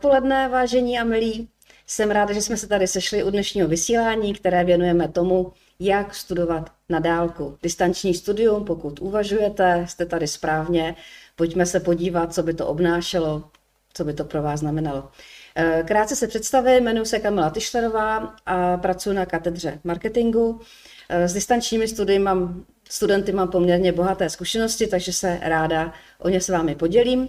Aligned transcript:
Poledne, 0.00 0.48
vážení 0.48 0.98
a 0.98 1.04
milí. 1.04 1.48
Jsem 1.86 2.10
ráda, 2.10 2.34
že 2.34 2.42
jsme 2.42 2.56
se 2.56 2.66
tady 2.66 2.86
sešli 2.86 3.24
u 3.24 3.30
dnešního 3.30 3.68
vysílání, 3.68 4.34
které 4.34 4.64
věnujeme 4.64 5.08
tomu, 5.08 5.52
jak 5.80 6.14
studovat 6.14 6.72
na 6.88 6.98
dálku. 6.98 7.58
Distanční 7.62 8.14
studium, 8.14 8.64
pokud 8.64 9.00
uvažujete, 9.00 9.86
jste 9.88 10.06
tady 10.06 10.26
správně, 10.26 10.96
pojďme 11.36 11.66
se 11.66 11.80
podívat, 11.80 12.34
co 12.34 12.42
by 12.42 12.54
to 12.54 12.66
obnášelo, 12.66 13.44
co 13.92 14.04
by 14.04 14.14
to 14.14 14.24
pro 14.24 14.42
vás 14.42 14.60
znamenalo. 14.60 15.08
Eh, 15.56 15.82
krátce 15.86 16.16
se 16.16 16.28
představím, 16.28 16.84
jmenuji 16.84 17.06
se 17.06 17.18
Kamila 17.18 17.50
Tyšlerová 17.50 18.34
a 18.46 18.76
pracuji 18.76 19.12
na 19.16 19.26
katedře 19.26 19.80
marketingu. 19.84 20.60
Eh, 21.08 21.28
s 21.28 21.32
distančními 21.32 21.88
studii 21.88 22.18
mám, 22.18 22.64
studenty 22.90 23.32
mám 23.32 23.48
poměrně 23.48 23.92
bohaté 23.92 24.30
zkušenosti, 24.30 24.86
takže 24.86 25.12
se 25.12 25.38
ráda 25.42 25.92
o 26.18 26.28
ně 26.28 26.40
s 26.40 26.48
vámi 26.48 26.74
podělím. 26.74 27.28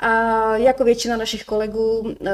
A 0.00 0.56
jako 0.56 0.84
většina 0.84 1.16
našich 1.16 1.44
kolegů 1.44 2.14
eh, 2.26 2.32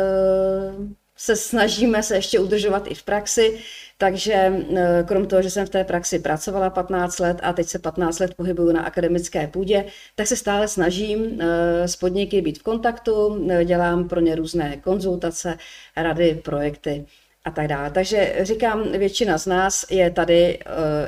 se 1.16 1.37
snažíme 1.37 2.03
se 2.03 2.15
ještě 2.15 2.41
udržovat 2.41 2.91
i 2.91 2.95
v 2.95 3.03
praxi, 3.03 3.59
takže 3.98 4.33
eh, 4.33 5.05
krom 5.07 5.27
toho, 5.27 5.43
že 5.43 5.51
jsem 5.51 5.67
v 5.67 5.70
té 5.70 5.84
praxi 5.84 6.19
pracovala 6.19 6.70
15 6.70 7.19
let 7.19 7.37
a 7.43 7.53
teď 7.53 7.67
se 7.67 7.79
15 7.79 8.19
let 8.19 8.34
pohybuju 8.34 8.73
na 8.73 8.83
akademické 8.83 9.47
půdě, 9.47 9.84
tak 10.15 10.27
se 10.27 10.37
stále 10.37 10.69
snažím 10.69 11.41
eh, 11.41 11.89
s 11.89 11.97
podniky 11.97 12.41
být 12.41 12.59
v 12.59 12.62
kontaktu, 12.62 13.47
dělám 13.65 14.09
pro 14.09 14.20
ně 14.20 14.34
různé 14.34 14.77
konzultace, 14.77 15.59
rady, 15.97 16.41
projekty 16.45 17.06
a 17.45 17.51
tak 17.51 17.69
dále. 17.69 17.91
Takže 17.91 18.34
říkám, 18.42 18.92
většina 18.92 19.39
z 19.39 19.47
nás 19.47 19.87
je 19.91 20.11
tady 20.11 20.59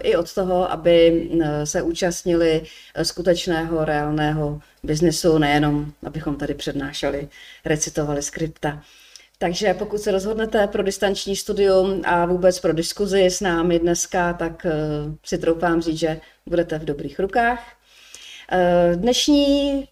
i 0.02 0.16
od 0.16 0.34
toho, 0.34 0.73
aby 0.73 1.28
se 1.64 1.82
účastnili 1.82 2.62
skutečného, 3.02 3.84
reálného 3.84 4.60
biznesu, 4.84 5.38
nejenom 5.38 5.93
abychom 6.07 6.37
tady 6.37 6.54
přednášeli, 6.54 7.29
recitovali 7.65 8.23
skripta. 8.23 8.82
Takže 9.38 9.74
pokud 9.74 9.99
se 9.99 10.10
rozhodnete 10.10 10.66
pro 10.66 10.82
distanční 10.82 11.37
studium 11.37 12.02
a 12.04 12.26
vůbec 12.26 12.60
pro 12.60 12.73
diskuzi 12.73 13.24
s 13.24 13.41
námi 13.41 13.79
dneska, 13.79 14.32
tak 14.32 14.66
uh, 14.66 15.15
si 15.24 15.38
troufám 15.38 15.82
říct, 15.82 15.99
že 15.99 16.21
budete 16.46 16.79
v 16.79 16.85
dobrých 16.85 17.21
rukách. 17.21 17.73
Uh, 18.52 19.01
dnešní 19.01 19.85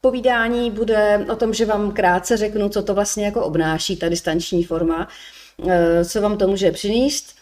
povídání 0.00 0.70
bude 0.70 1.26
o 1.32 1.36
tom, 1.36 1.54
že 1.54 1.66
vám 1.66 1.92
krátce 1.92 2.36
řeknu, 2.36 2.68
co 2.68 2.82
to 2.82 2.94
vlastně 2.94 3.24
jako 3.24 3.44
obnáší 3.44 3.96
ta 3.96 4.08
distanční 4.08 4.64
forma, 4.64 5.08
uh, 5.56 5.72
co 6.08 6.20
vám 6.20 6.38
to 6.38 6.48
může 6.48 6.72
přinést. 6.72 7.36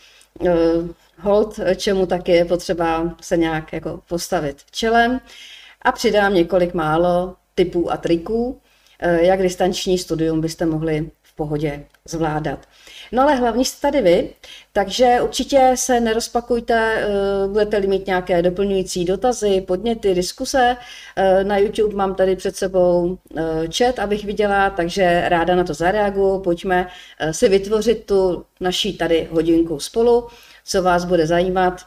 Hold, 1.18 1.60
čemu 1.76 2.06
taky 2.06 2.32
je 2.32 2.44
potřeba 2.44 3.16
se 3.20 3.36
nějak 3.36 3.72
jako 3.72 4.00
postavit 4.08 4.56
čelem 4.70 5.20
a 5.84 5.92
přidám 5.92 6.34
několik 6.34 6.74
málo 6.74 7.34
typů 7.54 7.92
a 7.92 7.96
triků, 7.96 8.60
eh, 9.00 9.24
jak 9.24 9.42
distanční 9.42 9.98
studium 9.98 10.40
byste 10.40 10.66
mohli 10.66 11.10
v 11.22 11.36
pohodě 11.36 11.84
zvládat. 12.04 12.58
No 13.12 13.22
ale 13.22 13.34
hlavní 13.34 13.64
jste 13.64 13.80
tady 13.80 14.02
vy, 14.02 14.30
takže 14.72 15.18
určitě 15.22 15.72
se 15.74 16.00
nerozpakujte, 16.00 16.94
eh, 16.96 17.48
budete-li 17.48 17.86
mít 17.86 18.06
nějaké 18.06 18.42
doplňující 18.42 19.04
dotazy, 19.04 19.60
podněty, 19.60 20.14
diskuse. 20.14 20.76
Eh, 21.16 21.44
na 21.44 21.58
YouTube 21.58 21.94
mám 21.94 22.14
tady 22.14 22.36
před 22.36 22.56
sebou 22.56 23.18
chat, 23.76 23.98
abych 23.98 24.24
viděla, 24.24 24.70
takže 24.70 25.24
ráda 25.28 25.56
na 25.56 25.64
to 25.64 25.74
zareaguju. 25.74 26.40
Pojďme 26.40 26.88
si 27.30 27.48
vytvořit 27.48 28.06
tu 28.06 28.44
naší 28.60 28.96
tady 28.96 29.28
hodinku 29.30 29.80
spolu, 29.80 30.28
co 30.64 30.82
vás 30.82 31.04
bude 31.04 31.26
zajímat 31.26 31.80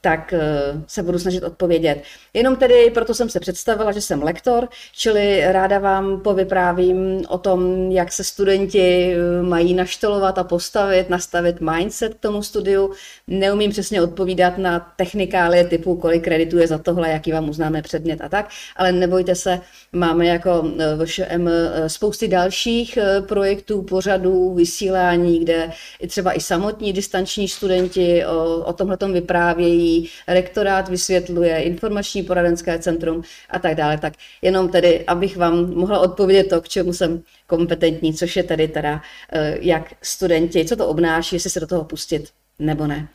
tak 0.00 0.32
eh, 0.32 0.40
se 0.86 1.02
budu 1.02 1.18
snažit 1.18 1.42
odpovědět. 1.42 2.02
Jenom 2.34 2.56
tedy 2.56 2.90
proto 2.94 3.14
jsem 3.14 3.28
se 3.28 3.40
představila, 3.40 3.92
že 3.92 4.00
jsem 4.00 4.22
lektor, 4.22 4.68
čili 4.92 5.42
ráda 5.52 5.78
vám 5.78 6.20
povyprávím 6.20 7.24
o 7.28 7.38
tom, 7.38 7.90
jak 7.90 8.12
se 8.12 8.24
studenti 8.24 9.14
eh, 9.14 9.42
mají 9.42 9.74
naštolovat 9.74 10.38
a 10.38 10.44
postavit, 10.44 11.10
nastavit 11.10 11.60
mindset 11.60 12.14
k 12.14 12.20
tomu 12.20 12.42
studiu. 12.42 12.92
Neumím 13.26 13.70
přesně 13.70 14.02
odpovídat 14.02 14.58
na 14.58 14.92
technikálie 14.96 15.64
typu, 15.64 15.96
kolik 15.96 16.24
kreditů 16.24 16.58
je 16.58 16.66
za 16.66 16.78
tohle, 16.78 17.10
jaký 17.10 17.32
vám 17.32 17.48
uznáme 17.48 17.82
předmět 17.82 18.20
a 18.20 18.28
tak, 18.28 18.48
ale 18.76 18.92
nebojte 18.92 19.34
se, 19.34 19.60
máme 19.92 20.26
jako 20.26 20.70
eh, 20.78 21.04
VŠM 21.04 21.48
spousty 21.86 22.28
dalších 22.28 22.98
projektů, 23.28 23.82
pořadů, 23.82 24.54
vysílání, 24.54 25.38
kde 25.38 25.70
i 26.00 26.06
třeba 26.06 26.32
i 26.32 26.40
samotní 26.40 26.92
distanční 26.92 27.48
studenti 27.48 28.26
o, 28.26 28.64
o 28.64 28.72
tomhle 28.72 28.96
vyprávějí, 29.12 29.89
rektorát 30.28 30.88
vysvětluje, 30.88 31.62
informační 31.62 32.22
poradenské 32.22 32.78
centrum 32.78 33.22
a 33.50 33.58
tak 33.58 33.74
dále. 33.74 33.98
Tak 33.98 34.12
jenom 34.42 34.68
tedy, 34.68 35.04
abych 35.06 35.36
vám 35.36 35.74
mohla 35.74 35.98
odpovědět 35.98 36.48
to, 36.48 36.60
k 36.60 36.68
čemu 36.68 36.92
jsem 36.92 37.22
kompetentní, 37.46 38.14
což 38.14 38.36
je 38.36 38.42
tedy 38.42 38.68
teda, 38.68 39.02
eh, 39.32 39.58
jak 39.60 39.92
studenti, 40.02 40.64
co 40.64 40.76
to 40.76 40.88
obnáší, 40.88 41.36
jestli 41.36 41.50
se 41.50 41.60
do 41.60 41.66
toho 41.66 41.84
pustit 41.84 42.28
nebo 42.58 42.86
ne. 42.86 43.08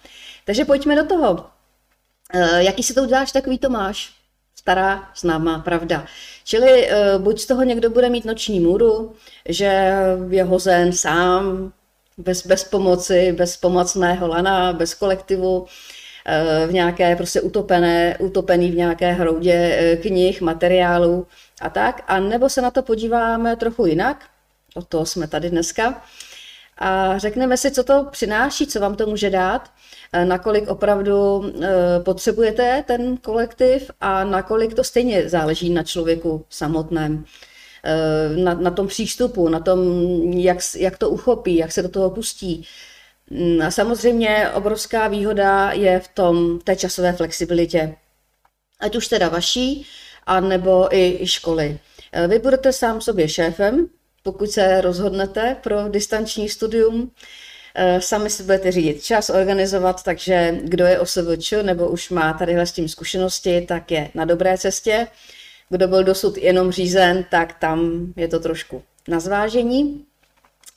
Takže 0.46 0.66
pojďme 0.66 0.96
do 0.96 1.06
toho. 1.06 1.46
Eh, 2.34 2.64
jaký 2.64 2.84
si 2.84 2.94
to 2.94 3.04
uděláš, 3.04 3.32
takový 3.32 3.58
to 3.58 3.70
máš. 3.70 4.14
Stará 4.56 5.10
známá 5.20 5.60
pravda. 5.60 6.06
Čili 6.44 6.88
eh, 6.90 7.18
buď 7.18 7.40
z 7.40 7.46
toho 7.46 7.64
někdo 7.64 7.90
bude 7.90 8.10
mít 8.10 8.26
noční 8.26 8.60
můru, 8.60 9.14
že 9.50 9.94
je 10.30 10.44
hozen 10.44 10.94
sám, 10.94 11.72
bez, 12.18 12.48
bez 12.48 12.64
pomoci, 12.64 13.32
bez 13.32 13.58
pomocného 13.58 14.28
lana, 14.28 14.74
bez 14.74 14.94
kolektivu, 14.94 15.66
v 16.68 16.74
nějaké 16.74 17.16
prostě 17.16 17.42
utopené, 17.42 18.18
utopený 18.20 18.72
v 18.72 18.76
nějaké 18.76 19.12
hroudě 19.12 19.54
eh, 19.54 19.98
knih, 19.98 20.42
materiálů 20.42 21.28
a 21.62 21.70
tak. 21.70 22.04
A 22.08 22.20
nebo 22.20 22.50
se 22.50 22.62
na 22.62 22.72
to 22.72 22.84
podíváme 22.84 23.56
trochu 23.56 23.86
jinak, 23.86 24.26
o 24.76 24.82
to 24.82 25.06
jsme 25.06 25.28
tady 25.28 25.50
dneska, 25.50 26.04
a 26.78 27.18
řekneme 27.18 27.58
si, 27.58 27.72
co 27.72 27.84
to 27.84 28.08
přináší, 28.12 28.68
co 28.68 28.80
vám 28.80 28.96
to 28.96 29.06
může 29.08 29.30
dát, 29.30 29.72
eh, 30.14 30.26
nakolik 30.26 30.68
opravdu 30.68 31.46
eh, 31.64 32.00
potřebujete 32.00 32.84
ten 32.88 33.18
kolektiv 33.18 33.92
a 34.02 34.24
nakolik 34.24 34.74
to 34.74 34.84
stejně 34.84 35.30
záleží 35.30 35.70
na 35.70 35.84
člověku 35.84 36.46
samotném, 36.50 37.26
na, 38.36 38.54
na 38.54 38.72
tom 38.72 38.88
přístupu, 38.88 39.50
na 39.50 39.60
tom, 39.60 39.80
jak, 40.34 40.58
jak 40.78 40.98
to 40.98 41.10
uchopí, 41.10 41.56
jak 41.56 41.72
se 41.72 41.82
do 41.82 41.90
toho 41.90 42.10
pustí, 42.10 42.66
samozřejmě 43.70 44.50
obrovská 44.54 45.08
výhoda 45.08 45.72
je 45.72 46.00
v 46.00 46.08
tom 46.08 46.60
té 46.60 46.76
časové 46.76 47.14
flexibilitě. 47.14 47.96
Ať 48.80 48.96
už 48.96 49.08
teda 49.08 49.30
vaší, 49.30 49.86
anebo 50.26 50.96
i 50.96 51.28
školy. 51.28 51.80
E, 52.12 52.28
vy 52.28 52.40
budete 52.40 52.74
sám 52.74 53.02
sobě 53.02 53.30
šéfem, 53.30 53.88
pokud 54.24 54.52
se 54.52 54.82
rozhodnete 54.82 55.58
pro 55.64 55.90
distanční 55.90 56.50
studium. 56.50 57.12
E, 57.76 58.02
sami 58.02 58.30
si 58.30 58.44
budete 58.44 58.72
řídit 58.72 59.04
čas, 59.04 59.30
organizovat, 59.30 60.04
takže 60.04 60.58
kdo 60.64 60.86
je 60.86 61.00
OSVČ 61.00 61.54
nebo 61.62 61.90
už 61.90 62.10
má 62.10 62.34
tadyhle 62.34 62.66
s 62.66 62.72
tím 62.72 62.90
zkušenosti, 62.90 63.62
tak 63.62 63.92
je 63.92 64.10
na 64.16 64.26
dobré 64.26 64.58
cestě. 64.58 65.08
Kdo 65.70 65.88
byl 65.88 66.04
dosud 66.04 66.38
jenom 66.38 66.72
řízen, 66.72 67.26
tak 67.32 67.60
tam 67.60 68.08
je 68.16 68.28
to 68.28 68.40
trošku 68.40 68.84
na 69.08 69.20
zvážení. 69.20 70.05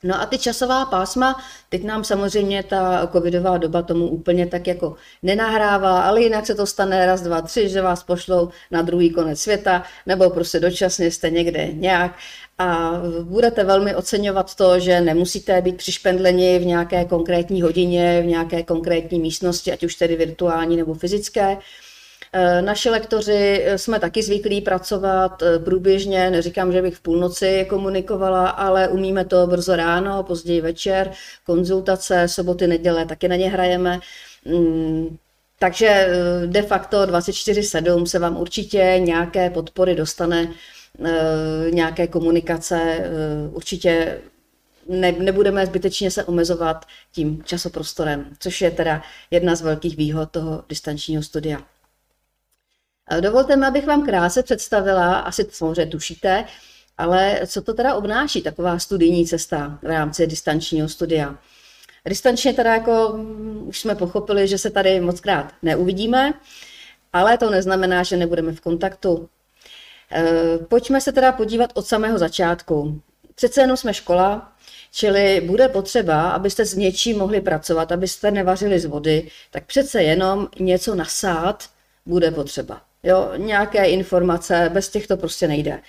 No 0.02 0.20
a 0.20 0.26
ty 0.26 0.38
časová 0.38 0.84
pásma, 0.84 1.42
teď 1.68 1.84
nám 1.84 2.04
samozřejmě 2.04 2.62
ta 2.62 3.08
covidová 3.12 3.58
doba 3.58 3.82
tomu 3.82 4.08
úplně 4.08 4.46
tak 4.46 4.66
jako 4.66 4.94
nenahrává, 5.22 6.02
ale 6.02 6.22
jinak 6.22 6.46
se 6.46 6.54
to 6.54 6.66
stane 6.66 7.06
raz, 7.06 7.20
dva, 7.20 7.42
tři, 7.42 7.68
že 7.68 7.82
vás 7.82 8.02
pošlou 8.02 8.48
na 8.70 8.82
druhý 8.82 9.10
konec 9.10 9.40
světa, 9.40 9.82
nebo 10.06 10.30
prostě 10.30 10.60
dočasně 10.60 11.10
jste 11.10 11.30
někde 11.30 11.68
nějak. 11.72 12.16
A 12.58 12.92
budete 13.22 13.64
velmi 13.64 13.94
oceňovat 13.94 14.54
to, 14.54 14.80
že 14.80 15.00
nemusíte 15.00 15.62
být 15.62 15.76
přišpendleni 15.76 16.58
v 16.58 16.66
nějaké 16.66 17.04
konkrétní 17.04 17.62
hodině, 17.62 18.22
v 18.22 18.26
nějaké 18.26 18.62
konkrétní 18.62 19.20
místnosti, 19.20 19.72
ať 19.72 19.84
už 19.84 19.94
tedy 19.94 20.16
virtuální 20.16 20.76
nebo 20.76 20.94
fyzické, 20.94 21.56
naši 22.60 22.90
lektoři 22.90 23.62
eh, 23.64 23.78
jsme 23.78 24.00
taky 24.00 24.22
zvyklí 24.22 24.60
pracovat 24.60 25.42
eh, 25.42 25.58
průběžně, 25.58 26.30
neříkám, 26.30 26.72
že 26.72 26.82
bych 26.82 26.96
v 26.96 27.00
půlnoci 27.00 27.66
komunikovala, 27.68 28.48
ale 28.48 28.88
umíme 28.88 29.24
to 29.24 29.46
brzo 29.46 29.76
ráno, 29.76 30.22
později 30.22 30.60
večer, 30.60 31.12
konzultace, 31.46 32.28
soboty, 32.28 32.66
neděle 32.66 33.06
taky 33.06 33.28
na 33.28 33.36
ně 33.36 33.50
hrajeme. 33.50 34.00
Mm, 34.44 35.16
takže 35.58 36.08
de 36.46 36.62
facto 36.62 37.02
24-7 37.02 38.04
se 38.04 38.18
vám 38.18 38.36
určitě 38.36 38.94
nějaké 38.98 39.50
podpory 39.50 39.94
dostane, 39.94 40.48
nějaké 41.70 42.06
komunikace, 42.06 43.10
určitě 43.52 44.18
ne, 44.88 45.12
nebudeme 45.12 45.66
zbytečně 45.66 46.10
se 46.10 46.24
omezovat 46.24 46.84
tím 47.12 47.42
časoprostorem, 47.44 48.26
což 48.38 48.60
je 48.60 48.70
teda 48.70 49.02
jedna 49.30 49.54
z 49.54 49.62
velkých 49.62 49.96
výhod 49.96 50.30
toho 50.30 50.64
distančního 50.68 51.22
studia. 51.22 51.58
Dovolte 53.20 53.56
mi, 53.56 53.66
abych 53.66 53.86
vám 53.86 54.06
krátce 54.06 54.42
představila, 54.42 55.18
asi 55.18 55.46
samozřejmě 55.50 55.86
tušíte, 55.86 56.44
ale 56.98 57.40
co 57.46 57.62
to 57.62 57.74
teda 57.74 57.94
obnáší, 57.94 58.42
taková 58.42 58.78
studijní 58.78 59.26
cesta 59.26 59.78
v 59.82 59.86
rámci 59.86 60.26
distančního 60.26 60.88
studia. 60.88 61.38
Distančně 62.08 62.52
teda 62.52 62.74
jako 62.74 63.12
mm, 63.16 63.68
už 63.68 63.80
jsme 63.80 63.94
pochopili, 63.94 64.48
že 64.48 64.58
se 64.58 64.70
tady 64.70 65.00
moc 65.00 65.20
krát 65.20 65.52
neuvidíme, 65.62 66.34
ale 67.12 67.38
to 67.38 67.50
neznamená, 67.50 68.02
že 68.02 68.16
nebudeme 68.16 68.52
v 68.52 68.60
kontaktu. 68.60 69.28
E, 70.12 70.58
pojďme 70.58 71.00
se 71.00 71.12
teda 71.12 71.32
podívat 71.32 71.70
od 71.74 71.86
samého 71.86 72.18
začátku. 72.18 73.00
přece 73.34 73.60
jenom 73.60 73.76
jsme 73.76 73.94
škola, 73.94 74.52
čili 74.92 75.40
bude 75.40 75.68
potřeba, 75.68 76.30
abyste 76.30 76.64
s 76.64 76.74
něčím 76.74 77.18
mohli 77.18 77.40
pracovat, 77.40 77.92
abyste 77.92 78.30
nevařili 78.30 78.80
z 78.80 78.84
vody, 78.84 79.30
tak 79.50 79.66
přece 79.66 80.02
jenom 80.02 80.48
něco 80.60 80.94
nasát 80.94 81.64
bude 82.06 82.30
potřeba. 82.30 82.87
Jo, 83.02 83.30
nějaké 83.36 83.84
informace, 83.84 84.70
bez 84.72 84.88
těch 84.88 85.06
to 85.06 85.16
prostě 85.16 85.48
nejde. 85.48 85.80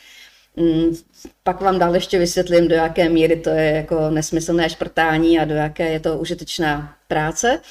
Mm, 0.55 0.95
pak 1.43 1.61
vám 1.61 1.79
dál 1.79 1.95
ještě 1.95 2.19
vysvětlím, 2.19 2.67
do 2.67 2.75
jaké 2.75 3.09
míry 3.09 3.35
to 3.35 3.49
je 3.49 3.71
jako 3.71 4.09
nesmyslné 4.09 4.69
šprtání 4.69 5.39
a 5.39 5.45
do 5.45 5.55
jaké 5.55 5.91
je 5.91 5.99
to 5.99 6.17
užitečná 6.17 6.95
práce. 7.07 7.61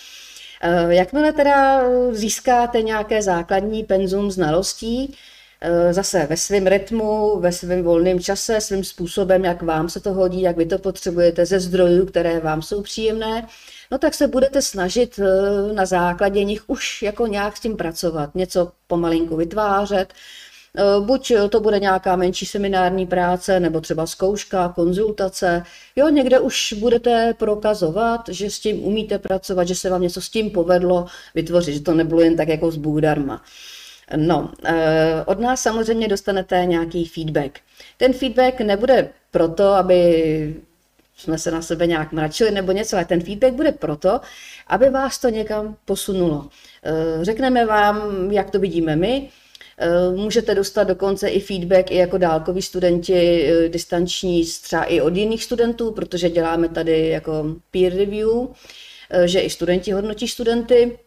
Eh, 0.62 0.94
jakmile 0.94 1.32
teda 1.32 1.82
získáte 2.12 2.82
nějaké 2.82 3.22
základní 3.22 3.84
penzum 3.84 4.30
znalostí, 4.30 5.16
eh, 5.60 5.92
zase 5.92 6.26
ve 6.26 6.36
svém 6.36 6.66
rytmu, 6.66 7.40
ve 7.40 7.52
svém 7.52 7.82
volném 7.82 8.20
čase, 8.20 8.60
svým 8.60 8.84
způsobem, 8.84 9.44
jak 9.44 9.62
vám 9.62 9.88
se 9.88 10.00
to 10.00 10.12
hodí, 10.12 10.42
jak 10.42 10.56
vy 10.56 10.66
to 10.66 10.78
potřebujete, 10.78 11.46
ze 11.46 11.60
zdrojů, 11.60 12.06
které 12.06 12.40
vám 12.40 12.62
jsou 12.62 12.82
příjemné, 12.82 13.46
no 13.90 13.98
tak 13.98 14.14
se 14.14 14.28
budete 14.28 14.62
snažit 14.62 15.20
eh, 15.22 15.72
na 15.72 15.86
základě 15.86 16.44
nich 16.44 16.62
už 16.66 17.02
jako 17.02 17.26
nějak 17.26 17.56
s 17.56 17.60
tím 17.60 17.76
pracovat, 17.76 18.34
něco 18.34 18.72
pomalinku 18.86 19.36
vytvářet, 19.36 20.12
Eh, 20.76 21.00
buď 21.00 21.32
to 21.50 21.60
bude 21.60 21.78
nějaká 21.78 22.16
menší 22.16 22.46
seminární 22.46 23.06
práce, 23.06 23.60
nebo 23.60 23.80
třeba 23.80 24.06
zkouška, 24.06 24.68
konzultace. 24.68 25.62
Jo, 25.96 26.08
někde 26.08 26.40
už 26.40 26.72
budete 26.72 27.34
prokazovat, 27.38 28.20
že 28.28 28.50
s 28.50 28.60
tím 28.60 28.84
umíte 28.84 29.18
pracovat, 29.18 29.68
že 29.68 29.74
se 29.74 29.90
vám 29.90 30.02
něco 30.02 30.20
s 30.20 30.28
tím 30.28 30.50
povedlo 30.50 31.06
vytvořit, 31.34 31.74
že 31.74 31.80
to 31.80 31.94
nebylo 31.94 32.20
jen 32.20 32.36
tak 32.36 32.48
jako 32.48 32.70
z 32.70 32.78
darma. 33.00 33.42
No, 34.16 34.52
eh, 34.64 35.24
od 35.26 35.40
nás 35.40 35.62
samozřejmě 35.62 36.08
dostanete 36.08 36.64
nějaký 36.64 37.04
feedback. 37.04 37.60
Ten 37.96 38.12
feedback 38.12 38.60
nebude 38.60 39.08
proto, 39.30 39.64
aby 39.64 40.56
jsme 41.18 41.38
se 41.38 41.50
na 41.50 41.62
sebe 41.62 41.86
nějak 41.86 42.12
mračili 42.12 42.50
nebo 42.50 42.72
něco, 42.72 42.96
ale 42.96 43.04
ten 43.04 43.20
feedback 43.20 43.52
bude 43.52 43.72
proto, 43.72 44.20
aby 44.66 44.90
vás 44.90 45.18
to 45.18 45.28
někam 45.28 45.76
posunulo. 45.84 46.48
Eh, 46.84 47.24
řekneme 47.24 47.66
vám, 47.66 48.28
jak 48.32 48.50
to 48.50 48.58
vidíme 48.58 48.96
my, 48.96 49.28
Eh, 49.80 50.10
můžete 50.16 50.54
dostat 50.54 50.84
dokonce 50.84 51.28
i 51.28 51.40
feedback 51.40 51.90
i 51.90 51.96
jako 51.96 52.18
dálkoví 52.18 52.62
studenti 52.62 53.46
eh, 53.46 53.68
distanční 53.68 54.44
třeba 54.44 54.84
i 54.84 55.00
od 55.00 55.16
jiných 55.16 55.44
studentů, 55.44 55.92
protože 55.92 56.30
děláme 56.30 56.68
tady 56.68 57.08
jako 57.08 57.56
peer 57.70 57.96
review, 57.96 58.28
že 59.24 59.40
i 59.40 59.50
studenti 59.50 59.92
hodnotí 59.92 60.28
studenty, 60.28 60.98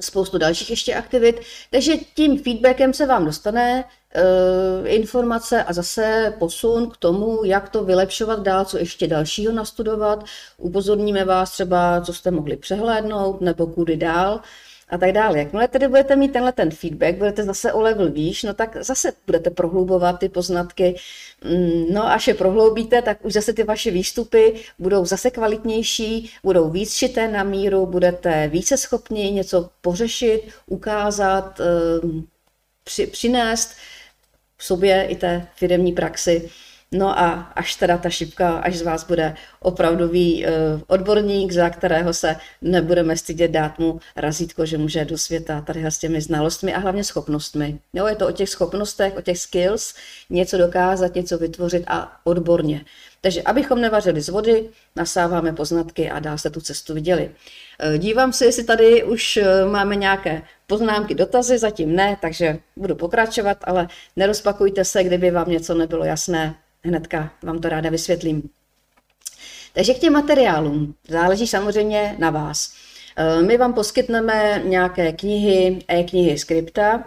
spoustu 0.00 0.38
dalších 0.38 0.70
ještě 0.70 0.94
aktivit. 0.94 1.40
Takže 1.70 1.92
tím 2.14 2.38
feedbackem 2.42 2.92
se 2.92 3.06
vám 3.06 3.24
dostane 3.24 3.84
uh, 3.84 4.88
informace 4.88 5.64
a 5.64 5.72
zase 5.72 6.34
posun 6.38 6.90
k 6.90 6.96
tomu, 6.96 7.44
jak 7.44 7.68
to 7.68 7.84
vylepšovat 7.84 8.42
dál, 8.42 8.64
co 8.64 8.78
ještě 8.78 9.06
dalšího 9.06 9.52
nastudovat. 9.52 10.24
Upozorníme 10.58 11.24
vás 11.24 11.50
třeba, 11.50 12.00
co 12.00 12.12
jste 12.12 12.30
mohli 12.30 12.56
přehlédnout 12.56 13.40
nebo 13.40 13.66
kudy 13.66 13.96
dál 13.96 14.40
a 14.94 14.98
tak 14.98 15.12
dále. 15.12 15.38
Jakmile 15.38 15.68
tedy 15.68 15.88
budete 15.88 16.16
mít 16.16 16.32
tenhle 16.32 16.52
ten 16.52 16.70
feedback, 16.70 17.14
budete 17.14 17.44
zase 17.44 17.72
o 17.72 17.80
level 17.80 18.10
výš, 18.12 18.42
no 18.42 18.54
tak 18.54 18.76
zase 18.80 19.12
budete 19.26 19.50
prohlubovat 19.50 20.18
ty 20.18 20.28
poznatky. 20.28 20.96
Mm, 21.44 21.94
no 21.94 22.06
až 22.06 22.28
je 22.28 22.34
prohloubíte, 22.34 23.02
tak 23.02 23.24
už 23.24 23.32
zase 23.32 23.52
ty 23.52 23.62
vaše 23.62 23.90
výstupy 23.90 24.54
budou 24.78 25.04
zase 25.04 25.30
kvalitnější, 25.30 26.30
budou 26.42 26.70
víc 26.70 26.94
šité 26.94 27.28
na 27.28 27.44
míru, 27.44 27.86
budete 27.86 28.48
více 28.48 28.76
schopni 28.76 29.30
něco 29.30 29.70
pořešit, 29.80 30.42
ukázat, 30.66 31.60
ehm, 31.60 32.26
při, 32.84 33.06
přinést 33.06 33.70
v 34.56 34.64
sobě 34.64 35.06
i 35.06 35.16
té 35.16 35.46
firmní 35.56 35.92
praxi. 35.92 36.50
No 36.94 37.18
a 37.18 37.30
až 37.56 37.74
teda 37.74 37.98
ta 37.98 38.10
šipka, 38.10 38.58
až 38.58 38.76
z 38.76 38.82
vás 38.82 39.04
bude 39.04 39.34
opravdový 39.60 40.46
uh, 40.46 40.52
odborník, 40.86 41.52
za 41.52 41.70
kterého 41.70 42.14
se 42.14 42.36
nebudeme 42.62 43.16
stydět 43.16 43.50
dát 43.50 43.78
mu 43.78 44.00
razítko, 44.16 44.66
že 44.66 44.78
může 44.78 45.04
do 45.04 45.18
světa 45.18 45.60
tady 45.60 45.86
s 45.86 45.98
těmi 45.98 46.20
znalostmi 46.20 46.74
a 46.74 46.78
hlavně 46.78 47.04
schopnostmi. 47.04 47.78
Jo, 47.92 48.06
je 48.06 48.16
to 48.16 48.28
o 48.28 48.32
těch 48.32 48.48
schopnostech, 48.48 49.16
o 49.16 49.20
těch 49.20 49.38
skills, 49.38 49.94
něco 50.30 50.58
dokázat, 50.58 51.14
něco 51.14 51.38
vytvořit 51.38 51.84
a 51.86 52.20
odborně. 52.24 52.84
Takže 53.20 53.42
abychom 53.42 53.80
nevařili 53.80 54.20
z 54.20 54.28
vody, 54.28 54.68
nasáváme 54.96 55.52
poznatky 55.52 56.10
a 56.10 56.18
dál 56.18 56.38
se 56.38 56.50
tu 56.50 56.60
cestu 56.60 56.94
viděli. 56.94 57.30
Eh, 57.78 57.98
dívám 57.98 58.32
se, 58.32 58.44
jestli 58.44 58.64
tady 58.64 59.04
už 59.04 59.36
eh, 59.36 59.64
máme 59.64 59.96
nějaké 59.96 60.42
poznámky, 60.66 61.14
dotazy, 61.14 61.58
zatím 61.58 61.96
ne, 61.96 62.16
takže 62.20 62.58
budu 62.76 62.94
pokračovat, 62.94 63.58
ale 63.64 63.88
nerozpakujte 64.16 64.84
se, 64.84 65.04
kdyby 65.04 65.30
vám 65.30 65.50
něco 65.50 65.74
nebylo 65.74 66.04
jasné, 66.04 66.54
hnedka 66.84 67.32
vám 67.42 67.58
to 67.58 67.68
ráda 67.68 67.90
vysvětlím. 67.90 68.50
Takže 69.72 69.94
k 69.94 69.98
těm 69.98 70.12
materiálům 70.12 70.94
záleží 71.08 71.46
samozřejmě 71.46 72.16
na 72.18 72.30
vás. 72.30 72.74
Eh, 73.16 73.42
my 73.42 73.56
vám 73.56 73.74
poskytneme 73.74 74.62
nějaké 74.64 75.12
knihy, 75.12 75.78
e-knihy 75.88 76.38
skripta 76.38 77.04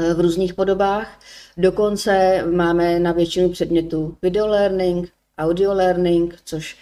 eh, 0.00 0.14
v 0.14 0.20
různých 0.20 0.54
podobách. 0.54 1.20
Dokonce 1.56 2.44
máme 2.50 2.98
na 2.98 3.12
většinu 3.12 3.48
předmětů 3.48 4.16
video 4.22 4.46
learning, 4.46 5.10
audio 5.38 5.72
learning, 5.74 6.38
což 6.44 6.76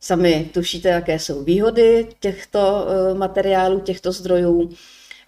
sami 0.00 0.50
tušíte, 0.54 0.88
jaké 0.88 1.18
jsou 1.18 1.44
výhody 1.44 2.08
těchto 2.20 2.86
eh, 2.88 3.14
materiálů, 3.14 3.80
těchto 3.80 4.12
zdrojů. 4.12 4.70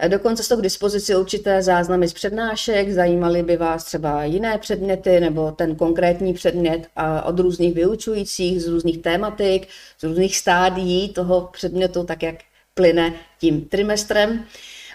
Dokonce 0.08 0.42
jsou 0.42 0.56
k 0.56 0.62
dispozici 0.62 1.16
určité 1.16 1.62
záznamy 1.62 2.08
z 2.08 2.12
přednášek, 2.12 2.92
zajímaly 2.92 3.42
by 3.42 3.56
vás 3.56 3.84
třeba 3.84 4.24
jiné 4.24 4.58
předměty 4.58 5.20
nebo 5.20 5.50
ten 5.50 5.76
konkrétní 5.76 6.34
předmět 6.34 6.86
a 6.96 7.22
od 7.22 7.38
různých 7.38 7.74
vyučujících, 7.74 8.62
z 8.62 8.68
různých 8.68 8.98
tématik, 8.98 9.68
z 9.98 10.02
různých 10.02 10.36
stádií 10.36 11.08
toho 11.08 11.48
předmětu, 11.52 12.04
tak 12.04 12.22
jak 12.22 12.36
plyne 12.74 13.12
tím 13.40 13.60
trimestrem. 13.64 14.44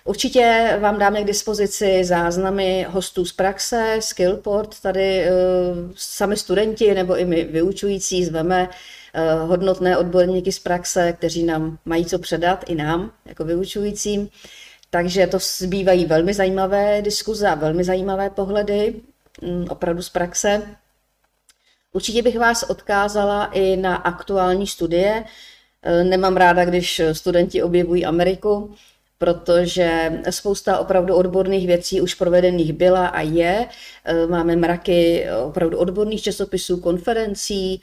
Určitě 0.06 0.78
vám 0.82 1.00
dáme 1.00 1.22
k 1.22 1.28
dispozici 1.28 2.04
záznamy 2.04 2.86
hostů 2.90 3.26
z 3.26 3.34
praxe, 3.34 3.98
Skillport, 4.00 4.82
tady 4.82 5.26
uh, 5.26 5.92
sami 5.96 6.38
studenti 6.38 6.94
nebo 6.94 7.18
i 7.18 7.26
my 7.26 7.44
vyučující 7.44 8.26
zveme 8.26 8.70
uh, 8.70 9.50
hodnotné 9.50 9.98
odborníky 9.98 10.52
z 10.52 10.60
praxe, 10.60 11.14
kteří 11.14 11.44
nám 11.44 11.78
mají 11.86 12.06
co 12.06 12.20
předat, 12.20 12.64
i 12.68 12.76
nám 12.76 13.12
jako 13.26 13.44
vyučujícím. 13.44 14.30
Takže 14.94 15.28
to 15.28 15.38
zbývají 15.40 16.06
velmi 16.06 16.34
zajímavé 16.34 17.02
diskuze 17.02 17.48
a 17.48 17.56
velmi 17.56 17.84
zajímavé 17.84 18.30
pohledy, 18.30 18.96
mm, 19.42 19.66
opravdu 19.70 20.02
z 20.02 20.10
praxe. 20.10 20.62
Určitě 21.94 22.22
bych 22.22 22.40
vás 22.40 22.64
odkázala 22.64 23.46
i 23.46 23.78
na 23.78 23.96
aktuální 23.96 24.68
studie. 24.68 25.24
E, 25.84 26.04
nemám 26.04 26.38
ráda, 26.38 26.66
když 26.66 27.02
studenti 27.12 27.64
objevují 27.64 28.06
Ameriku, 28.06 28.76
protože 29.18 30.22
spousta 30.30 30.80
opravdu 30.80 31.16
odborných 31.16 31.68
věcí 31.68 32.02
už 32.02 32.14
provedených 32.14 32.74
byla 32.74 33.08
a 33.08 33.22
je. 33.22 33.68
E, 34.06 34.28
máme 34.28 34.56
mraky 34.56 35.26
opravdu 35.44 35.78
odborných 35.78 36.22
časopisů, 36.22 36.78
konferencí, 36.78 37.82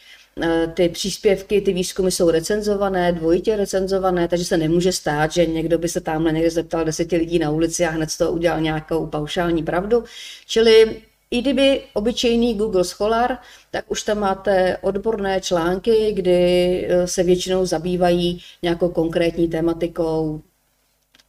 ty 0.74 0.88
příspěvky, 0.88 1.60
ty 1.60 1.72
výzkumy 1.72 2.10
jsou 2.10 2.30
recenzované, 2.30 3.12
dvojitě 3.12 3.56
recenzované, 3.56 4.28
takže 4.28 4.44
se 4.44 4.56
nemůže 4.56 4.92
stát, 4.92 5.32
že 5.32 5.46
někdo 5.46 5.78
by 5.78 5.88
se 5.88 6.00
tamhle 6.00 6.32
někde 6.32 6.50
zeptal 6.50 6.84
deseti 6.84 7.16
lidí 7.16 7.38
na 7.38 7.50
ulici 7.50 7.86
a 7.86 7.90
hned 7.90 8.10
z 8.10 8.18
toho 8.18 8.32
udělal 8.32 8.60
nějakou 8.60 9.06
paušální 9.06 9.62
pravdu. 9.62 10.04
Čili 10.46 11.02
i 11.30 11.40
kdyby 11.40 11.82
obyčejný 11.92 12.54
Google 12.54 12.84
Scholar, 12.84 13.38
tak 13.70 13.90
už 13.90 14.02
tam 14.02 14.18
máte 14.18 14.76
odborné 14.80 15.40
články, 15.40 16.12
kdy 16.12 16.86
eh, 16.88 17.06
se 17.06 17.22
většinou 17.22 17.66
zabývají 17.66 18.42
nějakou 18.62 18.88
konkrétní 18.88 19.48
tématikou 19.48 20.42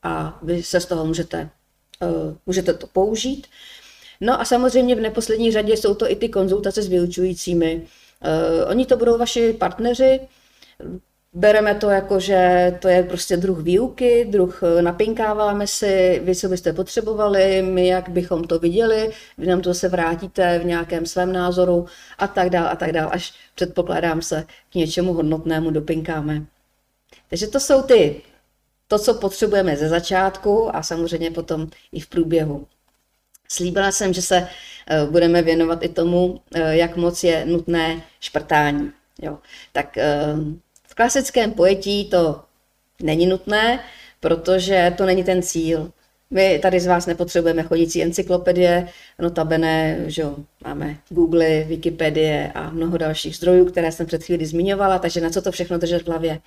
a 0.03 0.39
vy 0.43 0.63
se 0.63 0.79
z 0.79 0.85
toho 0.85 1.05
můžete, 1.05 1.49
uh, 2.01 2.35
můžete 2.45 2.73
to 2.73 2.87
použít. 2.87 3.47
No 4.21 4.41
a 4.41 4.45
samozřejmě 4.45 4.95
v 4.95 4.99
neposlední 5.01 5.51
řadě 5.51 5.77
jsou 5.77 5.95
to 5.95 6.11
i 6.11 6.15
ty 6.15 6.29
konzultace 6.29 6.81
s 6.81 6.87
vyučujícími, 6.87 7.81
oni 8.67 8.85
to 8.85 8.97
budou 8.97 9.17
vaši 9.17 9.53
partneři, 9.53 10.19
bereme 11.33 11.75
to 11.75 11.89
jako, 11.89 12.19
že 12.19 12.71
to 12.81 12.87
je 12.87 13.03
prostě 13.03 13.37
druh 13.37 13.59
výuky, 13.59 14.25
druh 14.29 14.61
eh, 14.63 14.81
napinkáváme 14.81 15.67
si, 15.67 16.21
vy 16.23 16.35
co 16.35 16.49
byste 16.49 16.73
potřebovali, 16.73 17.61
my 17.61 17.87
jak 17.87 18.09
bychom 18.09 18.43
to 18.43 18.59
viděli, 18.59 19.11
vy 19.37 19.47
nám 19.47 19.61
to 19.61 19.73
se 19.73 19.89
vrátíte 19.89 20.59
v 20.59 20.65
nějakém 20.65 21.05
svém 21.05 21.33
názoru 21.33 21.85
a 22.17 22.27
tak 22.27 22.49
dál 22.49 22.67
a 22.67 22.75
tak 22.75 22.91
dál, 22.91 23.09
až 23.11 23.33
předpokládám 23.55 24.21
se 24.21 24.45
k 24.71 24.75
něčemu 24.75 25.13
hodnotnému 25.13 25.71
dopinkáme. 25.71 26.45
Takže 27.29 27.47
to 27.47 27.59
jsou 27.59 27.81
ty, 27.81 28.21
to, 28.87 28.99
co 28.99 29.13
potřebujeme 29.13 29.77
ze 29.77 29.89
začátku 29.89 30.75
a 30.75 30.83
samozřejmě 30.83 31.31
potom 31.31 31.67
i 31.91 31.99
v 31.99 32.07
průběhu. 32.07 32.67
Slíbila 33.51 33.91
jsem, 33.91 34.13
že 34.13 34.21
se 34.21 34.37
eh, 34.37 34.47
budeme 35.09 35.41
věnovat 35.41 35.83
i 35.83 35.89
tomu, 35.89 36.41
eh, 36.55 36.77
jak 36.77 36.95
moc 36.95 37.23
je 37.23 37.45
nutné 37.45 38.01
šprtání. 38.19 38.91
Jo. 39.21 39.37
Tak 39.71 39.97
eh, 39.97 40.23
v 40.87 40.95
klasickém 40.95 41.51
pojetí 41.51 42.09
to 42.09 42.41
není 43.01 43.27
nutné, 43.27 43.79
protože 44.19 44.93
to 44.97 45.05
není 45.05 45.23
ten 45.23 45.41
cíl. 45.41 45.91
My 46.31 46.59
tady 46.59 46.79
z 46.79 46.87
vás 46.87 47.05
nepotřebujeme 47.05 47.63
chodící 47.63 48.03
encyklopedie, 48.03 48.87
notabene, 49.19 50.03
že 50.07 50.25
máme 50.63 50.97
Google, 51.09 51.63
Wikipedie 51.63 52.51
a 52.55 52.69
mnoho 52.69 52.97
dalších 52.97 53.35
zdrojů, 53.35 53.65
které 53.65 53.91
jsem 53.91 54.05
před 54.05 54.23
chvíli 54.23 54.45
zmiňovala, 54.45 54.99
takže 54.99 55.21
na 55.21 55.29
co 55.29 55.41
to 55.41 55.51
všechno 55.51 55.77
držet 55.77 56.01
v 56.01 56.07
hlavě. 56.07 56.39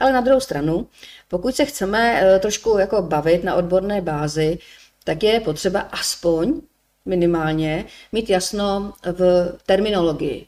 Ale 0.00 0.12
na 0.12 0.20
druhou 0.20 0.40
stranu, 0.40 0.86
pokud 1.28 1.56
se 1.56 1.64
chceme 1.64 2.20
eh, 2.22 2.38
trošku 2.38 2.78
jako 2.78 3.02
bavit 3.02 3.44
na 3.44 3.54
odborné 3.54 4.00
bázi, 4.00 4.58
tak 5.04 5.22
je 5.22 5.40
potřeba 5.40 5.80
aspoň 5.80 6.60
minimálně 7.08 7.84
mít 8.12 8.30
jasno 8.30 8.92
v 9.12 9.52
terminologii. 9.66 10.46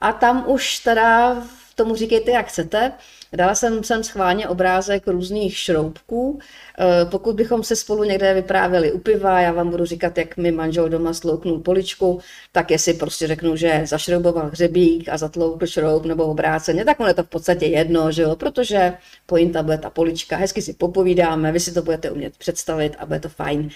A 0.00 0.12
tam 0.12 0.44
už 0.48 0.78
teda 0.78 1.42
tomu 1.74 1.96
říkejte, 1.96 2.30
jak 2.30 2.46
chcete. 2.46 2.92
Dala 3.32 3.54
jsem 3.54 3.84
sem 3.84 4.04
schválně 4.04 4.48
obrázek 4.48 5.06
různých 5.06 5.56
šroubků. 5.58 6.38
Eh, 6.78 7.04
pokud 7.04 7.36
bychom 7.36 7.62
se 7.62 7.76
spolu 7.76 8.04
někde 8.04 8.34
vyprávěli 8.34 8.92
u 8.92 8.98
piva, 8.98 9.40
já 9.40 9.52
vám 9.52 9.70
budu 9.70 9.84
říkat, 9.84 10.18
jak 10.18 10.36
mi 10.36 10.52
manžel 10.52 10.88
doma 10.88 11.14
slouknul 11.14 11.58
poličku, 11.58 12.20
tak 12.52 12.70
jestli 12.70 12.94
prostě 12.94 13.26
řeknu, 13.26 13.56
že 13.56 13.82
zašrouboval 13.84 14.46
hřebík 14.46 15.08
a 15.08 15.16
zatloukl 15.16 15.66
šroub 15.66 16.04
nebo 16.04 16.24
obráceně, 16.24 16.84
tak 16.84 17.00
on 17.00 17.08
je 17.08 17.14
to 17.14 17.22
v 17.22 17.28
podstatě 17.28 17.66
jedno, 17.66 18.12
že 18.12 18.22
jo? 18.22 18.36
protože 18.36 18.92
pointa 19.26 19.62
bude 19.62 19.78
ta 19.78 19.90
polička, 19.90 20.36
hezky 20.36 20.62
si 20.62 20.72
popovídáme, 20.72 21.52
vy 21.52 21.60
si 21.60 21.74
to 21.74 21.82
budete 21.82 22.10
umět 22.10 22.36
představit 22.36 22.96
a 22.98 23.06
bude 23.06 23.20
to 23.20 23.28
fajn. 23.28 23.70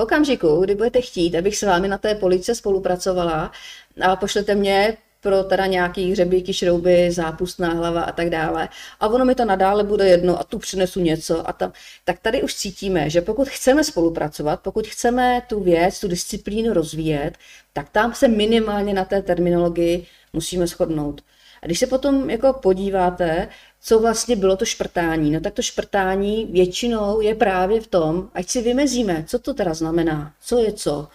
V 0.00 0.02
okamžiku, 0.02 0.60
kdy 0.60 0.74
budete 0.74 1.00
chtít, 1.00 1.34
abych 1.34 1.56
s 1.56 1.62
vámi 1.62 1.88
na 1.88 1.98
té 1.98 2.14
police 2.14 2.54
spolupracovala 2.54 3.52
a 4.00 4.16
pošlete 4.16 4.54
mě 4.54 4.96
pro 5.20 5.44
teda 5.44 5.66
nějaký 5.66 6.12
hřebíky, 6.12 6.52
šrouby, 6.52 7.10
zápustná 7.12 7.68
hlava 7.68 8.02
a 8.02 8.12
tak 8.12 8.30
dále. 8.30 8.68
A 9.00 9.08
ono 9.08 9.24
mi 9.24 9.34
to 9.34 9.44
nadále 9.44 9.84
bude 9.84 10.08
jedno 10.08 10.40
a 10.40 10.44
tu 10.44 10.58
přinesu 10.58 11.00
něco 11.00 11.48
a 11.48 11.52
tam. 11.52 11.72
Tak 12.04 12.18
tady 12.18 12.42
už 12.42 12.54
cítíme, 12.54 13.10
že 13.10 13.20
pokud 13.20 13.48
chceme 13.48 13.84
spolupracovat, 13.84 14.60
pokud 14.60 14.86
chceme 14.86 15.42
tu 15.48 15.60
věc, 15.60 16.00
tu 16.00 16.08
disciplínu 16.08 16.72
rozvíjet, 16.72 17.32
tak 17.72 17.88
tam 17.88 18.14
se 18.14 18.28
minimálně 18.28 18.94
na 18.94 19.04
té 19.04 19.22
terminologii 19.22 20.06
musíme 20.32 20.66
shodnout. 20.66 21.20
A 21.62 21.66
když 21.66 21.78
se 21.78 21.86
potom 21.86 22.30
jako 22.30 22.52
podíváte, 22.52 23.48
co 23.80 23.98
vlastně 23.98 24.36
bylo 24.36 24.56
to 24.56 24.64
šprtání, 24.64 25.30
no 25.30 25.40
tak 25.40 25.54
to 25.54 25.62
šprtání 25.62 26.46
většinou 26.50 27.20
je 27.20 27.34
právě 27.34 27.80
v 27.80 27.86
tom, 27.86 28.28
ať 28.34 28.48
si 28.48 28.62
vymezíme, 28.62 29.24
co 29.28 29.38
to 29.38 29.54
teda 29.54 29.74
znamená, 29.74 30.32
co 30.40 30.58
je 30.58 30.72
co. 30.72 31.08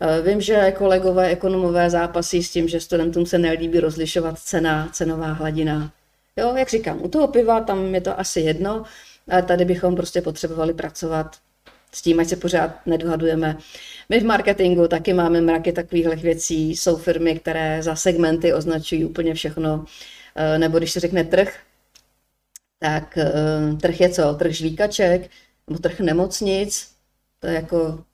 Eh, 0.00 0.22
vím, 0.22 0.40
že 0.40 0.72
kolegové 0.78 1.28
ekonomové 1.28 1.90
zápasí 1.90 2.42
s 2.42 2.50
tím, 2.50 2.68
že 2.68 2.80
studentům 2.80 3.26
se 3.26 3.38
nelíbí 3.38 3.80
rozlišovat 3.80 4.38
cena, 4.38 4.88
cenová 4.92 5.32
hladina. 5.32 5.92
Jo, 6.36 6.54
jak 6.56 6.68
říkám, 6.68 7.02
u 7.02 7.08
toho 7.08 7.28
piva 7.28 7.60
tam 7.60 7.94
je 7.94 8.00
to 8.00 8.20
asi 8.20 8.40
jedno, 8.40 8.84
ale 9.30 9.42
tady 9.42 9.64
bychom 9.64 9.96
prostě 9.96 10.22
potřebovali 10.22 10.74
pracovat 10.74 11.36
s 11.92 12.02
tím, 12.02 12.20
ať 12.20 12.28
se 12.28 12.36
pořád 12.36 12.86
nedohadujeme. 12.86 13.56
My 14.08 14.20
v 14.20 14.24
marketingu 14.24 14.88
taky 14.88 15.12
máme 15.12 15.40
mraky 15.40 15.72
takových 15.72 16.22
věcí. 16.22 16.76
Jsou 16.76 16.96
firmy, 16.96 17.38
které 17.38 17.82
za 17.82 17.96
segmenty 17.96 18.54
označují 18.54 19.04
úplně 19.04 19.34
všechno. 19.34 19.84
Eh, 20.36 20.58
nebo 20.58 20.78
když 20.78 20.92
se 20.92 21.00
řekne 21.00 21.24
trh, 21.24 21.58
tak 22.78 23.18
eh, 23.18 23.76
trh 23.80 24.00
je 24.00 24.08
co? 24.08 24.34
Trh 24.34 24.52
žvíkaček, 24.52 25.30
nebo 25.68 25.78
trh 25.78 26.00
nemocnic. 26.00 26.90
To 27.40 27.46
je 27.46 27.54
jako 27.54 28.04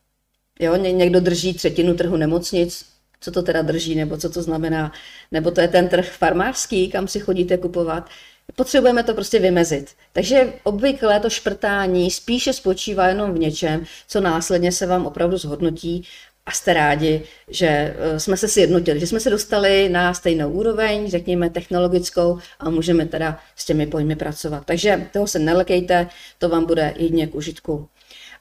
Jo, 0.61 0.77
někdo 0.77 1.21
drží 1.21 1.55
třetinu 1.55 1.95
trhu 1.95 2.17
nemocnic, 2.17 2.87
co 3.21 3.31
to 3.31 3.43
teda 3.43 3.63
drží, 3.63 3.95
nebo 3.95 4.17
co 4.17 4.31
to 4.31 4.43
znamená, 4.43 4.93
nebo 5.33 5.51
to 5.51 5.61
je 5.61 5.69
ten 5.69 5.89
trh 5.89 6.13
farmářský, 6.13 6.91
kam 6.91 7.09
si 7.09 7.21
chodíte 7.21 7.59
kupovat. 7.59 8.09
Potřebujeme 8.57 9.03
to 9.03 9.15
prostě 9.15 9.39
vymezit. 9.39 9.91
Takže 10.13 10.53
obvykle 10.63 11.21
to 11.21 11.31
šprtání 11.31 12.11
spíše 12.11 12.53
spočívá 12.53 13.09
jenom 13.09 13.35
v 13.35 13.39
něčem, 13.39 13.85
co 14.09 14.21
následně 14.21 14.73
se 14.73 14.87
vám 14.87 15.07
opravdu 15.07 15.37
zhodnotí 15.37 16.05
a 16.47 16.53
jste 16.53 16.75
rádi, 16.75 17.23
že 17.49 17.67
eh, 17.67 18.21
jsme 18.21 18.37
se 18.37 18.49
sjednotili, 18.49 19.01
že 19.01 19.07
jsme 19.07 19.21
se 19.21 19.31
dostali 19.31 19.89
na 19.89 20.15
stejnou 20.15 20.51
úroveň, 20.51 21.11
řekněme 21.11 21.51
technologickou 21.51 22.39
a 22.59 22.71
můžeme 22.71 23.07
teda 23.07 23.39
s 23.57 23.65
těmi 23.65 23.87
pojmy 23.87 24.17
pracovat. 24.17 24.63
Takže 24.67 25.09
toho 25.13 25.27
se 25.27 25.39
nelekejte, 25.39 26.09
to 26.39 26.49
vám 26.49 26.65
bude 26.67 26.95
jedně 26.97 27.27
k 27.27 27.35
užitku. 27.35 27.89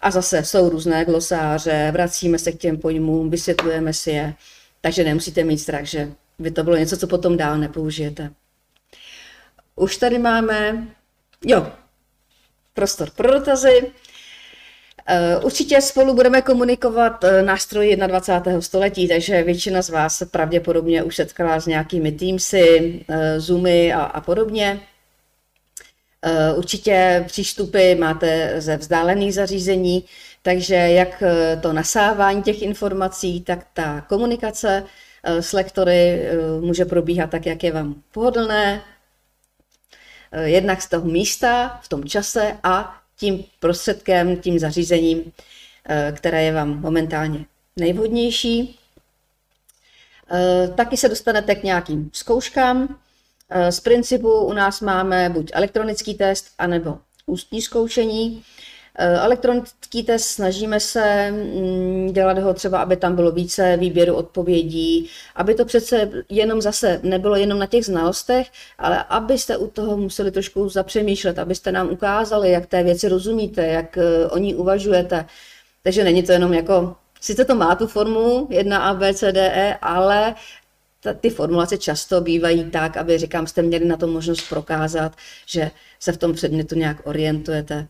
A 0.02 0.12
zase 0.12 0.44
jsou 0.44 0.70
různé 0.70 1.06
glosáře, 1.06 1.90
vracíme 1.92 2.40
se 2.40 2.52
k 2.52 2.58
těm 2.58 2.78
pojmům, 2.78 3.30
vysvětlujeme 3.30 3.94
si 3.94 4.12
je, 4.12 4.34
takže 4.82 5.04
nemusíte 5.04 5.44
mít 5.44 5.58
strach, 5.58 5.86
že 5.86 6.12
by 6.40 6.52
to 6.52 6.64
bylo 6.64 6.78
něco, 6.78 6.98
co 6.98 7.08
potom 7.08 7.38
dál 7.38 7.58
nepoužijete. 7.58 8.32
Už 9.76 9.98
tady 9.98 10.20
máme, 10.20 10.88
jo, 11.46 11.72
prostor 12.74 13.10
pro 13.10 13.32
dotazy. 13.32 13.92
Eh, 15.08 15.38
určitě 15.38 15.82
spolu 15.82 16.14
budeme 16.14 16.42
komunikovat 16.42 17.24
eh, 17.24 17.42
nástroji 17.42 17.96
21. 17.96 18.62
století, 18.62 19.08
takže 19.08 19.44
většina 19.44 19.82
z 19.82 19.90
vás 19.90 20.24
pravděpodobně 20.32 21.04
už 21.04 21.16
setkala 21.16 21.60
s 21.60 21.66
nějakými 21.66 22.12
Teamsy, 22.12 23.06
eh, 23.10 23.40
Zoomy 23.40 23.94
a, 23.94 24.02
a 24.04 24.22
podobně. 24.22 24.80
Určitě 26.56 27.24
přístupy 27.28 27.96
máte 27.96 28.62
ze 28.62 28.78
vzdálených 28.78 29.34
zařízení, 29.34 30.06
takže 30.42 30.76
jak 30.76 31.24
to 31.62 31.74
nasávání 31.74 32.44
těch 32.44 32.62
informací, 32.62 33.42
tak 33.42 33.68
ta 33.74 34.02
komunikace 34.02 34.84
s 35.24 35.54
lektory 35.54 36.30
může 36.62 36.86
probíhat 36.86 37.30
tak, 37.30 37.46
jak 37.46 37.64
je 37.64 37.72
vám 37.72 37.96
pohodlné, 38.12 38.82
jednak 40.44 40.82
z 40.82 40.90
toho 40.90 41.06
místa, 41.06 41.80
v 41.84 41.90
tom 41.90 42.04
čase 42.04 42.58
a 42.64 42.99
tím 43.20 43.44
prostředkem, 43.60 44.38
tím 44.38 44.60
zařízením, 44.60 45.32
které 46.16 46.44
je 46.44 46.54
vám 46.54 46.82
momentálně 46.82 47.46
nejvhodnější. 47.78 48.80
Taky 50.76 50.98
se 50.98 51.10
dostanete 51.10 51.56
k 51.56 51.64
nějakým 51.64 52.10
zkouškám, 52.14 53.00
Eh, 53.50 53.72
z 53.72 53.80
principu 53.80 54.40
u 54.40 54.54
nás 54.54 54.82
máme 54.82 55.30
buď 55.30 55.52
elektronický 55.54 56.14
test, 56.14 56.48
anebo 56.58 56.98
ústní 57.26 57.62
zkoušení. 57.62 58.44
Eh, 59.02 59.20
elektronický 59.20 60.04
test 60.04 60.26
snažíme 60.26 60.80
se 60.80 61.32
mm, 61.32 62.14
dělat 62.14 62.38
ho 62.38 62.54
třeba, 62.54 62.80
aby 62.82 62.98
tam 62.98 63.16
bylo 63.16 63.32
více 63.32 63.78
výběru 63.78 64.16
odpovědí, 64.16 65.10
aby 65.36 65.56
to 65.56 65.66
přece 65.66 66.10
jenom 66.30 66.62
zase 66.62 67.00
nebylo 67.04 67.36
jenom 67.36 67.60
na 67.60 67.66
těch 67.66 67.86
znalostech, 67.86 68.48
ale 68.78 69.04
abyste 69.04 69.58
u 69.58 69.68
toho 69.68 69.98
museli 69.98 70.32
trošku 70.32 70.70
zapřemýšlet, 70.70 71.40
abyste 71.40 71.72
nám 71.72 71.90
ukázali, 71.90 72.52
jak 72.52 72.66
té 72.66 72.84
věci 72.84 73.08
rozumíte, 73.10 73.68
jak 73.68 73.98
eh, 73.98 74.28
o 74.28 74.38
ní 74.38 74.56
uvažujete. 74.56 75.26
Takže 75.84 76.04
není 76.04 76.24
to 76.24 76.32
jenom 76.32 76.54
jako 76.54 76.96
Sice 77.22 77.46
to 77.46 77.56
má 77.56 77.76
tu 77.76 77.88
formu 77.88 78.48
1 78.50 78.78
A, 78.80 78.94
B, 78.94 79.14
C, 79.14 79.32
D, 79.32 79.52
E, 79.54 79.78
ale 79.82 80.36
ta, 81.04 81.14
ty 81.14 81.30
formulace 81.30 81.78
často 81.78 82.22
bývají 82.22 82.72
tak, 82.72 82.98
aby, 82.98 83.18
říkám, 83.18 83.48
jste 83.48 83.62
měli 83.62 83.86
na 83.86 83.98
to 83.98 84.08
možnost 84.08 84.50
prokázat, 84.50 85.16
že 85.46 85.72
se 86.00 86.12
v 86.12 86.18
tom 86.18 86.34
předmětu 86.34 86.76
nějak 86.76 87.08
orientujete. 87.08 87.88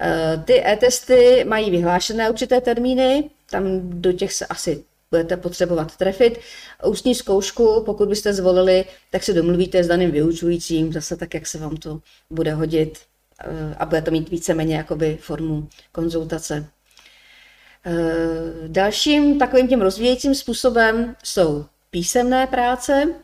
Eh, 0.00 0.42
ty 0.44 0.66
e-testy 0.66 1.44
mají 1.48 1.70
vyhlášené 1.70 2.30
určité 2.30 2.60
termíny, 2.60 3.30
tam 3.50 3.64
do 4.00 4.12
těch 4.12 4.32
se 4.32 4.46
asi 4.46 4.84
budete 5.10 5.36
potřebovat 5.36 5.96
trefit. 5.96 6.38
Ústní 6.86 7.14
zkoušku, 7.14 7.82
pokud 7.86 8.08
byste 8.08 8.32
zvolili, 8.32 8.84
tak 9.10 9.22
si 9.22 9.34
domluvíte 9.34 9.84
s 9.84 9.86
daným 9.86 10.10
vyučujícím, 10.10 10.92
zase 10.92 11.16
tak, 11.16 11.34
jak 11.34 11.46
se 11.46 11.58
vám 11.58 11.76
to 11.76 12.00
bude 12.30 12.54
hodit 12.54 12.98
eh, 13.40 13.74
a 13.78 13.86
bude 13.86 14.02
to 14.02 14.10
mít 14.10 14.30
víceméně 14.30 14.76
jakoby 14.76 15.18
formu 15.20 15.68
konzultace. 15.92 16.66
Eh, 17.86 18.68
dalším 18.68 19.38
takovým 19.38 19.68
tím 19.68 19.80
rozvíjejícím 19.80 20.34
způsobem 20.34 21.16
jsou 21.24 21.64
písemné 21.90 22.46
práce. 22.46 23.14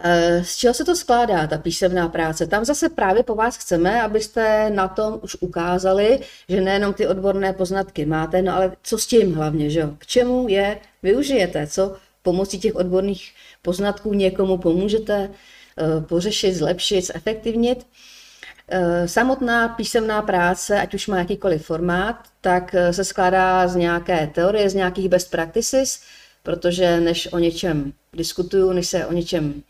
Eh, 0.00 0.44
z 0.44 0.56
čeho 0.56 0.74
se 0.74 0.84
to 0.84 0.96
skládá, 0.96 1.46
ta 1.46 1.58
písemná 1.58 2.08
práce? 2.08 2.46
Tam 2.46 2.64
zase 2.64 2.88
právě 2.88 3.22
po 3.22 3.34
vás 3.34 3.56
chceme, 3.56 4.02
abyste 4.02 4.70
na 4.70 4.88
tom 4.88 5.20
už 5.22 5.36
ukázali, 5.40 6.20
že 6.48 6.60
nejenom 6.60 6.94
ty 6.94 7.06
odborné 7.06 7.52
poznatky 7.52 8.06
máte, 8.06 8.42
no 8.42 8.56
ale 8.56 8.72
co 8.82 8.98
s 8.98 9.06
tím 9.06 9.34
hlavně, 9.34 9.70
že 9.70 9.80
jo? 9.80 9.90
K 9.98 10.06
čemu 10.06 10.48
je 10.48 10.78
využijete? 11.02 11.66
Co 11.66 11.96
pomocí 12.22 12.58
těch 12.60 12.74
odborných 12.74 13.32
poznatků 13.62 14.14
někomu 14.14 14.58
pomůžete 14.58 15.30
eh, 15.30 16.00
pořešit, 16.00 16.54
zlepšit, 16.54 17.06
zefektivnit? 17.06 17.86
Eh, 18.68 19.08
samotná 19.08 19.68
písemná 19.68 20.22
práce, 20.22 20.80
ať 20.80 20.94
už 20.94 21.06
má 21.06 21.18
jakýkoliv 21.18 21.66
formát, 21.66 22.16
tak 22.40 22.74
se 22.90 23.04
skládá 23.04 23.68
z 23.68 23.76
nějaké 23.76 24.26
teorie, 24.26 24.70
z 24.70 24.74
nějakých 24.74 25.08
best 25.08 25.30
practices, 25.30 26.00
protože 26.42 27.00
než 27.00 27.32
o 27.32 27.38
něčem 27.38 27.92
diskutuju, 28.12 28.72
než 28.72 28.86
se 28.88 29.06
o 29.06 29.12
něčem 29.12 29.62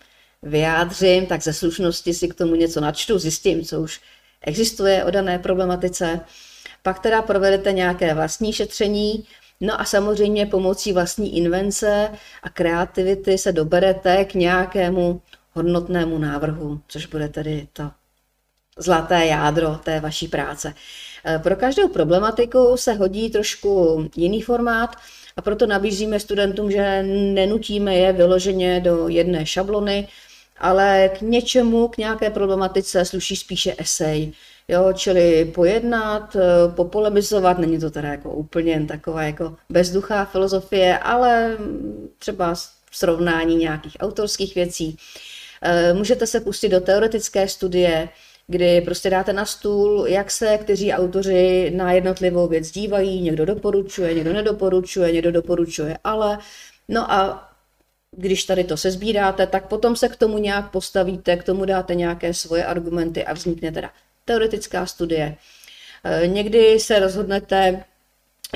vyjádřím, 0.46 1.26
tak 1.26 1.42
ze 1.42 1.52
slušnosti 1.52 2.14
si 2.14 2.28
k 2.28 2.34
tomu 2.34 2.54
něco 2.54 2.80
načtu, 2.80 3.18
zjistím, 3.18 3.64
co 3.64 3.80
už 3.80 4.00
existuje 4.40 5.04
o 5.04 5.10
dané 5.10 5.38
problematice. 5.38 6.20
Pak 6.82 6.98
teda 6.98 7.22
provedete 7.22 7.72
nějaké 7.72 8.14
vlastní 8.14 8.52
šetření, 8.52 9.24
no 9.60 9.80
a 9.80 9.84
samozřejmě 9.84 10.46
pomocí 10.46 10.92
vlastní 10.92 11.36
invence 11.36 12.10
a 12.42 12.48
kreativity 12.48 13.38
se 13.38 13.52
doberete 13.52 14.24
k 14.24 14.34
nějakému 14.34 15.20
hodnotnému 15.52 16.18
návrhu, 16.18 16.80
což 16.88 17.06
bude 17.06 17.28
tedy 17.28 17.68
to 17.72 17.90
zlaté 18.78 19.26
jádro 19.26 19.80
té 19.84 20.00
vaší 20.00 20.28
práce. 20.28 20.74
Pro 21.42 21.56
každou 21.56 21.88
problematiku 21.88 22.76
se 22.76 22.92
hodí 22.92 23.30
trošku 23.30 24.04
jiný 24.16 24.42
formát 24.42 24.96
a 25.36 25.42
proto 25.42 25.66
nabízíme 25.66 26.20
studentům, 26.20 26.70
že 26.70 27.02
nenutíme 27.02 27.94
je 27.94 28.12
vyloženě 28.12 28.80
do 28.80 29.08
jedné 29.08 29.46
šablony, 29.46 30.08
ale 30.58 31.10
k 31.18 31.20
něčemu, 31.20 31.88
k 31.88 31.96
nějaké 31.96 32.30
problematice 32.30 33.04
sluší 33.04 33.36
spíše 33.36 33.74
esej. 33.78 34.32
Jo, 34.68 34.92
čili 34.94 35.44
pojednat, 35.54 36.36
popolemizovat, 36.74 37.58
není 37.58 37.78
to 37.78 37.90
teda 37.90 38.08
jako 38.08 38.30
úplně 38.30 38.86
taková 38.88 39.22
jako 39.22 39.56
bezduchá 39.68 40.24
filozofie, 40.24 40.98
ale 40.98 41.56
třeba 42.18 42.54
srovnání 42.92 43.56
nějakých 43.56 43.96
autorských 44.00 44.54
věcí. 44.54 44.96
Eh, 45.62 45.92
můžete 45.92 46.26
se 46.26 46.40
pustit 46.40 46.68
do 46.68 46.80
teoretické 46.80 47.48
studie, 47.48 48.08
kdy 48.46 48.80
prostě 48.80 49.10
dáte 49.10 49.32
na 49.32 49.44
stůl, 49.44 50.06
jak 50.08 50.30
se 50.30 50.58
kteří 50.58 50.92
autoři 50.92 51.72
na 51.76 51.92
jednotlivou 51.92 52.48
věc 52.48 52.70
dívají, 52.70 53.22
někdo 53.22 53.44
doporučuje, 53.44 54.14
někdo 54.14 54.32
nedoporučuje, 54.32 55.12
někdo 55.12 55.32
doporučuje, 55.32 55.98
ale 56.04 56.38
no 56.88 57.12
a 57.12 57.45
když 58.16 58.44
tady 58.44 58.64
to 58.64 58.76
sezbíráte, 58.76 59.46
tak 59.46 59.68
potom 59.68 59.96
se 59.96 60.08
k 60.08 60.16
tomu 60.16 60.38
nějak 60.38 60.70
postavíte, 60.70 61.36
k 61.36 61.44
tomu 61.44 61.64
dáte 61.64 61.94
nějaké 61.94 62.34
svoje 62.34 62.64
argumenty 62.64 63.24
a 63.24 63.32
vznikne 63.32 63.72
teda 63.72 63.90
teoretická 64.24 64.86
studie. 64.86 65.36
Eh, 66.04 66.26
někdy 66.26 66.80
se 66.80 66.98
rozhodnete, 66.98 67.84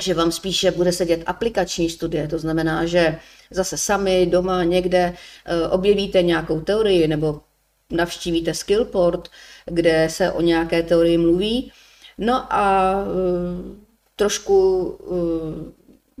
že 0.01 0.13
vám 0.13 0.31
spíše 0.31 0.71
bude 0.71 0.91
sedět 0.91 1.23
aplikační 1.25 1.89
studie, 1.89 2.27
to 2.27 2.39
znamená, 2.39 2.85
že 2.85 3.19
zase 3.51 3.77
sami 3.77 4.25
doma 4.25 4.63
někde 4.63 5.13
eh, 5.45 5.67
objevíte 5.67 6.21
nějakou 6.21 6.61
teorii 6.61 7.07
nebo 7.07 7.41
navštívíte 7.89 8.53
Skillport, 8.53 9.29
kde 9.65 10.07
se 10.09 10.31
o 10.31 10.41
nějaké 10.41 10.83
teorii 10.83 11.17
mluví. 11.17 11.71
No 12.17 12.53
a 12.53 12.95
eh, 13.01 13.81
trošku 14.15 14.97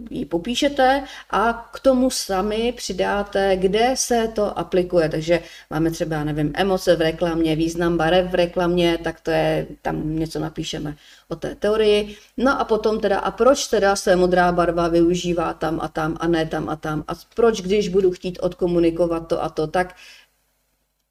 ji 0.09 0.25
popíšete 0.25 1.03
a 1.29 1.69
k 1.73 1.79
tomu 1.79 2.09
sami 2.09 2.73
přidáte, 2.77 3.57
kde 3.57 3.91
se 3.95 4.27
to 4.35 4.59
aplikuje. 4.59 5.09
Takže 5.09 5.39
máme 5.69 5.91
třeba, 5.91 6.23
nevím, 6.23 6.51
emoce 6.55 6.95
v 6.95 7.01
reklamě, 7.01 7.55
význam 7.55 7.97
barev 7.97 8.31
v 8.31 8.35
reklamě, 8.35 8.97
tak 9.03 9.19
to 9.19 9.31
je, 9.31 9.67
tam 9.81 10.15
něco 10.15 10.39
napíšeme 10.39 10.95
o 11.27 11.35
té 11.35 11.55
teorii. 11.55 12.15
No 12.37 12.59
a 12.59 12.63
potom 12.63 12.99
teda, 12.99 13.19
a 13.19 13.31
proč 13.31 13.67
teda 13.67 13.95
se 13.95 14.15
modrá 14.15 14.51
barva 14.51 14.87
využívá 14.87 15.53
tam 15.53 15.79
a 15.81 15.87
tam 15.87 16.17
a 16.19 16.27
ne 16.27 16.45
tam 16.45 16.69
a 16.69 16.75
tam 16.75 17.03
a 17.07 17.13
proč, 17.35 17.61
když 17.61 17.87
budu 17.89 18.11
chtít 18.11 18.39
odkomunikovat 18.41 19.27
to 19.27 19.43
a 19.43 19.49
to, 19.49 19.67
tak 19.67 19.95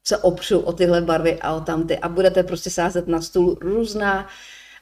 se 0.03 0.17
opřu 0.17 0.59
o 0.59 0.73
tyhle 0.73 1.01
barvy 1.01 1.39
a 1.41 1.53
o 1.53 1.61
tamty 1.61 1.97
a 1.97 2.09
budete 2.09 2.43
prostě 2.43 2.69
sázet 2.69 3.07
na 3.07 3.21
stůl 3.21 3.57
různá 3.61 4.27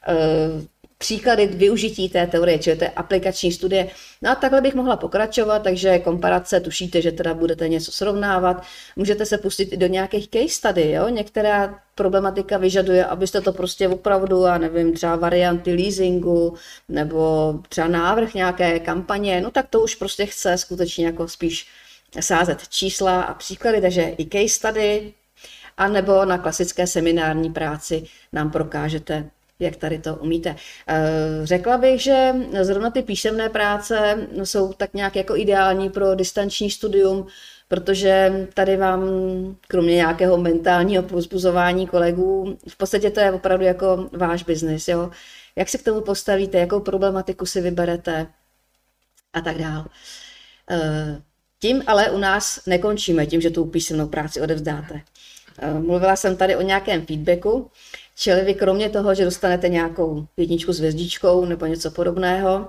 uh, 0.08 0.62
příklady 1.00 1.46
využití 1.46 2.08
té 2.08 2.26
teorie, 2.26 2.58
čili 2.58 2.76
té 2.76 2.88
aplikační 2.88 3.52
studie. 3.52 3.90
No 4.22 4.30
a 4.30 4.34
takhle 4.34 4.60
bych 4.60 4.74
mohla 4.74 4.96
pokračovat, 4.96 5.62
takže 5.62 5.98
komparace, 5.98 6.60
tušíte, 6.60 7.02
že 7.02 7.12
teda 7.12 7.34
budete 7.34 7.68
něco 7.68 7.92
srovnávat. 7.92 8.62
Můžete 8.96 9.26
se 9.26 9.38
pustit 9.38 9.72
i 9.72 9.76
do 9.76 9.86
nějakých 9.86 10.28
case 10.30 10.48
study, 10.48 10.90
jo? 10.90 11.08
Některá 11.08 11.78
problematika 11.94 12.58
vyžaduje, 12.58 13.04
abyste 13.04 13.40
to 13.40 13.52
prostě 13.52 13.88
opravdu, 13.88 14.42
já 14.42 14.58
nevím, 14.58 14.94
třeba 14.94 15.16
varianty 15.16 15.74
leasingu 15.74 16.54
nebo 16.88 17.54
třeba 17.68 17.88
návrh 17.88 18.34
nějaké 18.34 18.80
kampaně, 18.80 19.40
no 19.40 19.50
tak 19.50 19.66
to 19.70 19.80
už 19.80 19.94
prostě 19.94 20.26
chce 20.26 20.58
skutečně 20.58 21.06
jako 21.06 21.28
spíš 21.28 21.66
sázet 22.20 22.68
čísla 22.68 23.22
a 23.22 23.34
příklady, 23.34 23.80
takže 23.80 24.14
i 24.18 24.26
case 24.26 24.54
study, 24.54 25.12
a 25.76 25.88
nebo 25.88 26.24
na 26.24 26.38
klasické 26.38 26.86
seminární 26.86 27.52
práci 27.52 28.04
nám 28.32 28.50
prokážete 28.50 29.30
jak 29.60 29.76
tady 29.76 29.98
to 29.98 30.16
umíte. 30.16 30.56
Eh, 30.86 31.06
řekla 31.44 31.78
bych, 31.78 32.00
že 32.02 32.34
zrovna 32.60 32.90
ty 32.90 33.02
písemné 33.02 33.48
práce 33.48 34.28
jsou 34.44 34.72
tak 34.72 34.94
nějak 34.94 35.16
jako 35.16 35.36
ideální 35.36 35.90
pro 35.90 36.14
distanční 36.14 36.70
studium, 36.70 37.26
protože 37.68 38.46
tady 38.54 38.76
vám, 38.76 39.02
kromě 39.68 39.94
nějakého 39.94 40.36
mentálního 40.36 41.02
pozbuzování 41.02 41.86
kolegů, 41.86 42.58
v 42.68 42.76
podstatě 42.76 43.10
to 43.10 43.20
je 43.20 43.32
opravdu 43.32 43.64
jako 43.64 44.10
váš 44.12 44.42
biznis, 44.42 44.88
jo. 44.88 45.10
Jak 45.56 45.68
se 45.68 45.78
k 45.78 45.82
tomu 45.82 46.00
postavíte, 46.00 46.58
jakou 46.58 46.80
problematiku 46.80 47.46
si 47.46 47.60
vyberete 47.60 48.26
a 49.32 49.40
tak 49.40 49.58
dál. 49.58 49.86
Eh, 50.70 51.22
tím 51.60 51.82
ale 51.86 52.10
u 52.10 52.18
nás 52.18 52.60
nekončíme, 52.66 53.26
tím, 53.26 53.40
že 53.40 53.50
tu 53.50 53.64
písemnou 53.64 54.06
práci 54.08 54.40
odevzdáte. 54.40 55.00
Eh, 55.62 55.74
mluvila 55.74 56.16
jsem 56.16 56.36
tady 56.36 56.56
o 56.56 56.62
nějakém 56.62 57.06
feedbacku. 57.06 57.70
Čili 58.16 58.44
vy 58.44 58.54
kromě 58.54 58.90
toho, 58.90 59.14
že 59.14 59.24
dostanete 59.24 59.68
nějakou 59.68 60.26
jedničku 60.36 60.72
s 60.72 60.78
hvězdičkou 60.78 61.44
nebo 61.44 61.66
něco 61.66 61.90
podobného, 61.90 62.68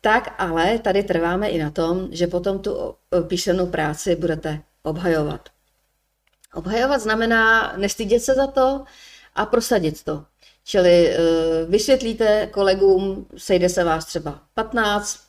tak 0.00 0.34
ale 0.38 0.78
tady 0.78 1.02
trváme 1.02 1.48
i 1.48 1.58
na 1.58 1.70
tom, 1.70 2.08
že 2.10 2.26
potom 2.26 2.58
tu 2.58 2.94
písemnou 3.28 3.66
práci 3.66 4.16
budete 4.16 4.60
obhajovat. 4.82 5.48
Obhajovat 6.54 7.00
znamená 7.00 7.72
nestydět 7.76 8.22
se 8.22 8.34
za 8.34 8.46
to 8.46 8.84
a 9.34 9.46
prosadit 9.46 10.04
to. 10.04 10.24
Čili 10.64 11.08
eh, 11.08 11.18
vysvětlíte 11.68 12.46
kolegům, 12.46 13.26
sejde 13.36 13.68
se 13.68 13.84
vás 13.84 14.04
třeba 14.04 14.40
15, 14.54 15.20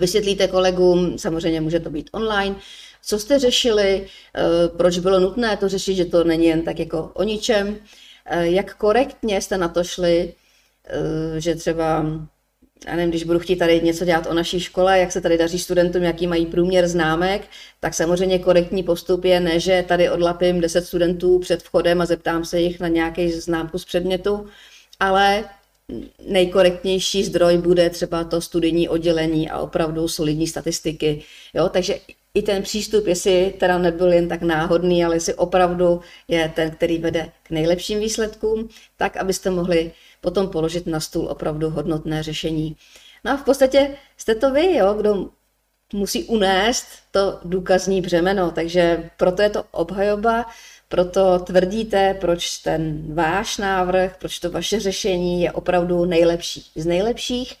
vysvětlíte 0.00 0.48
kolegům, 0.48 1.18
samozřejmě 1.18 1.60
může 1.60 1.80
to 1.80 1.90
být 1.90 2.10
online, 2.12 2.56
co 3.02 3.18
jste 3.18 3.38
řešili, 3.38 4.06
eh, 4.06 4.68
proč 4.76 4.98
bylo 4.98 5.20
nutné 5.20 5.56
to 5.56 5.68
řešit, 5.68 5.94
že 5.94 6.04
to 6.04 6.24
není 6.24 6.46
jen 6.46 6.62
tak 6.62 6.78
jako 6.78 7.10
o 7.14 7.22
ničem, 7.22 7.78
Eh, 8.30 8.50
jak 8.50 8.74
korektně 8.74 9.40
jste 9.40 9.58
na 9.58 9.68
to 9.68 9.84
šli, 9.84 10.34
eh, 10.86 11.40
že 11.40 11.54
třeba, 11.54 12.06
já 12.86 12.96
nevím, 12.96 13.10
když 13.10 13.24
budu 13.24 13.38
chtít 13.38 13.56
tady 13.56 13.80
něco 13.80 14.04
dělat 14.04 14.26
o 14.26 14.34
naší 14.34 14.60
škole, 14.60 14.98
jak 14.98 15.12
se 15.12 15.20
tady 15.20 15.38
daří 15.38 15.58
studentům, 15.58 16.02
jaký 16.02 16.26
mají 16.26 16.46
průměr 16.46 16.88
známek, 16.88 17.42
tak 17.80 17.94
samozřejmě 17.94 18.38
korektní 18.38 18.82
postup 18.82 19.24
je 19.24 19.40
ne, 19.40 19.60
že 19.60 19.84
tady 19.88 20.10
odlapím 20.10 20.60
10 20.60 20.86
studentů 20.86 21.38
před 21.38 21.62
vchodem 21.62 22.00
a 22.00 22.06
zeptám 22.06 22.44
se 22.44 22.60
jich 22.60 22.80
na 22.80 22.88
nějaký 22.88 23.32
známku 23.32 23.78
z 23.78 23.84
předmětu, 23.84 24.46
ale 25.00 25.44
nejkorektnější 26.26 27.24
zdroj 27.24 27.58
bude 27.58 27.90
třeba 27.90 28.24
to 28.24 28.40
studijní 28.40 28.88
oddělení 28.88 29.50
a 29.50 29.58
opravdu 29.58 30.08
solidní 30.08 30.46
statistiky. 30.46 31.22
Jo? 31.54 31.68
Takže 31.68 31.98
i 32.34 32.42
ten 32.42 32.62
přístup, 32.62 33.06
jestli 33.06 33.54
teda 33.60 33.78
nebyl 33.78 34.12
jen 34.12 34.28
tak 34.28 34.42
náhodný, 34.42 35.04
ale 35.04 35.16
jestli 35.16 35.34
opravdu 35.34 36.00
je 36.28 36.52
ten, 36.54 36.70
který 36.70 36.98
vede 36.98 37.32
k 37.42 37.50
nejlepším 37.50 38.00
výsledkům, 38.00 38.68
tak 38.96 39.16
abyste 39.16 39.50
mohli 39.50 39.92
potom 40.20 40.48
položit 40.48 40.86
na 40.86 41.00
stůl 41.00 41.28
opravdu 41.30 41.70
hodnotné 41.70 42.22
řešení. 42.22 42.76
No 43.24 43.32
a 43.32 43.36
v 43.36 43.44
podstatě 43.44 43.96
jste 44.16 44.34
to 44.34 44.50
vy, 44.50 44.76
jo, 44.76 44.94
kdo 44.94 45.30
musí 45.92 46.24
unést 46.24 46.86
to 47.10 47.38
důkazní 47.44 48.00
břemeno, 48.00 48.50
takže 48.50 49.10
proto 49.16 49.42
je 49.42 49.50
to 49.50 49.64
obhajoba, 49.70 50.46
proto 50.88 51.38
tvrdíte, 51.38 52.14
proč 52.20 52.58
ten 52.58 53.14
váš 53.14 53.58
návrh, 53.58 54.16
proč 54.18 54.38
to 54.38 54.50
vaše 54.50 54.80
řešení 54.80 55.42
je 55.42 55.52
opravdu 55.52 56.04
nejlepší 56.04 56.70
z 56.76 56.86
nejlepších 56.86 57.56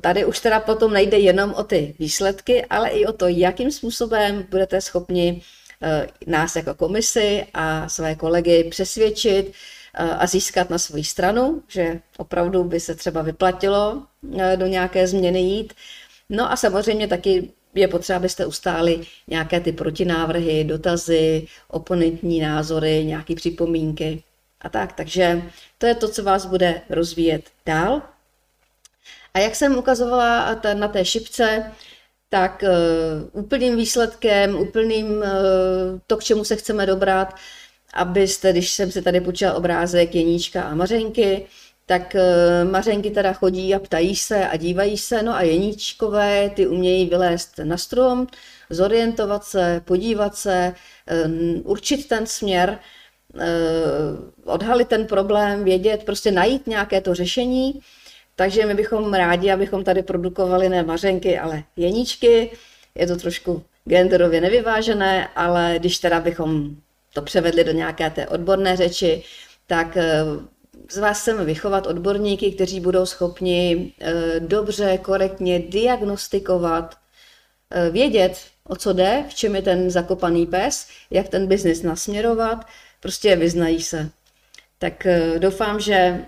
tady 0.00 0.24
už 0.24 0.40
teda 0.40 0.60
potom 0.60 0.92
nejde 0.92 1.18
jenom 1.18 1.54
o 1.54 1.64
ty 1.64 1.94
výsledky, 1.98 2.64
ale 2.64 2.88
i 2.88 3.06
o 3.06 3.12
to, 3.12 3.28
jakým 3.28 3.70
způsobem 3.70 4.46
budete 4.50 4.80
schopni 4.80 5.42
eh, 5.82 6.08
nás 6.26 6.56
jako 6.56 6.74
komisi 6.74 7.46
a 7.54 7.88
své 7.88 8.14
kolegy 8.14 8.64
přesvědčit 8.70 9.52
eh, 9.94 10.02
a 10.02 10.26
získat 10.26 10.70
na 10.70 10.78
svoji 10.78 11.04
stranu, 11.04 11.62
že 11.68 12.00
opravdu 12.16 12.64
by 12.64 12.80
se 12.80 12.94
třeba 12.94 13.22
vyplatilo 13.22 14.02
do 14.56 14.66
nějaké 14.66 15.06
změny 15.06 15.40
jít. 15.40 15.74
No 16.28 16.52
a 16.52 16.56
samozřejmě 16.56 17.08
taky 17.08 17.50
je 17.74 17.88
potřeba, 17.88 18.16
abyste 18.16 18.46
ustáli 18.46 19.00
nějaké 19.26 19.60
ty 19.60 19.72
protinávrhy, 19.72 20.64
dotazy, 20.64 21.46
oponentní 21.68 22.40
názory, 22.40 23.04
nějaké 23.04 23.34
připomínky 23.34 24.22
a 24.60 24.68
tak. 24.68 24.92
Takže 24.92 25.42
to 25.78 25.86
je 25.86 25.94
to, 25.94 26.08
co 26.08 26.22
vás 26.22 26.46
bude 26.46 26.80
rozvíjet 26.90 27.44
dál. 27.66 28.02
A 29.38 29.40
jak 29.40 29.56
jsem 29.56 29.78
ukazovala 29.78 30.60
na 30.74 30.88
té 30.88 31.04
šipce, 31.04 31.72
tak 32.28 32.64
uh, 32.66 33.42
úplným 33.42 33.76
výsledkem, 33.76 34.56
úplným 34.56 35.06
uh, 35.06 35.24
to, 36.06 36.16
k 36.16 36.24
čemu 36.24 36.44
se 36.44 36.56
chceme 36.56 36.86
dobrat, 36.86 37.34
abyste, 37.94 38.52
když 38.52 38.70
jsem 38.70 38.90
si 38.92 39.02
tady 39.02 39.20
počítal 39.20 39.56
obrázek 39.56 40.14
Jeníčka 40.14 40.62
a 40.62 40.74
Mařenky, 40.74 41.46
tak 41.86 42.14
uh, 42.14 42.70
Mařenky 42.70 43.10
teda 43.10 43.32
chodí 43.32 43.74
a 43.74 43.78
ptají 43.78 44.16
se 44.16 44.48
a 44.48 44.56
dívají 44.56 44.98
se, 44.98 45.22
no 45.22 45.34
a 45.34 45.42
Jeníčkové 45.42 46.50
ty 46.50 46.66
umějí 46.66 47.06
vylézt 47.06 47.58
na 47.64 47.76
strom, 47.76 48.26
zorientovat 48.70 49.44
se, 49.44 49.82
podívat 49.84 50.36
se, 50.36 50.74
určit 51.64 52.08
ten 52.08 52.26
směr, 52.26 52.78
odhalit 54.44 54.88
ten 54.88 55.06
problém, 55.06 55.64
vědět, 55.64 56.04
prostě 56.04 56.30
najít 56.30 56.66
nějaké 56.66 57.00
to 57.00 57.14
řešení 57.14 57.80
takže 58.38 58.66
my 58.66 58.74
bychom 58.74 59.14
rádi, 59.14 59.50
abychom 59.50 59.84
tady 59.84 60.02
produkovali 60.02 60.68
ne 60.68 60.82
mařenky, 60.82 61.38
ale 61.38 61.62
jeníčky. 61.76 62.50
Je 62.94 63.06
to 63.06 63.16
trošku 63.16 63.62
genderově 63.88 64.40
nevyvážené, 64.40 65.28
ale 65.36 65.74
když 65.78 65.98
teda 65.98 66.20
bychom 66.20 66.76
to 67.14 67.22
převedli 67.22 67.64
do 67.64 67.72
nějaké 67.72 68.10
té 68.10 68.28
odborné 68.28 68.76
řeči, 68.76 69.22
tak 69.66 69.96
eh, 69.96 70.22
z 70.90 70.98
vás 70.98 71.20
chceme 71.20 71.44
vychovat 71.44 71.86
odborníky, 71.86 72.52
kteří 72.52 72.80
budou 72.80 73.06
schopni 73.06 73.92
eh, 74.00 74.40
dobře, 74.40 74.98
korektně 74.98 75.58
diagnostikovat, 75.58 76.94
eh, 77.70 77.90
vědět, 77.90 78.38
o 78.64 78.76
co 78.76 78.92
jde, 78.92 79.24
v 79.28 79.34
čem 79.34 79.56
je 79.56 79.62
ten 79.62 79.90
zakopaný 79.90 80.46
pes, 80.46 80.88
jak 81.10 81.28
ten 81.28 81.46
biznis 81.46 81.82
nasměrovat, 81.82 82.66
prostě 83.00 83.36
vyznají 83.36 83.82
se. 83.82 84.10
Tak 84.78 85.06
doufám, 85.38 85.80
že 85.80 86.24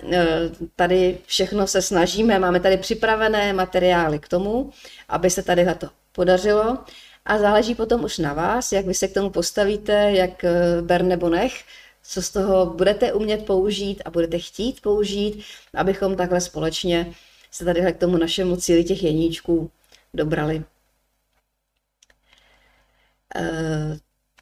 tady 0.76 1.18
všechno 1.26 1.66
se 1.66 1.82
snažíme, 1.82 2.38
máme 2.38 2.60
tady 2.60 2.76
připravené 2.76 3.52
materiály 3.52 4.18
k 4.18 4.28
tomu, 4.28 4.70
aby 5.08 5.30
se 5.30 5.42
tady 5.42 5.66
to 5.78 5.88
podařilo 6.12 6.78
a 7.24 7.38
záleží 7.38 7.74
potom 7.74 8.04
už 8.04 8.18
na 8.18 8.32
vás, 8.32 8.72
jak 8.72 8.86
vy 8.86 8.94
se 8.94 9.08
k 9.08 9.14
tomu 9.14 9.30
postavíte, 9.30 9.92
jak 10.12 10.44
ber 10.80 11.02
nebo 11.02 11.28
nech, 11.28 11.64
co 12.02 12.22
z 12.22 12.30
toho 12.30 12.66
budete 12.66 13.12
umět 13.12 13.46
použít 13.46 14.02
a 14.04 14.10
budete 14.10 14.38
chtít 14.38 14.80
použít, 14.80 15.44
abychom 15.74 16.16
takhle 16.16 16.40
společně 16.40 17.12
se 17.50 17.64
tady 17.64 17.92
k 17.92 17.98
tomu 17.98 18.16
našemu 18.16 18.56
cíli 18.56 18.84
těch 18.84 19.02
jeníčků 19.02 19.70
dobrali. 20.14 20.64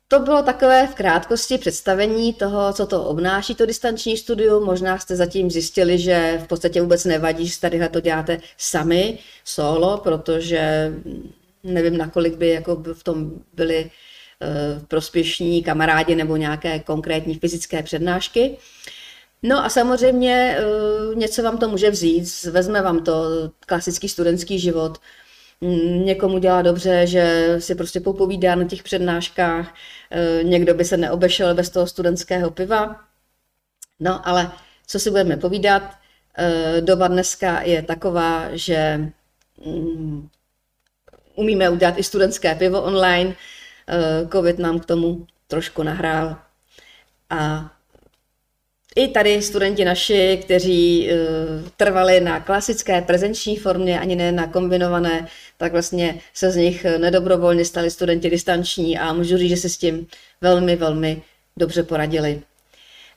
To 0.09 0.21
bylo 0.21 0.43
takové 0.43 0.87
v 0.87 0.95
krátkosti 0.95 1.59
představení 1.59 2.35
toho, 2.35 2.73
co 2.73 2.87
to 2.87 3.05
obnáší 3.05 3.55
to 3.55 3.67
distanční 3.67 4.17
studium. 4.17 4.65
Možná 4.65 4.99
jste 4.99 5.17
zatím 5.17 5.51
zjistili, 5.51 5.99
že 5.99 6.41
v 6.45 6.47
podstatě 6.47 6.83
vůbec 6.83 7.05
nevadí, 7.05 7.47
že 7.47 7.61
tady 7.61 7.89
to 7.89 8.01
děláte 8.01 8.41
sami, 8.57 9.19
solo, 9.45 9.99
protože 9.99 10.93
nevím, 11.65 11.97
nakolik 11.97 12.37
by 12.37 12.49
jako 12.49 12.83
v 12.93 13.05
tom 13.05 13.31
byli 13.53 13.91
Eh, 14.41 14.81
prospěšní 14.89 15.63
kamarádi 15.63 16.15
nebo 16.15 16.37
nějaké 16.37 16.79
konkrétní 16.79 17.35
fyzické 17.35 17.83
přednášky. 17.83 18.57
No 19.43 19.65
a 19.65 19.69
samozřejmě 19.69 20.59
eh, 20.59 21.15
něco 21.15 21.43
vám 21.43 21.59
to 21.59 21.69
může 21.69 21.91
vzít, 21.91 22.45
vezme 22.45 22.83
vám 22.83 23.05
to 23.05 23.25
klasický 23.67 24.09
studentský 24.09 24.59
život, 24.59 24.99
někomu 26.05 26.39
dělá 26.39 26.63
dobře, 26.63 27.07
že 27.07 27.57
si 27.59 27.75
prostě 27.75 28.01
popovídá 28.01 28.55
na 28.55 28.65
těch 28.65 28.83
přednáškách, 28.83 29.75
eh, 30.11 30.45
někdo 30.45 30.75
by 30.75 30.85
se 30.85 30.97
neobešel 30.97 31.55
bez 31.55 31.71
toho 31.71 31.87
studentského 31.87 32.51
piva. 32.51 33.01
No 34.01 34.29
ale 34.29 34.53
co 34.87 34.99
si 34.99 35.11
budeme 35.11 35.37
povídat, 35.37 35.83
doba 36.81 37.09
dneska 37.09 37.63
je 37.63 37.83
taková, 37.83 38.57
že 38.57 39.11
mm, 39.67 40.29
umíme 41.35 41.71
udělat 41.71 41.99
i 41.99 42.03
studentské 42.03 42.55
pivo 42.55 42.83
online, 42.83 43.35
Eh, 43.89 44.29
covid 44.33 44.59
nám 44.59 44.79
k 44.79 44.85
tomu 44.85 45.27
trošku 45.47 45.83
nahrál. 45.83 46.37
A 47.31 47.71
i 48.99 49.09
tady 49.09 49.43
studenti 49.43 49.85
naši, 49.85 50.39
kteří 50.45 51.11
uh, 51.11 51.69
trvali 51.77 52.21
na 52.21 52.41
klasické 52.41 53.03
prezenční 53.03 53.57
formě, 53.57 54.01
ani 54.01 54.17
ne 54.17 54.33
na 54.33 54.47
kombinované, 54.47 55.29
tak 55.57 55.73
vlastně 55.73 56.21
se 56.35 56.51
z 56.51 56.57
nich 56.57 56.87
nedobrovolně 56.99 57.65
stali 57.65 57.91
studenti 57.91 58.31
distanční 58.31 58.99
a 58.99 59.13
můžu 59.13 59.37
říct, 59.37 59.51
že 59.51 59.57
se 59.57 59.69
s 59.69 59.77
tím 59.77 60.07
velmi, 60.41 60.77
velmi 60.77 61.23
dobře 61.57 61.83
poradili. 61.83 62.43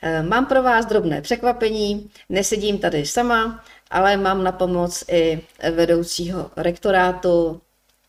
Uh, 0.04 0.28
mám 0.30 0.46
pro 0.46 0.64
vás 0.64 0.86
drobné 0.86 1.22
překvapení, 1.22 2.10
nesedím 2.30 2.78
tady 2.78 3.06
sama, 3.06 3.64
ale 3.92 4.18
mám 4.18 4.44
na 4.44 4.52
pomoc 4.52 5.04
i 5.08 5.42
vedoucího 5.72 6.52
rektorátu 6.58 7.62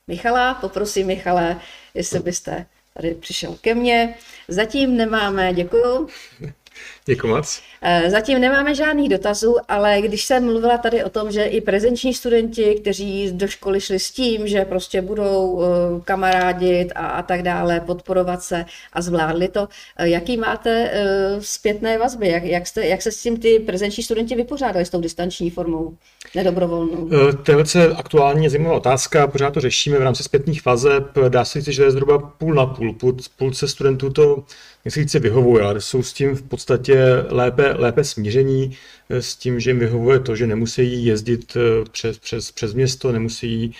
Michala. 0.07 0.55
Poprosím 0.55 1.07
Michale, 1.07 1.61
jestli 1.95 2.21
byste 2.21 2.67
tady 2.95 3.15
přišel 3.15 3.57
ke 3.61 3.75
mně. 3.75 4.15
Zatím 4.49 4.97
nemáme, 4.97 5.55
děkuju. 5.55 6.09
Děkuji 7.05 7.27
moc. 7.27 7.63
Eh, 7.83 8.11
zatím 8.11 8.41
nemáme 8.41 8.75
žádných 8.75 9.09
dotazů, 9.09 9.57
ale 9.69 10.01
když 10.01 10.25
jsem 10.25 10.45
mluvila 10.45 10.79
tady 10.79 11.05
o 11.05 11.11
tom, 11.11 11.33
že 11.33 11.45
i 11.45 11.61
prezenční 11.61 12.15
studenti, 12.15 12.75
kteří 12.81 13.33
do 13.33 13.47
školy 13.49 13.81
šli 13.81 13.99
s 13.99 14.11
tím, 14.11 14.49
že 14.49 14.65
prostě 14.65 15.03
budou 15.03 15.63
eh, 15.63 16.01
kamarádit 16.05 16.93
a, 16.95 17.07
a 17.07 17.23
tak 17.23 17.43
dále, 17.43 17.81
podporovat 17.81 18.43
se 18.43 18.65
a 18.93 19.03
zvládli 19.03 19.49
to, 19.49 19.69
eh, 19.97 20.09
jaký 20.09 20.37
máte 20.37 20.93
zpětné 21.41 21.99
vazby? 21.99 22.29
Jak, 22.29 22.45
jak, 22.45 22.67
jste, 22.67 22.87
jak 22.87 23.03
se 23.03 23.13
s 23.13 23.23
tím 23.23 23.37
ty 23.37 23.59
prezenční 23.59 24.03
studenti 24.03 24.35
vypořádali 24.35 24.85
s 24.85 24.91
tou 24.91 25.01
distanční 25.01 25.51
formou 25.51 25.97
nedobrovolnou? 26.35 27.09
To 27.43 27.51
je 27.51 27.57
velice 27.57 27.89
aktuální 27.89 28.49
zajímavá 28.49 28.77
otázka, 28.77 29.27
pořád 29.27 29.55
to 29.55 29.61
řešíme 29.61 29.99
v 29.99 30.03
rámci 30.03 30.23
zpětných 30.23 30.65
vazeb. 30.65 31.05
Dá 31.29 31.45
se 31.45 31.61
říct, 31.61 31.75
že 31.75 31.83
je 31.83 31.91
zhruba 31.91 32.19
půl 32.19 32.55
na 32.55 32.67
půl. 32.67 32.97
Půlce 33.37 33.69
studentů 33.69 34.11
to 34.11 34.45
nechci 34.85 35.01
říct, 35.01 35.15
vyhovuje, 35.15 35.65
ale 35.65 35.81
jsou 35.81 36.03
s 36.03 36.13
tím 36.13 36.35
v 36.35 36.43
podstatě 36.43 37.25
lépe, 37.29 37.73
lépe 37.73 38.05
smíření, 38.05 38.77
eh, 39.11 39.23
s 39.23 39.37
tím, 39.37 39.61
že 39.61 39.71
jim 39.71 39.79
vyhovuje 39.79 40.21
to, 40.21 40.37
že 40.37 40.47
nemusí 40.47 41.05
jezdit 41.05 41.57
eh, 41.57 41.85
přes, 41.91 42.19
přes, 42.19 42.53
přes 42.53 42.75
město, 42.75 43.13
nemusí 43.13 43.75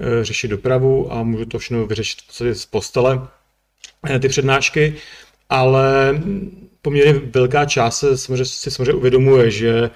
eh, 0.00 0.24
řešit 0.24 0.48
dopravu 0.48 1.12
a 1.12 1.22
můžu 1.22 1.44
to 1.44 1.58
všechno 1.58 1.86
vyřešit 1.86 2.20
v 2.20 2.26
podstatě 2.26 2.54
z 2.54 2.66
postele, 2.66 3.28
ty 4.20 4.28
přednášky, 4.28 4.94
ale 5.48 6.20
poměrně 6.82 7.12
velká 7.12 7.64
část 7.64 7.98
se 7.98 8.18
samozřejmě, 8.18 8.44
si 8.44 8.70
samozřejmě 8.70 8.92
uvědomuje, 8.92 9.50
že 9.50 9.90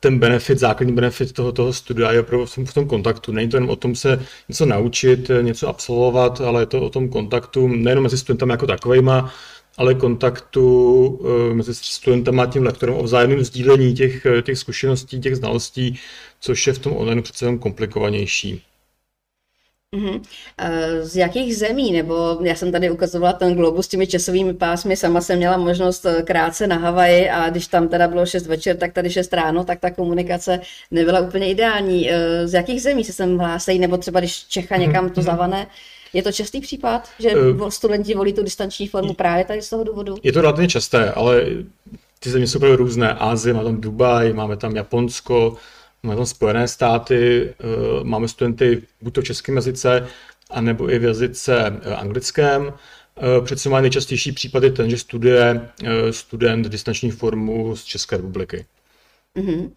ten 0.00 0.18
benefit, 0.18 0.58
základní 0.58 0.94
benefit 0.94 1.32
toho, 1.32 1.52
toho 1.52 1.72
studia 1.72 2.12
je 2.12 2.20
opravdu 2.20 2.46
v 2.46 2.74
tom 2.74 2.88
kontaktu. 2.88 3.32
Není 3.32 3.48
to 3.48 3.56
jen 3.56 3.70
o 3.70 3.76
tom 3.76 3.94
se 3.94 4.22
něco 4.48 4.66
naučit, 4.66 5.30
něco 5.42 5.68
absolvovat, 5.68 6.40
ale 6.40 6.62
je 6.62 6.66
to 6.66 6.80
o 6.80 6.90
tom 6.90 7.08
kontaktu 7.08 7.68
nejenom 7.68 8.02
mezi 8.02 8.18
studentami 8.18 8.52
jako 8.52 8.66
takovejma, 8.66 9.34
ale 9.76 9.94
kontaktu 9.94 11.20
eh, 11.50 11.54
mezi 11.54 11.74
studentem 11.74 12.40
a 12.40 12.46
tím 12.46 12.62
lektorem 12.62 12.94
o 12.94 13.02
vzájemném 13.02 13.44
sdílení 13.44 13.94
těch, 13.94 14.26
eh, 14.26 14.42
těch 14.42 14.58
zkušeností, 14.58 15.20
těch 15.20 15.36
znalostí, 15.36 15.98
což 16.40 16.66
je 16.66 16.72
v 16.72 16.78
tom 16.78 16.96
online 16.96 17.22
přece 17.22 17.44
jenom 17.44 17.58
komplikovanější. 17.58 18.62
Mm-hmm. 19.96 20.20
Z 21.02 21.16
jakých 21.16 21.56
zemí, 21.56 21.92
nebo 21.92 22.38
já 22.42 22.54
jsem 22.54 22.72
tady 22.72 22.90
ukazovala 22.90 23.32
ten 23.32 23.54
globus 23.54 23.86
s 23.86 23.88
těmi 23.88 24.06
časovými 24.06 24.54
pásmy, 24.54 24.96
sama 24.96 25.20
jsem 25.20 25.36
měla 25.38 25.56
možnost 25.56 26.06
krátce 26.24 26.66
na 26.66 26.76
Havaji 26.76 27.30
a 27.30 27.50
když 27.50 27.66
tam 27.66 27.88
teda 27.88 28.08
bylo 28.08 28.26
6 28.26 28.46
večer, 28.46 28.76
tak 28.76 28.92
tady 28.92 29.10
6 29.10 29.32
ráno, 29.32 29.64
tak 29.64 29.80
ta 29.80 29.90
komunikace 29.90 30.60
nebyla 30.90 31.20
úplně 31.20 31.50
ideální. 31.50 32.10
Z 32.44 32.52
jakých 32.52 32.82
zemí 32.82 33.04
se 33.04 33.12
sem 33.12 33.38
hlásí, 33.38 33.78
nebo 33.78 33.96
třeba 33.96 34.20
když 34.20 34.44
Čecha 34.44 34.76
někam 34.76 35.10
to 35.10 35.20
mhm. 35.20 35.26
zavane, 35.26 35.66
je 36.14 36.22
to 36.22 36.32
častý 36.32 36.60
případ, 36.60 37.08
že 37.18 37.36
uh, 37.36 37.68
studenti 37.68 38.14
volí 38.14 38.32
tu 38.32 38.42
distanční 38.42 38.88
formu 38.88 39.14
právě 39.14 39.44
tady 39.44 39.62
z 39.62 39.70
toho 39.70 39.84
důvodu? 39.84 40.16
Je 40.22 40.32
to 40.32 40.40
relativně 40.40 40.68
časté, 40.68 41.10
ale 41.10 41.46
ty 42.18 42.30
země 42.30 42.46
jsou 42.46 42.58
opravdu 42.58 42.76
různé. 42.76 43.14
Ázie, 43.14 43.54
máme 43.54 43.64
tam 43.64 43.80
Dubaj, 43.80 44.32
máme 44.32 44.56
tam 44.56 44.76
Japonsko, 44.76 45.56
máme 46.02 46.16
tam 46.16 46.26
Spojené 46.26 46.68
státy, 46.68 47.54
uh, 47.98 48.04
máme 48.04 48.28
studenty 48.28 48.82
buď 49.02 49.14
to 49.14 49.20
v 49.20 49.24
českém 49.24 49.56
jazyce, 49.56 50.08
anebo 50.50 50.90
i 50.90 50.98
v 50.98 51.04
jazyce 51.04 51.80
uh, 51.86 52.00
anglickém. 52.00 52.72
Přece 53.44 53.68
má 53.68 53.80
nejčastější 53.80 54.32
případ 54.32 54.62
je 54.62 54.70
ten, 54.70 54.90
že 54.90 54.98
studuje 54.98 55.70
student 56.10 56.68
distanční 56.68 57.10
formu 57.10 57.76
z 57.76 57.84
České 57.84 58.16
republiky. 58.16 58.66
Mm-hmm. 59.36 59.70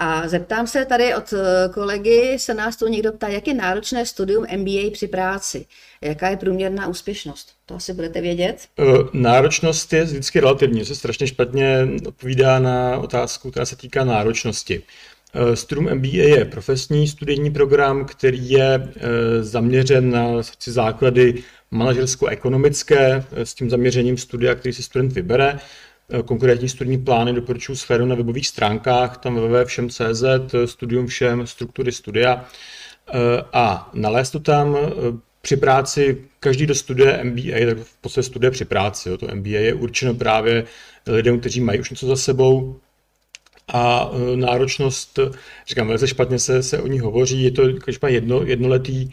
A 0.00 0.28
zeptám 0.28 0.66
se 0.66 0.84
tady 0.84 1.14
od 1.14 1.32
eh, 1.32 1.68
kolegy, 1.74 2.36
se 2.38 2.54
nás 2.54 2.76
tu 2.76 2.88
někdo 2.88 3.12
ptá, 3.12 3.28
jak 3.28 3.46
je 3.46 3.54
náročné 3.54 4.06
studium 4.06 4.46
MBA 4.56 4.90
při 4.92 5.08
práci? 5.08 5.66
Jaká 6.00 6.28
je 6.28 6.36
průměrná 6.36 6.86
úspěšnost? 6.86 7.48
To 7.66 7.74
asi 7.74 7.92
budete 7.92 8.20
vědět? 8.20 8.56
Eh, 8.78 8.82
náročnost 9.12 9.92
je 9.92 10.04
vždycky 10.04 10.40
relativní, 10.40 10.84
se 10.84 10.94
strašně 10.94 11.26
špatně 11.26 11.88
odpovídá 12.06 12.58
na 12.58 12.98
otázku, 12.98 13.50
která 13.50 13.66
se 13.66 13.76
týká 13.76 14.04
náročnosti. 14.04 14.82
Eh, 15.34 15.56
studium 15.56 15.94
MBA 15.94 16.38
je 16.38 16.44
profesní 16.44 17.08
studijní 17.08 17.50
program, 17.50 18.04
který 18.04 18.50
je 18.50 18.92
zaměřen 19.40 20.10
na 20.10 20.28
základy 20.64 21.42
manažersko-ekonomické 21.70 23.24
s 23.32 23.54
tím 23.54 23.70
zaměřením 23.70 24.16
studia, 24.16 24.54
který 24.54 24.72
si 24.72 24.82
student 24.82 25.12
vybere. 25.12 25.58
Eh, 26.12 26.22
konkrétní 26.22 26.68
studijní 26.68 26.98
plány 26.98 27.32
doporučuji 27.32 27.76
sféru 27.76 28.06
na 28.06 28.14
webových 28.14 28.48
stránkách, 28.48 29.16
tam 29.18 29.36
www.všem.cz, 29.36 30.24
studium 30.64 31.06
všem, 31.06 31.46
struktury 31.46 31.92
studia 31.92 32.44
eh, 33.08 33.42
a 33.52 33.90
nalézt 33.94 34.30
to 34.30 34.40
tam 34.40 34.76
eh, 34.76 34.90
při 35.42 35.56
práci, 35.56 36.24
každý, 36.40 36.64
kdo 36.64 36.74
studuje 36.74 37.24
MBA, 37.24 37.66
tak 37.66 37.78
v 37.78 37.96
podstatě 38.00 38.22
studuje 38.22 38.50
při 38.50 38.64
práci. 38.64 39.08
Jo. 39.08 39.16
To 39.16 39.26
MBA 39.34 39.48
je 39.48 39.74
určeno 39.74 40.14
právě 40.14 40.64
lidem, 41.06 41.40
kteří 41.40 41.60
mají 41.60 41.80
už 41.80 41.90
něco 41.90 42.06
za 42.06 42.16
sebou, 42.16 42.80
a 43.72 44.10
náročnost, 44.34 45.18
říkám, 45.66 45.86
velice 45.86 46.08
špatně 46.08 46.38
se, 46.38 46.62
se 46.62 46.82
o 46.82 46.86
ní 46.86 46.98
hovoří, 46.98 47.42
je 47.42 47.50
to 47.50 47.62
jedno, 48.06 48.42
jednoletý 48.42 49.10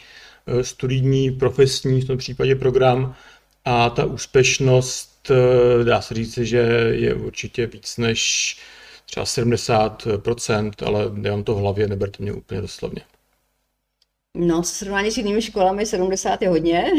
studijní, 0.62 1.32
profesní 1.32 2.02
v 2.02 2.08
tom 2.08 2.18
případě 2.18 2.56
program 2.56 3.16
a 3.66 3.90
ta 3.90 4.06
úspěšnost 4.06 5.15
dá 5.84 6.02
se 6.02 6.14
říct, 6.14 6.38
že 6.38 6.58
je 6.92 7.14
určitě 7.16 7.66
víc 7.68 7.98
než 7.98 8.58
třeba 9.06 9.26
70%, 9.26 10.72
ale 10.86 11.10
nemám 11.14 11.44
to 11.44 11.56
v 11.56 11.58
hlavě, 11.58 11.88
neberte 11.88 12.24
mě 12.24 12.34
úplně 12.34 12.62
doslovně. 12.62 13.02
No, 14.38 14.64
se 14.64 14.76
srovnání 14.76 15.12
s 15.12 15.18
jinými 15.18 15.42
školami 15.42 15.86
70 15.86 16.42
je 16.42 16.50
hodně. 16.50 16.86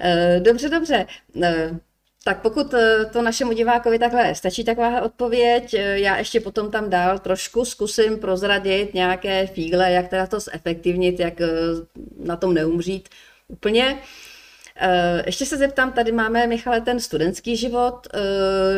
Eh, 0.00 0.40
dobře, 0.40 0.68
dobře. 0.68 1.06
Eh, 1.42 1.80
Tak 2.24 2.42
pokud 2.42 2.74
eh, 2.74 3.04
to 3.12 3.22
našemu 3.22 3.52
divákovi 3.52 3.98
takhle 3.98 4.34
stačí 4.34 4.64
taková 4.64 5.02
odpověď, 5.02 5.74
eh, 5.74 6.00
já 6.00 6.18
ještě 6.18 6.40
potom 6.40 6.70
tam 6.70 6.90
dál 6.90 7.18
trošku 7.18 7.64
zkusím 7.64 8.18
prozradit 8.18 8.94
nějaké 8.94 9.46
fígle, 9.46 9.92
jak 9.92 10.08
teda 10.08 10.26
to 10.26 10.40
zefektivnit, 10.40 11.20
jak 11.20 11.40
eh, 11.40 11.48
na 12.18 12.36
tom 12.36 12.54
neumřít 12.54 13.08
úplně. 13.48 13.98
Ještě 15.26 15.46
se 15.46 15.56
zeptám, 15.56 15.92
tady 15.92 16.12
máme, 16.12 16.46
Michale, 16.46 16.80
ten 16.80 17.00
studentský 17.00 17.56
život. 17.56 18.06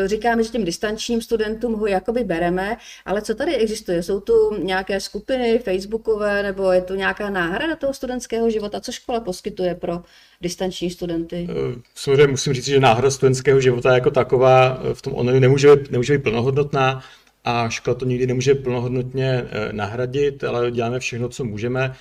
Říkáme, 0.07 0.43
že 0.43 0.51
těm 0.51 0.65
distančním 0.65 1.23
studentům 1.23 1.75
ho 1.75 1.87
jakoby 1.87 2.25
bereme, 2.25 2.77
ale 3.05 3.23
co 3.23 3.35
tady 3.35 3.57
existuje? 3.57 4.03
Jsou 4.03 4.21
tu 4.21 4.63
nějaké 4.63 5.01
skupiny 5.01 5.59
facebookové, 5.59 6.43
nebo 6.43 6.73
je 6.73 6.81
tu 6.81 6.95
nějaká 6.95 7.31
náhrada 7.31 7.77
toho 7.77 7.95
studentského 7.95 8.51
života? 8.51 8.81
Co 8.81 8.93
škola 8.93 9.21
poskytuje 9.21 9.75
pro 9.75 10.03
distanční 10.41 10.91
studenty? 10.91 11.49
Samozřejmě 11.95 12.27
musím 12.27 12.53
říct, 12.53 12.65
že 12.65 12.81
náhrada 12.81 13.11
studentského 13.11 13.61
života 13.61 13.95
jako 13.95 14.11
taková 14.11 14.81
v 14.93 15.03
tom 15.03 15.15
online 15.15 15.41
nemůže, 15.41 15.69
nemůže 15.91 16.19
být 16.19 16.23
plnohodnotná 16.23 17.03
a 17.45 17.69
škola 17.69 17.95
to 17.95 18.05
nikdy 18.05 18.27
nemůže 18.27 18.55
plnohodnotně 18.55 19.45
nahradit, 19.73 20.45
ale 20.45 20.71
děláme 20.71 20.99
všechno, 21.01 21.29
co 21.29 21.45
můžeme. 21.45 21.95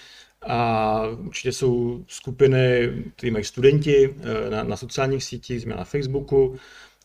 A 0.48 1.02
určitě 1.18 1.52
jsou 1.52 2.04
skupiny, 2.08 2.94
které 3.16 3.32
mají 3.32 3.46
studenti 3.46 4.16
eh, 4.20 4.50
na, 4.50 4.64
na 4.64 4.78
sociálních 4.78 5.24
sítích, 5.24 5.62
změna 5.62 5.78
na 5.78 5.84
Facebooku, 5.84 6.58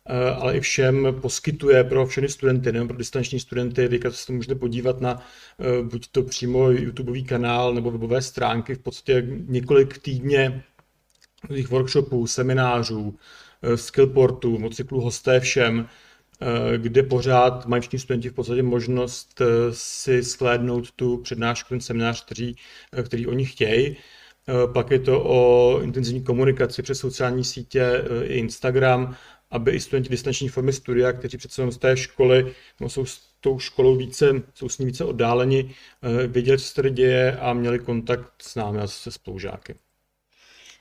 eh, 0.07 0.31
ale 0.31 0.57
i 0.57 0.61
všem 0.61 1.09
poskytuje 1.21 1.85
pro 1.85 2.07
všechny 2.07 2.29
studenty, 2.29 2.73
nejen 2.73 2.89
pro 2.89 2.97
distanční 2.97 3.41
studenty. 3.41 3.89
Teďka 3.89 4.11
se 4.11 4.27
to 4.27 4.33
můžete 4.33 4.55
podívat 4.55 5.01
na 5.01 5.23
eh, 5.61 5.83
buď 5.83 6.09
to 6.13 6.23
přímo 6.23 6.71
YouTubeový 6.71 7.25
kanál 7.25 7.75
nebo 7.75 7.91
webové 7.91 8.23
stránky, 8.23 8.75
v 8.75 8.79
podstatě 8.79 9.27
několik 9.47 9.99
týdně 9.99 10.65
těch 11.49 11.71
workshopů, 11.71 12.27
seminářů, 12.27 13.19
skillportů, 13.75 14.59
mocyklu 14.59 15.01
hosté 15.01 15.41
všem, 15.41 15.89
kde 16.77 17.03
pořád 17.03 17.67
mají 17.67 17.81
všichni 17.81 17.99
studenti 17.99 18.29
v 18.29 18.33
podstatě 18.33 18.63
možnost 18.63 19.41
eh, 19.41 19.45
si 19.71 20.23
shlédnout 20.23 20.91
tu 20.91 21.17
přednášku, 21.17 21.69
ten 21.69 21.81
seminář, 21.81 22.25
který, 22.25 22.55
eh, 22.93 23.03
který 23.03 23.27
oni 23.27 23.45
chtějí. 23.45 23.97
Pak 24.75 24.91
je 24.91 24.99
to 24.99 25.23
o 25.25 25.81
intenzivní 25.83 26.23
komunikaci 26.23 26.83
přes 26.83 26.99
sociální 26.99 27.45
sítě 27.45 28.05
i 28.23 28.39
Instagram, 28.39 29.17
aby 29.51 29.71
i 29.71 29.81
studenti 29.81 30.09
distanční 30.09 30.49
formy 30.49 30.73
studia, 30.73 31.13
kteří 31.13 31.39
přece 31.39 31.71
z 31.71 31.79
té 31.79 31.97
školy 31.97 32.55
no, 32.81 32.89
jsou 32.89 33.07
s 33.07 33.21
tou 33.41 33.59
školou 33.59 33.97
více, 33.97 34.43
jsou 34.55 34.69
s 34.69 34.79
ní 34.79 34.87
více 34.87 35.05
oddáleni, 35.05 35.75
věděli, 36.27 36.59
co 36.59 36.65
se 36.65 36.75
tady 36.75 36.91
děje 36.91 37.37
a 37.37 37.53
měli 37.53 37.79
kontakt 37.79 38.33
s 38.43 38.55
námi 38.55 38.79
a 38.79 38.87
se 38.87 39.11
spolužáky. 39.11 39.75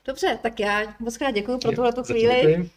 Dobře, 0.04 0.38
tak 0.42 0.60
já 0.60 0.94
moc 0.98 1.16
krát 1.16 1.30
děkuji 1.30 1.58
pro 1.58 1.72
tuhle 1.72 1.92
chvíli. 2.06 2.70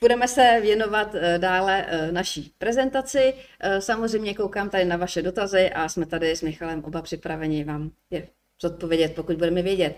Budeme 0.00 0.28
se 0.28 0.58
věnovat 0.62 1.14
eh, 1.14 1.38
dále 1.38 1.86
eh, 1.88 2.12
naší 2.12 2.54
prezentaci. 2.58 3.34
Eh, 3.60 3.80
samozřejmě 3.80 4.34
koukám 4.34 4.70
tady 4.70 4.84
na 4.84 4.96
vaše 4.96 5.22
dotazy 5.22 5.70
a 5.70 5.88
jsme 5.88 6.06
tady 6.06 6.36
s 6.36 6.42
Michalem 6.42 6.84
oba 6.84 7.02
připraveni 7.02 7.64
vám 7.64 7.90
je 8.10 8.28
zodpovědět, 8.62 9.14
pokud 9.14 9.36
budeme 9.36 9.62
vědět. 9.62 9.96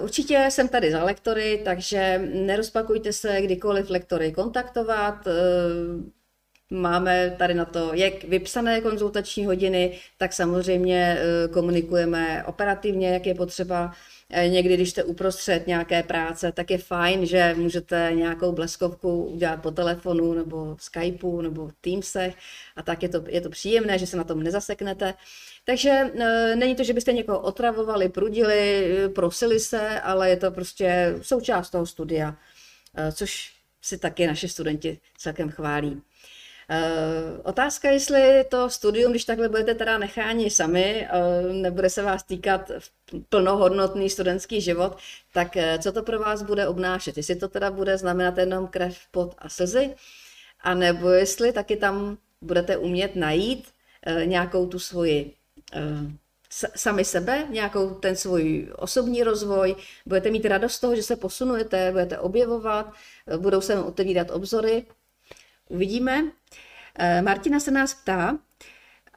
Určitě 0.00 0.46
jsem 0.48 0.68
tady 0.68 0.90
za 0.90 1.04
lektory, 1.04 1.62
takže 1.64 2.18
nerozpakujte 2.34 3.12
se 3.12 3.42
kdykoliv 3.42 3.90
lektory 3.90 4.32
kontaktovat. 4.32 5.28
Máme 6.70 7.36
tady 7.38 7.54
na 7.54 7.64
to 7.64 7.94
jak 7.94 8.24
vypsané 8.24 8.80
konzultační 8.80 9.46
hodiny, 9.46 9.98
tak 10.18 10.32
samozřejmě 10.32 11.18
komunikujeme 11.52 12.44
operativně, 12.44 13.08
jak 13.08 13.26
je 13.26 13.34
potřeba 13.34 13.92
někdy, 14.46 14.74
když 14.74 14.90
jste 14.90 15.04
uprostřed 15.04 15.66
nějaké 15.66 16.02
práce, 16.02 16.52
tak 16.52 16.70
je 16.70 16.78
fajn, 16.78 17.26
že 17.26 17.54
můžete 17.58 18.10
nějakou 18.14 18.52
bleskovku 18.52 19.24
udělat 19.24 19.62
po 19.62 19.70
telefonu 19.70 20.34
nebo 20.34 20.76
Skypeu 20.80 21.40
nebo 21.40 21.70
Teamsech 21.80 22.34
a 22.76 22.82
tak 22.82 23.02
je 23.02 23.08
to, 23.08 23.24
je 23.28 23.40
to 23.40 23.50
příjemné, 23.50 23.98
že 23.98 24.06
se 24.06 24.16
na 24.16 24.24
tom 24.24 24.42
nezaseknete. 24.42 25.14
Takže 25.64 25.90
e, 25.90 26.56
není 26.56 26.74
to, 26.74 26.84
že 26.84 26.92
byste 26.92 27.12
někoho 27.12 27.40
otravovali, 27.40 28.08
prudili, 28.08 28.90
prosili 29.14 29.60
se, 29.60 30.00
ale 30.00 30.30
je 30.30 30.36
to 30.36 30.50
prostě 30.50 31.14
součást 31.22 31.70
toho 31.70 31.86
studia, 31.86 32.36
e, 32.96 33.12
což 33.12 33.54
si 33.82 33.98
taky 33.98 34.26
naši 34.26 34.48
studenti 34.48 35.00
celkem 35.18 35.50
chválí. 35.50 36.02
Uh, 36.70 37.40
otázka, 37.42 37.90
jestli 37.90 38.44
to 38.48 38.70
studium, 38.70 39.10
když 39.10 39.24
takhle 39.24 39.48
budete 39.48 39.74
teda 39.74 39.98
necháni 39.98 40.50
sami, 40.50 41.08
uh, 41.46 41.52
nebude 41.52 41.90
se 41.90 42.02
vás 42.02 42.22
týkat 42.22 42.70
plnohodnotný 43.28 44.10
studentský 44.10 44.60
život, 44.60 44.96
tak 45.32 45.56
uh, 45.56 45.62
co 45.82 45.92
to 45.92 46.02
pro 46.02 46.18
vás 46.18 46.42
bude 46.42 46.68
obnášet? 46.68 47.16
Jestli 47.16 47.36
to 47.36 47.48
teda 47.48 47.70
bude 47.70 47.98
znamenat 47.98 48.38
jenom 48.38 48.66
krev, 48.66 48.98
pot 49.10 49.34
a 49.38 49.48
slzy, 49.48 49.94
a 50.60 50.74
nebo 50.74 51.10
jestli 51.10 51.52
taky 51.52 51.76
tam 51.76 52.18
budete 52.40 52.76
umět 52.76 53.16
najít 53.16 53.68
nějakou 54.24 54.66
tu 54.66 54.78
svoji 54.78 55.32
sami 56.76 57.04
sebe, 57.04 57.46
nějakou 57.50 57.94
ten 57.94 58.16
svůj 58.16 58.72
osobní 58.76 59.22
rozvoj, 59.22 59.76
budete 60.06 60.30
mít 60.30 60.46
radost 60.46 60.72
z 60.72 60.80
toho, 60.80 60.96
že 60.96 61.02
se 61.02 61.16
posunujete, 61.16 61.92
budete 61.92 62.18
objevovat, 62.18 62.92
budou 63.36 63.60
se 63.60 63.78
otevírat 63.78 64.30
obzory. 64.30 64.84
Uvidíme. 65.68 66.24
Eh, 66.98 67.22
Martina 67.22 67.60
se 67.60 67.70
nás 67.70 67.94
ptá, 67.94 68.38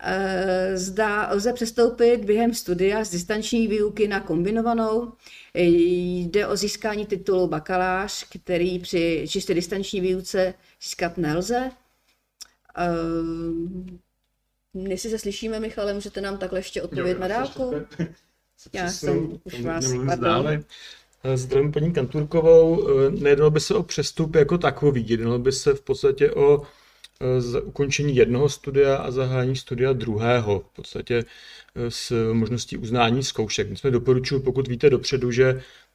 eh, 0.02 0.78
zda 0.78 1.30
lze 1.32 1.54
přestoupit 1.54 2.26
během 2.26 2.54
studia 2.54 3.04
z 3.04 3.10
distanční 3.10 3.68
výuky 3.68 4.08
na 4.08 4.20
kombinovanou. 4.20 5.14
Jde 5.54 6.48
o 6.48 6.56
získání 6.56 7.06
titulu 7.06 7.48
bakalář, 7.48 8.26
který 8.30 8.80
při 8.80 9.26
čistě 9.30 9.54
distanční 9.54 10.02
výuce 10.02 10.54
získat 10.84 11.18
nelze. 11.18 11.72
Eh, 12.78 12.92
jestli 14.74 15.10
se 15.10 15.20
slyšíme, 15.20 15.60
Michale, 15.60 15.94
můžete 15.94 16.22
nám 16.22 16.38
takhle 16.38 16.60
ještě 16.60 16.82
odpovědět 16.82 17.20
na 17.20 17.28
dálku? 17.28 17.74
Já 18.74 18.90
jsem 18.90 19.40
už 19.44 19.62
vás 19.62 19.86
Zdravím 21.36 21.72
paní 21.72 21.94
Kanturkovou. 21.94 22.88
Nejednalo 23.10 23.52
by 23.52 23.60
se 23.60 23.76
o 23.76 23.84
přestup 23.84 24.36
jako 24.36 24.58
takový, 24.58 25.10
jednalo 25.10 25.40
by 25.40 25.52
se 25.52 25.74
v 25.74 25.82
podstatě 25.82 26.32
o 26.32 26.62
z 27.40 27.62
ukončení 27.62 28.16
jednoho 28.16 28.50
studia 28.50 28.96
a 28.96 29.12
zahájení 29.12 29.56
studia 29.56 29.94
druhého, 29.94 30.60
v 30.60 30.76
podstatě 30.76 31.24
eh, 31.76 31.92
s 31.92 32.34
možností 32.34 32.78
uznání 32.78 33.24
zkoušek. 33.24 33.78
Jsme 33.78 33.92
doporučuji, 33.92 34.40
pokud 34.40 34.68
víte 34.68 34.90
dopředu, 34.90 35.32
že 35.32 35.46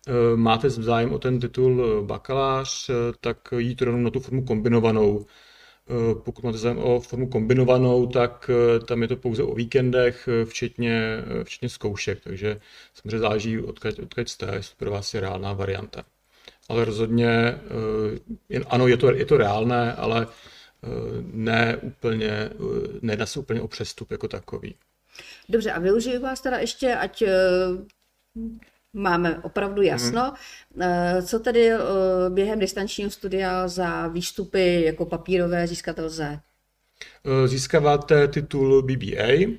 eh, 0.07 0.13
máte 0.37 0.71
zájem 0.71 1.13
o 1.13 1.19
ten 1.19 1.41
titul 1.41 1.85
eh, 1.85 2.07
bakalář, 2.07 2.91
tak 3.21 3.39
jít 3.59 3.83
rovnou 3.83 4.03
na 4.03 4.11
tu 4.11 4.21
formu 4.21 4.45
kombinovanou. 4.45 5.27
Pokud 6.25 6.45
máte 6.45 6.59
zájem 6.59 6.79
o 6.79 7.01
formu 7.01 7.29
kombinovanou, 7.29 8.07
tak 8.07 8.51
tam 8.87 9.03
je 9.03 9.09
to 9.09 9.17
pouze 9.17 9.43
o 9.43 9.55
víkendech, 9.55 10.29
včetně, 10.45 11.25
včetně 11.43 11.69
zkoušek, 11.69 12.21
takže 12.25 12.61
samozřejmě 12.95 13.19
záleží, 13.19 13.59
odkud, 13.59 13.99
odkud 13.99 14.29
jste, 14.29 14.51
jestli 14.55 14.77
pro 14.77 14.91
vás 14.91 15.15
je 15.15 15.21
reálná 15.21 15.53
varianta. 15.53 16.05
Ale 16.69 16.85
rozhodně, 16.85 17.59
ano, 18.67 18.87
je 18.87 18.97
to, 18.97 19.15
je 19.15 19.25
to 19.25 19.37
reálné, 19.37 19.93
ale 19.93 20.27
ne 21.33 21.77
úplně, 21.77 22.51
nedá 23.03 23.27
se 23.27 23.41
úplně 23.41 23.61
o 23.61 23.69
přestup 23.69 24.11
jako 24.11 24.29
takový. 24.29 24.75
Dobře, 25.49 25.73
a 25.73 25.79
využiju 25.79 26.21
vás 26.21 26.41
teda 26.41 26.59
ještě, 26.59 26.95
ať 26.95 27.23
eh, 27.23 27.35
máme 28.93 29.39
opravdu 29.39 29.83
jasno. 29.83 30.35
Hmm. 30.77 31.23
Co 31.27 31.39
tedy 31.39 31.71
eh, 31.71 31.79
během 32.29 32.59
distančního 32.59 33.11
studia 33.11 33.69
za 33.69 34.09
výstupy 34.09 34.83
jako 34.83 35.07
papírové 35.07 35.67
získat 35.67 35.99
lze? 35.99 36.41
Získáváte 37.47 38.29
titul 38.29 38.83
BBA 38.83 39.59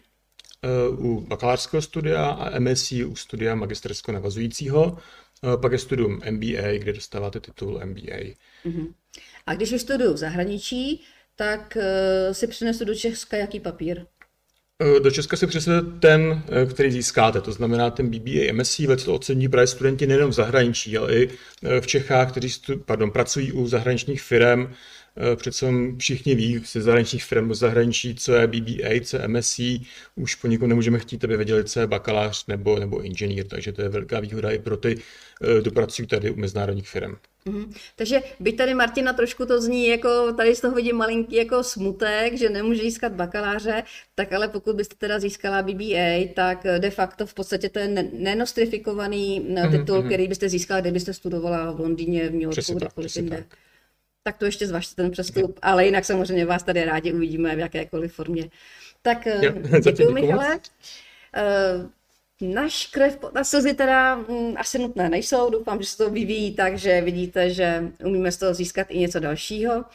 u 0.98 1.22
bakalářského 1.22 1.82
studia 1.82 2.26
a 2.26 2.60
MSc 2.60 2.92
u 2.92 3.16
studia 3.16 3.56
magisterského 3.56 4.14
navazujícího. 4.14 4.98
Pak 5.62 5.72
je 5.72 5.80
studium 5.80 6.22
MBA, 6.32 6.78
kde 6.78 6.94
dostáváte 6.94 7.40
titul 7.40 7.82
MBA. 7.86 8.36
Hmm. 8.64 8.94
A 9.46 9.54
když 9.54 9.72
vystuduju 9.72 10.14
v 10.14 10.18
zahraničí, 10.18 11.04
tak 11.36 11.78
uh, 11.78 12.34
si 12.34 12.48
přinesu 12.48 12.86
do 12.86 12.96
Česka 12.96 13.38
jaký 13.38 13.60
papír? 13.60 14.06
Eh, 14.82 15.00
do 15.00 15.12
Česka 15.12 15.38
si 15.38 15.48
přinesete 15.48 15.82
ten, 16.00 16.44
eh, 16.48 16.66
který 16.66 16.92
získáte, 16.92 17.42
to 17.42 17.52
znamená 17.52 17.90
ten 17.90 18.10
BBA 18.10 18.54
MSc, 18.54 18.80
to 19.06 19.14
ocení 19.14 19.50
právě 19.50 19.68
studenti 19.68 20.08
nejen 20.08 20.28
v 20.28 20.34
zahraničí, 20.34 20.98
ale 20.98 21.16
i 21.16 21.30
v 21.80 21.88
Čechách, 21.88 22.32
kteří 22.32 22.50
stu, 22.50 22.78
pardon, 22.78 23.12
pracují 23.12 23.52
u 23.52 23.68
zahraničních 23.68 24.22
firm 24.22 24.74
přece 25.36 25.66
všichni 25.98 26.36
ví 26.36 26.62
ze 26.72 26.82
zahraničních 26.82 27.24
firm, 27.24 27.54
z 27.54 27.60
zahraničí, 27.60 28.16
co 28.16 28.34
je 28.34 28.48
BBA, 28.48 28.90
co 29.04 29.18
je 29.18 29.28
MSc, 29.28 29.60
už 30.16 30.36
po 30.36 30.48
někom 30.48 30.70
nemůžeme 30.70 31.00
chtít, 31.00 31.24
aby 31.24 31.38
věděli, 31.38 31.64
co 31.64 31.80
je 31.80 31.88
bakalář 31.88 32.46
nebo, 32.48 32.80
nebo 32.80 33.02
inženýr, 33.02 33.48
takže 33.48 33.72
to 33.72 33.82
je 33.82 33.90
velká 33.90 34.20
výhoda 34.20 34.52
i 34.52 34.60
pro 34.60 34.78
ty, 34.78 34.98
kdo 35.62 35.72
pracují 35.72 36.08
tady 36.08 36.32
u 36.32 36.36
mezinárodních 36.36 36.90
firm. 36.90 37.16
Mm-hmm. 37.46 37.74
Takže 37.96 38.20
by 38.40 38.54
tady 38.54 38.74
Martina 38.74 39.14
trošku 39.14 39.46
to 39.46 39.62
zní 39.62 39.88
jako, 39.88 40.34
tady 40.38 40.56
z 40.56 40.62
toho 40.62 40.76
vidím 40.76 40.96
malinký 40.96 41.36
jako 41.36 41.64
smutek, 41.64 42.38
že 42.38 42.50
nemůže 42.50 42.82
získat 42.82 43.12
bakaláře, 43.12 43.84
tak 44.16 44.34
ale 44.34 44.48
pokud 44.48 44.76
byste 44.76 44.96
teda 44.98 45.20
získala 45.20 45.62
BBA, 45.62 46.34
tak 46.36 46.64
de 46.80 46.90
facto 46.90 47.26
v 47.26 47.34
podstatě 47.34 47.70
to 47.70 47.80
je 47.80 47.88
nenostrifikovaný 48.14 49.42
mm-hmm. 49.42 49.72
titul, 49.72 49.98
mm-hmm. 49.98 50.06
který 50.06 50.28
byste 50.28 50.50
získala, 50.50 50.82
kdybyste 50.82 51.14
studovala 51.14 51.72
v 51.72 51.80
Londýně, 51.80 52.30
v 52.30 52.34
New 52.34 52.42
Yorku, 52.42 52.74
kdekoliv 52.74 53.16
jinde. 53.16 53.38
Tak. 53.38 53.58
Tak 54.24 54.38
to 54.38 54.46
ještě 54.46 54.68
zvažte 54.68 54.96
ten 54.96 55.12
přestup, 55.12 55.60
ale 55.62 55.86
jinak 55.86 56.06
samozřejmě 56.06 56.46
vás 56.46 56.64
tady 56.64 56.86
rádi 56.86 57.14
uvidíme 57.14 57.56
v 57.56 57.60
jakékoliv 57.60 58.14
formě. 58.14 58.50
Tak 59.02 59.26
jo, 59.26 59.54
děkuji, 59.84 60.12
Michale. 60.12 60.60
Uh, 61.78 61.90
Naš 62.42 62.88
krev 62.88 63.18
a 63.36 63.44
slzy 63.44 63.74
teda 63.74 64.16
mm, 64.16 64.54
asi 64.58 64.80
nutné 64.80 65.10
nejsou, 65.10 65.50
doufám, 65.50 65.82
že 65.82 65.88
se 65.88 65.98
to 65.98 66.10
vyvíjí 66.10 66.56
tak, 66.56 66.78
že 66.78 67.02
vidíte, 67.02 67.50
že 67.50 67.92
umíme 68.06 68.32
z 68.32 68.38
toho 68.38 68.54
získat 68.54 68.88
i 68.90 68.98
něco 68.98 69.20
dalšího. 69.20 69.86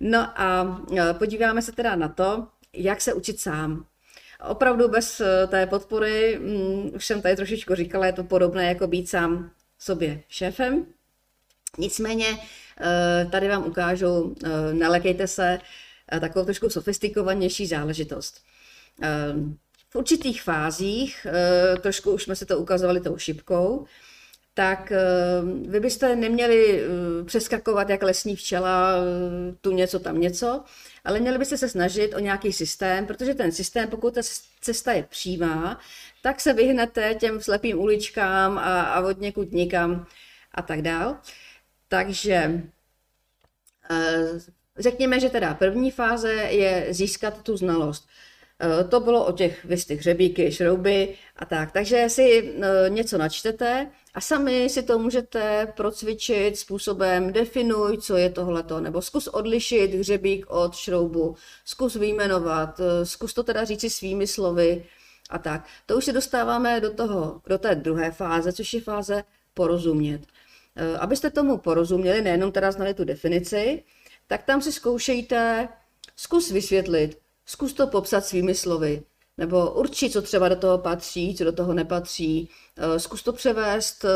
No 0.00 0.40
a 0.40 0.80
e, 0.96 1.14
podíváme 1.14 1.62
se 1.62 1.72
teda 1.72 1.96
na 1.96 2.08
to, 2.08 2.46
jak 2.72 3.00
se 3.00 3.14
učit 3.14 3.40
sám. 3.40 3.84
Opravdu 4.48 4.88
bez 4.88 5.22
té 5.48 5.66
podpory, 5.66 6.38
um, 6.38 6.90
už 6.94 7.06
jsem 7.06 7.22
tady 7.22 7.36
trošičku 7.36 7.74
říkala, 7.74 8.06
je 8.06 8.12
to 8.12 8.24
podobné 8.24 8.68
jako 8.68 8.86
být 8.86 9.08
sám 9.08 9.50
sobě 9.78 10.20
šéfem. 10.28 10.86
Nicméně 11.78 12.26
e, 12.80 13.26
tady 13.30 13.48
vám 13.48 13.66
ukážu, 13.66 14.34
nalekejte 14.72 15.26
se, 15.26 15.58
takovou 16.20 16.44
trošku 16.44 16.70
sofistikovanější 16.70 17.66
záležitost 17.66 18.40
v 19.90 19.96
určitých 19.96 20.42
fázích, 20.42 21.26
eh, 21.30 21.78
trošku 21.78 22.12
už 22.12 22.22
jsme 22.22 22.36
se 22.36 22.46
to 22.46 22.58
ukazovali 22.58 23.00
tou 23.00 23.18
šipkou, 23.18 23.86
tak 24.54 24.92
eh, 24.92 25.00
vy 25.68 25.80
byste 25.80 26.16
neměli 26.16 26.80
eh, 26.80 27.24
přeskakovat 27.24 27.90
jak 27.90 28.02
lesní 28.02 28.36
včela, 28.36 28.92
tu 29.60 29.70
něco, 29.70 29.98
tam 29.98 30.20
něco, 30.20 30.64
ale 31.04 31.20
měli 31.20 31.38
byste 31.38 31.56
se 31.58 31.68
snažit 31.68 32.14
o 32.14 32.18
nějaký 32.18 32.52
systém, 32.52 33.06
protože 33.06 33.34
ten 33.34 33.52
systém, 33.52 33.88
pokud 33.88 34.14
ta 34.14 34.20
cesta 34.60 34.92
je 34.92 35.02
přímá, 35.02 35.80
tak 36.22 36.40
se 36.40 36.52
vyhnete 36.52 37.14
těm 37.14 37.40
slepým 37.40 37.78
uličkám 37.78 38.58
a, 38.58 38.82
a 38.82 39.00
od 39.00 39.20
někud 39.20 39.52
nikam 39.52 40.06
a 40.52 40.62
tak 40.62 40.82
dál. 40.82 41.16
Takže 41.88 42.62
řekněme, 44.78 45.20
že 45.20 45.30
teda 45.30 45.54
první 45.54 45.90
fáze 45.90 46.32
je 46.32 46.86
získat 46.90 47.42
tu 47.42 47.56
znalost. 47.56 48.08
Eh, 48.60 48.84
to 48.84 49.00
bylo 49.00 49.26
o 49.26 49.32
těch 49.32 49.64
vysty 49.64 49.94
hřebíky, 49.94 50.52
šrouby 50.52 51.14
a 51.36 51.44
tak. 51.44 51.72
Takže 51.72 52.08
si 52.08 52.54
eh, 52.62 52.90
něco 52.90 53.18
načtete 53.18 53.90
a 54.14 54.20
sami 54.20 54.68
si 54.68 54.82
to 54.82 54.98
můžete 54.98 55.72
procvičit 55.76 56.58
způsobem 56.58 57.32
definuj, 57.32 57.98
co 57.98 58.16
je 58.16 58.30
tohleto, 58.30 58.80
nebo 58.80 59.02
zkus 59.02 59.28
odlišit 59.28 59.94
hřebík 59.94 60.46
od 60.48 60.74
šroubu, 60.74 61.36
zkus 61.64 61.94
vyjmenovat, 61.94 62.80
eh, 62.80 63.06
zkus 63.06 63.34
to 63.34 63.42
teda 63.42 63.64
říci 63.64 63.90
svými 63.90 64.26
slovy 64.26 64.84
a 65.30 65.38
tak. 65.38 65.66
To 65.86 65.96
už 65.96 66.04
se 66.04 66.12
dostáváme 66.12 66.80
do 66.80 66.94
toho, 66.94 67.40
do 67.46 67.58
té 67.58 67.74
druhé 67.74 68.10
fáze, 68.10 68.52
což 68.52 68.74
je 68.74 68.80
fáze 68.80 69.24
porozumět. 69.54 70.20
Abyste 70.98 71.30
tomu 71.30 71.58
porozuměli, 71.58 72.22
nejenom 72.22 72.52
teda 72.52 72.72
znali 72.72 72.94
tu 72.94 73.04
definici, 73.04 73.82
tak 74.26 74.42
tam 74.42 74.62
si 74.62 74.72
zkoušejte, 74.72 75.68
zkus 76.16 76.50
vysvětlit, 76.50 77.18
Zkus 77.48 77.72
to 77.72 77.86
popsat 77.86 78.24
svými 78.24 78.54
slovy. 78.54 79.02
Nebo 79.38 79.70
určit, 79.70 80.12
co 80.12 80.22
třeba 80.22 80.48
do 80.48 80.56
toho 80.56 80.78
patří, 80.78 81.34
co 81.34 81.44
do 81.44 81.52
toho 81.52 81.74
nepatří. 81.74 82.48
Eh, 82.76 83.00
zkus 83.00 83.22
to 83.22 83.32
převést 83.32 84.04
eh, 84.04 84.08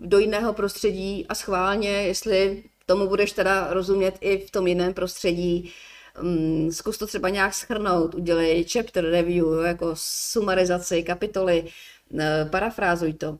do 0.00 0.18
jiného 0.18 0.52
prostředí 0.52 1.26
a 1.28 1.34
schválně, 1.34 1.90
jestli 1.90 2.64
tomu 2.86 3.06
budeš 3.08 3.32
teda 3.32 3.72
rozumět 3.72 4.18
i 4.20 4.38
v 4.46 4.50
tom 4.50 4.66
jiném 4.66 4.94
prostředí. 4.94 5.72
Mm, 6.22 6.72
zkus 6.72 6.98
to 6.98 7.06
třeba 7.06 7.28
nějak 7.28 7.54
schrnout, 7.54 8.14
udělej 8.14 8.64
chapter 8.64 9.04
review, 9.04 9.46
jako 9.66 9.90
sumarizaci 9.94 11.02
kapitoly, 11.02 11.64
eh, 12.20 12.48
parafrázuj 12.50 13.12
to. 13.12 13.38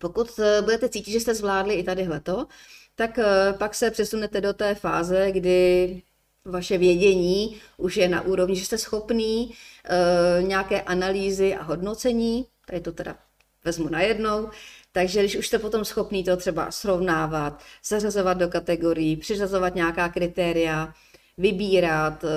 Pokud 0.00 0.40
budete 0.60 0.88
cítit, 0.88 1.12
že 1.12 1.20
jste 1.20 1.34
zvládli 1.34 1.74
i 1.74 1.82
tadyhleto, 1.82 2.46
tak 2.94 3.18
pak 3.58 3.74
se 3.74 3.90
přesunete 3.90 4.40
do 4.40 4.52
té 4.52 4.74
fáze, 4.74 5.32
kdy 5.32 6.02
vaše 6.44 6.78
vědění 6.78 7.60
už 7.76 7.96
je 7.96 8.08
na 8.08 8.20
úrovni, 8.20 8.56
že 8.56 8.64
jste 8.64 8.78
schopný 8.78 9.46
uh, 9.46 10.48
nějaké 10.48 10.82
analýzy 10.82 11.54
a 11.54 11.62
hodnocení, 11.62 12.46
tady 12.66 12.80
to 12.80 12.92
teda 12.92 13.16
vezmu 13.64 13.88
najednou, 13.88 14.50
takže 14.92 15.20
když 15.20 15.36
už 15.36 15.46
jste 15.46 15.58
potom 15.58 15.84
schopný 15.84 16.24
to 16.24 16.36
třeba 16.36 16.70
srovnávat, 16.70 17.62
zařazovat 17.84 18.38
do 18.38 18.48
kategorií, 18.48 19.16
přiřazovat 19.16 19.74
nějaká 19.74 20.08
kritéria, 20.08 20.94
vybírat, 21.38 22.24
uh, 22.24 22.30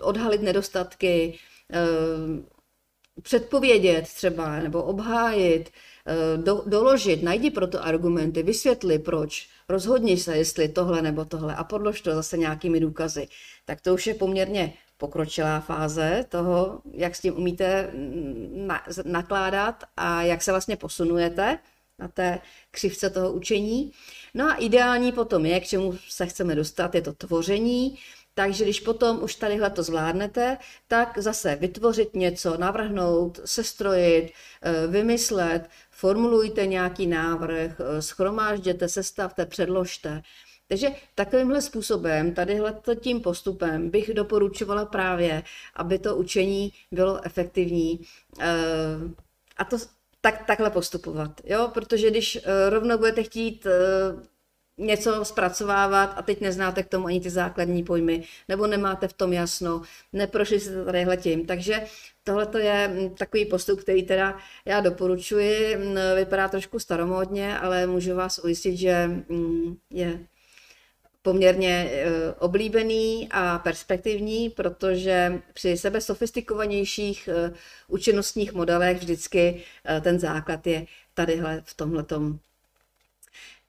odhalit 0.00 0.42
nedostatky, 0.42 1.38
uh, 1.72 2.44
předpovědět 3.22 4.04
třeba 4.14 4.60
nebo 4.60 4.82
obhájit, 4.82 5.70
do, 6.36 6.62
doložit, 6.66 7.22
najdi 7.22 7.50
proto 7.50 7.84
argumenty, 7.84 8.42
vysvětli 8.42 8.98
proč, 8.98 9.48
rozhodni 9.68 10.16
se, 10.16 10.36
jestli 10.36 10.68
tohle 10.68 11.02
nebo 11.02 11.24
tohle 11.24 11.54
a 11.54 11.64
podlož 11.64 12.00
to 12.00 12.14
zase 12.14 12.36
nějakými 12.38 12.80
důkazy. 12.80 13.28
Tak 13.64 13.80
to 13.80 13.94
už 13.94 14.06
je 14.06 14.14
poměrně 14.14 14.72
pokročilá 14.96 15.60
fáze 15.60 16.24
toho, 16.28 16.80
jak 16.92 17.16
s 17.16 17.20
tím 17.20 17.36
umíte 17.36 17.90
na, 18.54 18.82
nakládat 19.04 19.84
a 19.96 20.22
jak 20.22 20.42
se 20.42 20.50
vlastně 20.50 20.76
posunujete 20.76 21.58
na 21.98 22.08
té 22.08 22.38
křivce 22.70 23.10
toho 23.10 23.32
učení. 23.32 23.92
No 24.34 24.50
a 24.50 24.54
ideální 24.54 25.12
potom 25.12 25.46
je, 25.46 25.60
k 25.60 25.66
čemu 25.66 25.94
se 26.08 26.26
chceme 26.26 26.54
dostat, 26.54 26.94
je 26.94 27.02
to 27.02 27.12
tvoření, 27.12 27.98
takže 28.34 28.64
když 28.64 28.80
potom 28.80 29.22
už 29.22 29.34
tadyhle 29.34 29.70
to 29.70 29.82
zvládnete, 29.82 30.58
tak 30.88 31.18
zase 31.18 31.56
vytvořit 31.56 32.14
něco, 32.14 32.56
navrhnout, 32.56 33.40
sestrojit, 33.44 34.32
eh, 34.62 34.86
vymyslet, 34.86 35.68
formulujte 35.90 36.66
nějaký 36.66 37.06
návrh, 37.06 37.80
eh, 37.80 38.02
schromážděte, 38.02 38.88
sestavte, 38.88 39.46
předložte. 39.46 40.22
Takže 40.68 40.88
takovýmhle 41.14 41.62
způsobem, 41.62 42.34
tadyhle 42.34 42.80
tím 43.00 43.20
postupem 43.20 43.90
bych 43.90 44.14
doporučovala 44.14 44.84
právě, 44.84 45.42
aby 45.74 45.98
to 45.98 46.16
učení 46.16 46.72
bylo 46.92 47.24
efektivní 47.24 48.00
eh, 48.40 48.46
a 49.56 49.64
to 49.64 49.76
tak, 50.20 50.46
takhle 50.46 50.70
postupovat. 50.70 51.40
Jo? 51.44 51.70
Protože 51.74 52.10
když 52.10 52.38
rovnou 52.68 52.98
budete 52.98 53.22
chtít 53.22 53.66
něco 54.80 55.24
zpracovávat 55.24 56.12
a 56.16 56.22
teď 56.22 56.40
neznáte 56.40 56.82
k 56.82 56.88
tomu 56.88 57.06
ani 57.06 57.20
ty 57.20 57.30
základní 57.30 57.84
pojmy, 57.84 58.24
nebo 58.48 58.66
nemáte 58.66 59.08
v 59.08 59.12
tom 59.12 59.32
jasno, 59.32 59.82
neprošli 60.12 60.60
jste 60.60 60.84
tadyhle 60.84 61.16
tím. 61.16 61.46
Takže 61.46 61.82
tohle 62.24 62.48
je 62.58 62.88
mm, 62.88 63.14
takový 63.14 63.44
postup, 63.44 63.80
který 63.80 64.02
teda 64.02 64.38
já 64.64 64.80
doporučuji. 64.80 65.76
Mm, 65.76 65.96
vypadá 66.16 66.48
trošku 66.48 66.78
staromódně, 66.78 67.58
ale 67.58 67.86
můžu 67.86 68.14
vás 68.14 68.40
ujistit, 68.44 68.76
že 68.76 69.06
mm, 69.28 69.76
je 69.90 70.20
poměrně 71.22 71.90
e, 71.90 72.32
oblíbený 72.32 73.28
a 73.30 73.58
perspektivní, 73.58 74.50
protože 74.50 75.42
při 75.52 75.76
sebe 75.76 76.00
sofistikovanějších 76.00 77.28
e, 77.28 77.52
účinnostních 77.88 78.52
modelech 78.52 78.98
vždycky 78.98 79.62
e, 79.88 80.00
ten 80.00 80.18
základ 80.18 80.66
je 80.66 80.86
tadyhle 81.14 81.62
v 81.64 81.74
tomhletom 81.74 82.38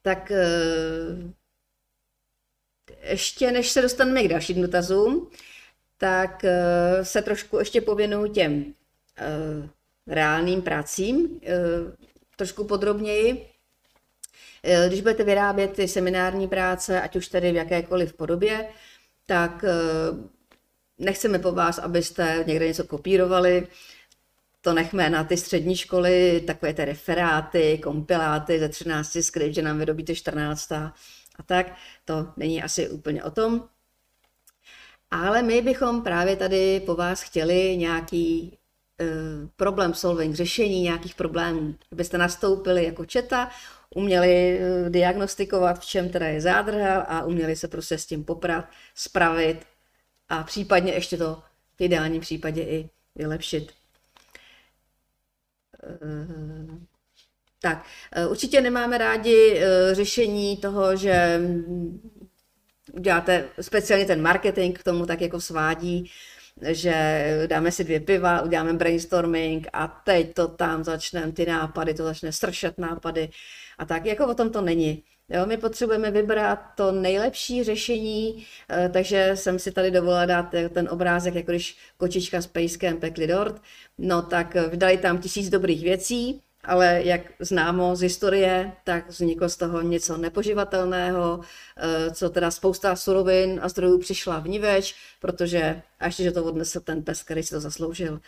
tak 0.02 0.32
eh, 0.32 0.46
ještě 3.02 3.52
než 3.52 3.70
se 3.70 3.82
dostaneme 3.82 4.24
k 4.24 4.28
dalším 4.28 4.62
dotazům, 4.62 5.30
tak 5.98 6.46
eh, 6.46 7.06
se 7.06 7.22
trošku 7.22 7.60
ještě 7.60 7.82
pověnuju 7.82 8.34
těm 8.34 8.74
eh, 9.18 9.70
reálným 10.08 10.62
pracím, 10.62 11.42
trošku 12.36 12.64
podrobněji. 12.64 13.48
Když 14.88 15.02
budete 15.02 15.24
vyrábět 15.24 15.74
ty 15.74 15.88
seminární 15.88 16.48
práce, 16.48 17.02
ať 17.02 17.16
už 17.16 17.28
tedy 17.28 17.52
v 17.52 17.56
jakékoliv 17.56 18.14
podobě, 18.14 18.68
tak 19.26 19.66
nechceme 20.98 21.40
po 21.40 21.52
vás, 21.52 21.80
abyste 21.80 22.44
někde 22.48 22.68
něco 22.68 22.84
kopírovali, 22.84 23.68
to 24.62 24.74
nechme 24.74 25.10
na 25.10 25.24
ty 25.24 25.38
střední 25.38 25.76
školy, 25.76 26.44
takové 26.48 26.74
ty 26.74 26.86
referáty, 26.86 27.80
kompiláty 27.84 28.60
ze 28.60 28.70
13 28.70 29.18
skript, 29.22 29.56
že 29.56 29.62
nám 29.62 29.78
vyrobíte 29.78 30.16
14 30.16 30.72
a 30.72 30.94
tak. 31.46 31.74
To 32.06 32.28
není 32.38 32.64
asi 32.64 32.90
úplně 32.90 33.24
o 33.24 33.32
tom. 33.32 33.64
Ale 35.12 35.44
my 35.44 35.62
bychom 35.62 36.02
právě 36.04 36.36
tady 36.36 36.80
po 36.80 36.96
vás 36.96 37.22
chtěli 37.22 37.78
nějaký 37.78 38.58
uh, 39.02 39.50
problem 39.56 39.94
solving, 39.94 40.36
řešení 40.36 40.82
nějakých 40.82 41.16
problémů. 41.16 41.76
Abyste 41.92 42.18
nastoupili 42.18 42.86
jako 42.86 43.06
četa, 43.06 43.50
uměli 43.96 44.60
eh, 44.60 44.90
diagnostikovat, 44.90 45.80
v 45.80 45.86
čem 45.86 46.10
teda 46.10 46.28
je 46.28 46.42
zádrhel 46.42 47.04
a 47.08 47.24
uměli 47.24 47.56
se 47.56 47.68
prostě 47.68 47.98
s 47.98 48.06
tím 48.06 48.24
poprat, 48.24 48.66
spravit 48.96 49.66
a 50.30 50.44
případně 50.44 50.94
ještě 50.94 51.18
to 51.18 51.44
v 51.76 51.82
ideálním 51.82 52.22
případě 52.22 52.62
i 52.62 52.90
vylepšit. 53.16 53.81
Eh, 55.84 56.78
tak, 57.62 57.86
eh, 58.12 58.28
určitě 58.28 58.62
nemáme 58.62 58.98
rádi 58.98 59.62
řešení 59.92 60.58
toho, 60.58 60.96
že 60.96 61.40
děláte 63.00 63.46
speciálně 63.62 64.06
ten 64.06 64.22
marketing 64.22 64.80
k 64.80 64.84
tomu 64.84 65.06
tak 65.06 65.22
jako 65.22 65.42
svádí, 65.42 66.12
že 66.62 67.24
dáme 67.48 67.72
si 67.72 67.84
dvě 67.84 68.00
piva, 68.00 68.42
uděláme 68.42 68.74
brainstorming 68.74 69.68
a 69.74 69.88
teď 69.88 70.34
to 70.34 70.48
tam 70.48 70.84
začneme, 70.84 71.32
ty 71.32 71.46
nápady, 71.46 71.94
to 71.94 72.04
začne 72.04 72.32
stršet 72.32 72.78
nápady 72.78 73.30
a 73.78 73.86
tak, 73.86 74.06
jako 74.06 74.28
o 74.28 74.34
tom 74.34 74.50
to 74.50 74.62
není. 74.62 75.04
Jo, 75.34 75.46
my 75.46 75.58
potřebujeme 75.58 76.12
vybrat 76.12 76.60
to 76.76 76.92
nejlepší 76.92 77.64
řešení, 77.64 78.46
eh, 78.70 78.90
takže 78.94 79.32
jsem 79.36 79.60
si 79.60 79.72
tady 79.72 79.92
dovolila 79.92 80.26
dát 80.26 80.56
ten 80.74 80.90
obrázek, 80.92 81.36
jako 81.36 81.52
když 81.52 81.78
kočička 81.98 82.42
s 82.42 82.48
pejskem 82.48 82.98
pekli 82.98 83.28
dort, 83.28 83.62
no 83.98 84.22
tak 84.22 84.56
vydali 84.70 84.98
tam 84.98 85.18
tisíc 85.18 85.50
dobrých 85.50 85.84
věcí, 85.84 86.42
ale 86.64 87.02
jak 87.06 87.22
známo 87.40 87.96
z 87.96 88.02
historie, 88.02 88.72
tak 88.84 89.10
vzniklo 89.10 89.50
z 89.50 89.58
toho 89.58 89.82
něco 89.82 90.18
nepoživatelného, 90.18 91.40
eh, 91.78 92.12
co 92.12 92.30
teda 92.30 92.52
spousta 92.52 92.96
surovin 92.96 93.60
a 93.64 93.70
zdrojů 93.70 94.00
přišla 94.00 94.40
v 94.40 94.48
niveč, 94.48 94.96
protože 95.20 95.82
až 96.00 96.16
že 96.16 96.32
to 96.32 96.44
odnesl 96.44 96.80
ten 96.80 97.04
pes, 97.04 97.24
který 97.24 97.44
si 97.44 97.50
to 97.50 97.60
zasloužil. 97.60 98.20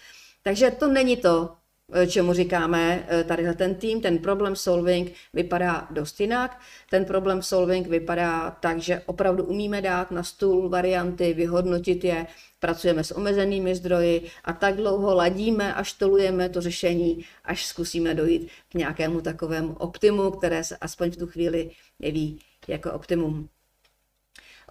Takže 0.43 0.71
to 0.71 0.87
není 0.87 1.17
to, 1.17 1.49
Eh, 1.49 1.62
čemu 2.07 2.33
říkáme 2.33 3.05
eh, 3.07 3.23
tady 3.23 3.53
ten 3.55 3.75
tým, 3.75 4.01
ten 4.01 4.17
problem 4.17 4.55
solving 4.55 5.11
vypadá 5.33 5.87
dost 5.91 6.19
jinak. 6.19 6.59
Ten 6.89 7.05
problem 7.05 7.41
solving 7.41 7.87
vypadá 7.87 8.51
tak, 8.51 8.79
že 8.79 9.01
opravdu 9.05 9.43
umíme 9.43 9.81
dát 9.81 10.11
na 10.11 10.23
stůl 10.23 10.69
varianty, 10.69 11.33
vyhodnotit 11.33 12.03
je, 12.03 12.27
pracujeme 12.59 13.03
s 13.03 13.11
omezenými 13.11 13.75
zdroji 13.75 14.29
a 14.43 14.53
tak 14.53 14.75
dlouho 14.75 15.15
ladíme 15.15 15.73
a 15.73 15.83
štolujeme 15.83 16.49
to 16.49 16.61
řešení, 16.61 17.25
až 17.43 17.65
zkusíme 17.65 18.13
dojít 18.13 18.49
k 18.71 18.73
nějakému 18.73 19.21
takovému 19.21 19.73
optimu, 19.73 20.31
které 20.31 20.63
se 20.63 20.77
aspoň 20.77 21.11
v 21.11 21.17
tu 21.17 21.27
chvíli 21.27 21.71
jeví 21.99 22.39
jako 22.67 22.91
optimum. 22.91 23.49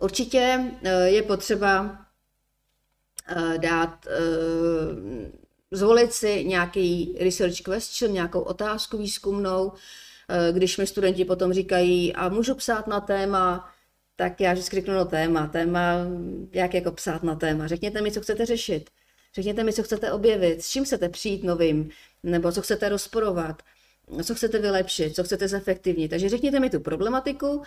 Určitě 0.01 0.73
eh, 0.85 1.09
je 1.09 1.23
potřeba 1.23 1.99
dát 3.57 4.07
zvolit 5.73 6.13
si 6.13 6.45
nějaký 6.45 7.17
research 7.21 7.61
question, 7.61 8.13
nějakou 8.13 8.41
otázku 8.41 8.99
výzkumnou, 8.99 9.73
eh, 10.29 10.53
když 10.53 10.79
mi 10.79 10.87
studenti 10.87 11.25
potom 11.25 11.53
říkají, 11.53 12.15
a 12.15 12.29
můžu 12.29 12.55
psát 12.55 12.87
na 12.87 13.01
téma, 13.01 13.71
tak 14.17 14.41
já 14.41 14.53
vždycky 14.53 14.77
řeknu 14.77 14.95
no 14.95 15.05
téma, 15.05 15.47
téma, 15.47 15.95
jak 16.53 16.75
jako 16.75 16.93
psát 16.93 17.23
na 17.23 17.35
téma. 17.35 17.67
Řekněte 17.67 18.03
mi, 18.03 18.13
co 18.13 18.21
chcete 18.21 18.47
řešit. 18.47 18.91
Řekněte 19.35 19.65
mi, 19.65 19.73
co 19.73 19.83
chcete 19.83 20.13
objevit, 20.13 20.63
s 20.63 20.71
čím 20.71 20.85
chcete 20.85 21.09
přijít 21.09 21.45
novým, 21.45 21.91
nebo 22.23 22.53
co 22.53 22.63
chcete 22.63 22.89
rozporovat, 22.89 23.63
co 24.25 24.35
chcete 24.35 24.59
vylepšit, 24.59 25.17
co 25.17 25.25
chcete 25.25 25.49
zefektivnit. 25.49 26.11
Takže 26.11 26.29
řekněte 26.29 26.61
mi 26.61 26.71
tu 26.71 26.81
problematiku, 26.81 27.63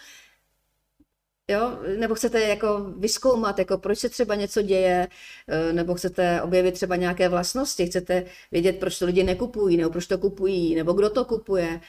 Jo? 1.48 1.80
Nebo 1.98 2.16
chcete 2.16 2.42
jako 2.42 2.80
vyskoumat, 2.98 3.60
jako 3.60 3.78
proč 3.78 4.00
se 4.00 4.10
třeba 4.10 4.36
něco 4.36 4.62
děje, 4.62 5.08
eh, 5.48 5.74
nebo 5.74 5.96
chcete 5.96 6.42
objevit 6.42 6.72
třeba 6.72 6.96
nějaké 6.96 7.30
vlastnosti, 7.30 7.86
chcete 7.86 8.26
vědět, 8.52 8.80
proč 8.80 9.00
to 9.00 9.06
lidi 9.06 9.24
nekupují, 9.24 9.78
nebo 9.78 9.90
proč 9.90 10.08
to 10.08 10.18
kupují, 10.18 10.76
nebo 10.76 10.94
kdo 10.94 11.10
to 11.10 11.26
kupuje, 11.26 11.82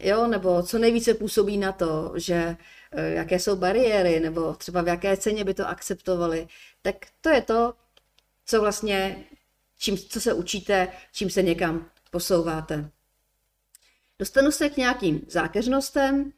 jo? 0.00 0.26
nebo 0.26 0.62
co 0.62 0.78
nejvíce 0.78 1.14
působí 1.14 1.56
na 1.56 1.72
to, 1.72 2.12
že 2.16 2.56
eh, 2.92 3.10
jaké 3.10 3.38
jsou 3.38 3.56
bariéry, 3.56 4.20
nebo 4.20 4.54
třeba 4.54 4.82
v 4.82 4.88
jaké 4.88 5.16
ceně 5.16 5.44
by 5.44 5.54
to 5.54 5.68
akceptovali. 5.68 6.48
Tak 6.82 6.96
to 7.20 7.28
je 7.30 7.42
to, 7.42 7.74
co 8.46 8.60
vlastně, 8.60 9.24
čím, 9.78 9.98
co 9.98 10.20
se 10.20 10.32
učíte, 10.32 10.88
čím 11.12 11.30
se 11.30 11.42
někam 11.42 11.90
posouváte. 12.10 12.90
Dostanu 14.18 14.50
se 14.50 14.70
k 14.70 14.76
nějakým 14.76 15.20
zákeřnostem, 15.28 16.32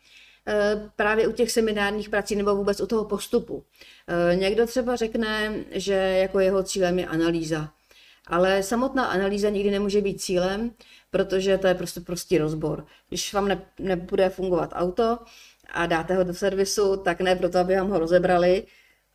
právě 0.97 1.29
u 1.29 1.33
těch 1.33 1.51
seminárních 1.51 2.09
prací 2.09 2.37
nebo 2.37 2.57
vůbec 2.57 2.81
u 2.81 2.87
toho 2.87 3.05
postupu. 3.05 3.65
Eh, 4.33 4.37
někdo 4.37 4.67
třeba 4.67 4.97
řekne, 4.97 5.55
že 5.71 5.95
jako 5.95 6.41
jeho 6.41 6.63
cílem 6.63 6.99
je 6.99 7.07
analýza. 7.07 7.73
Ale 8.27 8.63
samotná 8.63 9.05
analýza 9.05 9.49
nikdy 9.49 9.71
nemůže 9.71 10.01
být 10.01 10.21
cílem, 10.21 10.71
protože 11.11 11.59
to 11.59 11.67
je 11.67 11.75
prostě 11.75 12.01
prostý 12.01 12.39
rozbor. 12.39 12.87
Když 13.09 13.35
vám 13.35 13.49
ne, 13.49 13.63
nebude 13.79 14.29
fungovat 14.29 14.71
auto 14.73 15.19
a 15.73 15.87
dáte 15.87 16.15
ho 16.15 16.25
do 16.25 16.35
servisu, 16.35 16.97
tak 16.97 17.21
ne 17.21 17.37
proto, 17.37 17.59
aby 17.59 17.77
vám 17.77 17.91
ho 17.91 17.99
rozebrali, 17.99 18.67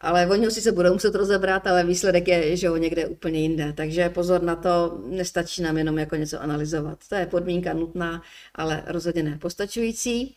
ale 0.02 0.28
oni 0.28 0.46
ho 0.46 0.52
sice 0.52 0.72
budou 0.72 0.94
muset 0.94 1.16
rozebrat, 1.16 1.68
ale 1.68 1.84
výsledek 1.84 2.28
je, 2.28 2.58
že 2.58 2.70
ho 2.70 2.78
někde 2.78 3.08
úplně 3.08 3.40
jinde. 3.40 3.74
Takže 3.74 4.10
pozor 4.10 4.44
na 4.44 4.56
to, 4.56 5.00
nestačí 5.06 5.62
nám 5.62 5.78
jenom 5.78 5.98
jako 5.98 6.16
něco 6.16 6.42
analyzovat. 6.42 7.00
To 7.10 7.16
je 7.16 7.26
podmínka 7.26 7.74
nutná, 7.74 8.22
ale 8.56 8.84
rozhodně 8.88 9.24
ne 9.24 9.38
postačující. 9.42 10.36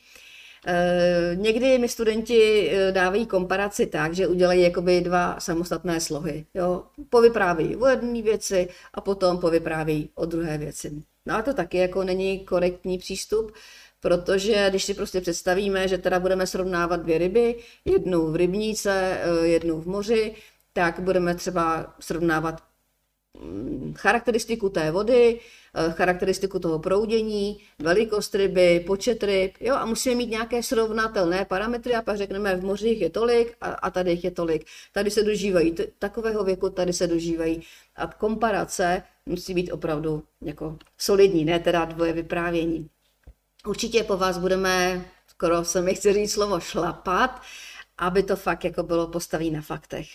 Eh, 0.66 1.32
někdy 1.34 1.78
mi 1.78 1.88
studenti 1.88 2.70
eh, 2.70 2.92
dávají 2.92 3.26
komparaci 3.26 3.86
tak, 3.86 4.14
že 4.14 4.26
udělají 4.26 4.62
jakoby 4.62 5.00
dva 5.00 5.40
samostatné 5.40 6.00
slohy. 6.00 6.46
Jo? 6.54 6.82
Povyprávějí 7.11 7.76
o 7.76 7.86
jedné 7.86 8.22
věci 8.22 8.68
a 8.94 9.00
potom 9.00 9.38
povyprávějí 9.38 10.11
o 10.14 10.26
druhé 10.26 10.58
věci. 10.58 11.02
No 11.26 11.36
a 11.36 11.42
to 11.42 11.54
taky 11.54 11.78
jako 11.78 12.04
není 12.04 12.40
korektní 12.40 12.98
přístup, 12.98 13.52
protože 14.00 14.66
když 14.70 14.84
si 14.84 14.94
prostě 14.94 15.20
představíme, 15.20 15.88
že 15.88 15.98
teda 15.98 16.20
budeme 16.20 16.46
srovnávat 16.46 17.02
dvě 17.02 17.18
ryby, 17.18 17.56
jednu 17.84 18.32
v 18.32 18.36
rybníce, 18.36 19.20
eh, 19.22 19.46
jednu 19.46 19.80
v 19.80 19.86
moři, 19.86 20.34
tak 20.72 21.00
budeme 21.00 21.34
třeba 21.34 21.94
srovnávat 22.00 22.69
charakteristiku 23.94 24.68
té 24.68 24.90
vody, 24.90 25.40
Eh, 25.74 25.92
charakteristiku 25.92 26.58
toho 26.58 26.78
proudění, 26.78 27.60
velikost 27.78 28.34
ryby, 28.34 28.84
počet 28.86 29.22
ryb, 29.22 29.54
jo, 29.60 29.74
a 29.74 29.86
musíme 29.86 30.14
mít 30.14 30.30
nějaké 30.30 30.62
srovnatelné 30.62 31.44
parametry 31.44 31.94
a 31.94 32.02
pak 32.02 32.16
řekneme, 32.16 32.56
v 32.56 32.64
mořích 32.64 33.00
je 33.00 33.10
tolik 33.10 33.56
a, 33.60 33.66
a 33.66 33.90
tady 33.90 34.20
je 34.22 34.30
tolik. 34.30 34.66
Tady 34.92 35.10
se 35.10 35.22
dožívají 35.22 35.72
t- 35.72 35.86
takového 35.98 36.44
věku, 36.44 36.70
tady 36.70 36.92
se 36.92 37.06
dožívají. 37.06 37.62
A 37.96 38.06
komparace 38.06 39.02
musí 39.26 39.54
být 39.54 39.72
opravdu 39.72 40.22
jako 40.40 40.78
solidní, 40.98 41.44
ne 41.44 41.58
teda 41.58 41.84
dvoje 41.84 42.12
vyprávění. 42.12 42.88
Určitě 43.66 44.04
po 44.04 44.16
vás 44.16 44.38
budeme, 44.38 45.04
skoro 45.26 45.64
se 45.64 45.82
mi 45.82 45.94
chci 45.94 46.12
říct 46.12 46.32
slovo 46.32 46.60
šlapat, 46.60 47.42
aby 47.98 48.22
to 48.22 48.36
fakt 48.36 48.64
jako 48.64 48.82
bylo 48.82 49.06
postaví 49.06 49.50
na 49.50 49.60
faktech. 49.62 50.08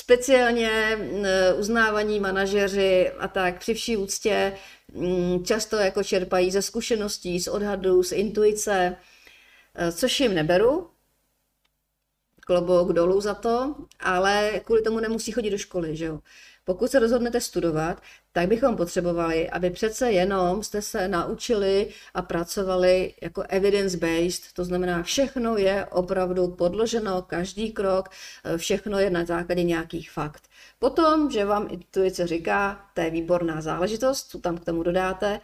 Speciálně 0.00 0.70
eh, 0.70 1.54
uznávaní 1.54 2.20
manažeři 2.20 3.10
a 3.18 3.28
tak 3.28 3.58
při 3.58 3.74
vší 3.74 3.96
úctě 3.96 4.58
mm, 4.94 5.44
často 5.44 5.76
jako 5.76 6.04
čerpají 6.04 6.50
ze 6.50 6.62
zkušeností, 6.62 7.40
z 7.40 7.48
odhadů, 7.48 8.02
z 8.02 8.12
intuice, 8.12 8.96
eh, 9.74 9.92
což 9.92 10.20
jim 10.20 10.34
neberu, 10.34 10.90
klobouk 12.46 12.92
dolů 12.92 13.20
za 13.20 13.34
to, 13.34 13.76
ale 14.00 14.60
kvůli 14.64 14.82
tomu 14.82 15.00
nemusí 15.00 15.32
chodit 15.32 15.50
do 15.50 15.58
školy, 15.58 15.96
že 15.96 16.04
jo. 16.04 16.20
Pokud 16.68 16.90
se 16.90 16.98
rozhodnete 16.98 17.40
studovat, 17.40 18.02
tak 18.32 18.48
bychom 18.48 18.76
potřebovali, 18.76 19.50
aby 19.50 19.70
přece 19.70 20.12
jenom 20.12 20.62
jste 20.62 20.82
se 20.82 21.08
naučili 21.08 21.88
a 22.14 22.22
pracovali 22.22 23.14
jako 23.22 23.42
evidence-based, 23.48 24.52
to 24.52 24.64
znamená, 24.64 25.02
všechno 25.02 25.56
je 25.56 25.86
opravdu 25.86 26.48
podloženo, 26.48 27.22
každý 27.22 27.72
krok, 27.72 28.08
eh, 28.44 28.58
všechno 28.58 28.98
je 28.98 29.10
na 29.10 29.24
základě 29.24 29.62
nějakých 29.62 30.10
fakt. 30.10 30.42
Potom, 30.78 31.30
že 31.30 31.44
vám 31.44 31.68
intuice 31.70 32.26
říká, 32.26 32.80
to 32.94 33.00
je 33.00 33.10
výborná 33.10 33.60
záležitost, 33.60 34.30
co 34.30 34.38
tam 34.38 34.58
k 34.58 34.64
tomu 34.64 34.82
dodáte, 34.82 35.40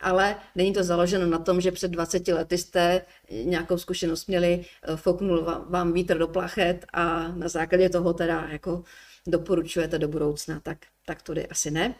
ale 0.00 0.36
není 0.54 0.72
to 0.72 0.84
založeno 0.84 1.26
na 1.26 1.38
tom, 1.38 1.60
že 1.60 1.72
před 1.72 1.90
20 1.90 2.32
lety 2.32 2.58
jste 2.58 3.02
nějakou 3.44 3.78
zkušenost 3.78 4.26
měli, 4.26 4.64
eh, 4.82 4.96
foknul 4.96 5.64
vám 5.68 5.92
vítr 5.92 6.18
do 6.18 6.28
plachet 6.28 6.86
a 6.92 7.28
na 7.28 7.48
základě 7.48 7.88
toho 7.88 8.12
teda 8.12 8.46
jako 8.50 8.84
doporučujete 9.26 9.98
do 9.98 10.08
budoucna, 10.08 10.60
tak, 10.60 10.78
tak 11.06 11.22
tudy 11.22 11.46
asi 11.46 11.70
ne. 11.70 11.94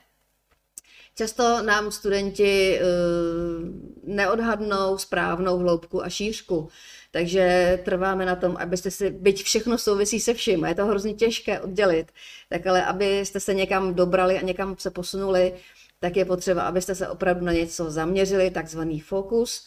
Často 1.14 1.62
nám 1.62 1.92
studenti 1.92 2.80
uh, 2.80 3.68
neodhadnou 4.14 4.98
správnou 4.98 5.58
hloubku 5.58 6.04
a 6.04 6.08
šířku, 6.08 6.68
takže 7.10 7.78
trváme 7.84 8.26
na 8.26 8.36
tom, 8.36 8.56
abyste 8.56 8.90
si, 8.90 9.10
byť 9.10 9.42
všechno 9.42 9.78
souvisí 9.78 10.20
se 10.20 10.34
vším, 10.34 10.64
a 10.64 10.68
je 10.68 10.74
to 10.74 10.86
hrozně 10.86 11.14
těžké 11.14 11.60
oddělit, 11.60 12.12
tak 12.48 12.66
ale 12.66 12.84
abyste 12.84 13.40
se 13.40 13.54
někam 13.54 13.94
dobrali 13.94 14.38
a 14.38 14.42
někam 14.42 14.76
se 14.78 14.90
posunuli, 14.90 15.54
tak 16.00 16.16
je 16.16 16.24
potřeba, 16.24 16.62
abyste 16.62 16.94
se 16.94 17.08
opravdu 17.08 17.44
na 17.44 17.52
něco 17.52 17.90
zaměřili, 17.90 18.50
takzvaný 18.50 19.00
fokus, 19.00 19.66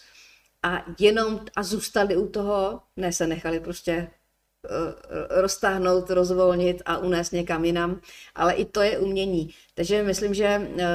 a 0.64 0.86
jenom 1.00 1.40
a 1.56 1.64
zůstali 1.64 2.18
u 2.18 2.28
toho, 2.28 2.82
ne 2.98 3.14
se 3.14 3.28
nechali 3.28 3.60
prostě 3.60 4.08
Eh, 4.08 4.25
roztáhnout, 5.30 6.10
rozvolnit 6.10 6.82
a 6.86 6.98
unést 6.98 7.32
někam 7.32 7.66
jinam, 7.66 8.02
ale 8.36 8.54
i 8.54 8.66
to 8.66 8.82
je 8.82 9.00
umění. 9.00 9.54
Takže 9.76 10.04
myslím, 10.04 10.34
že 10.34 10.46
eh, 10.46 10.86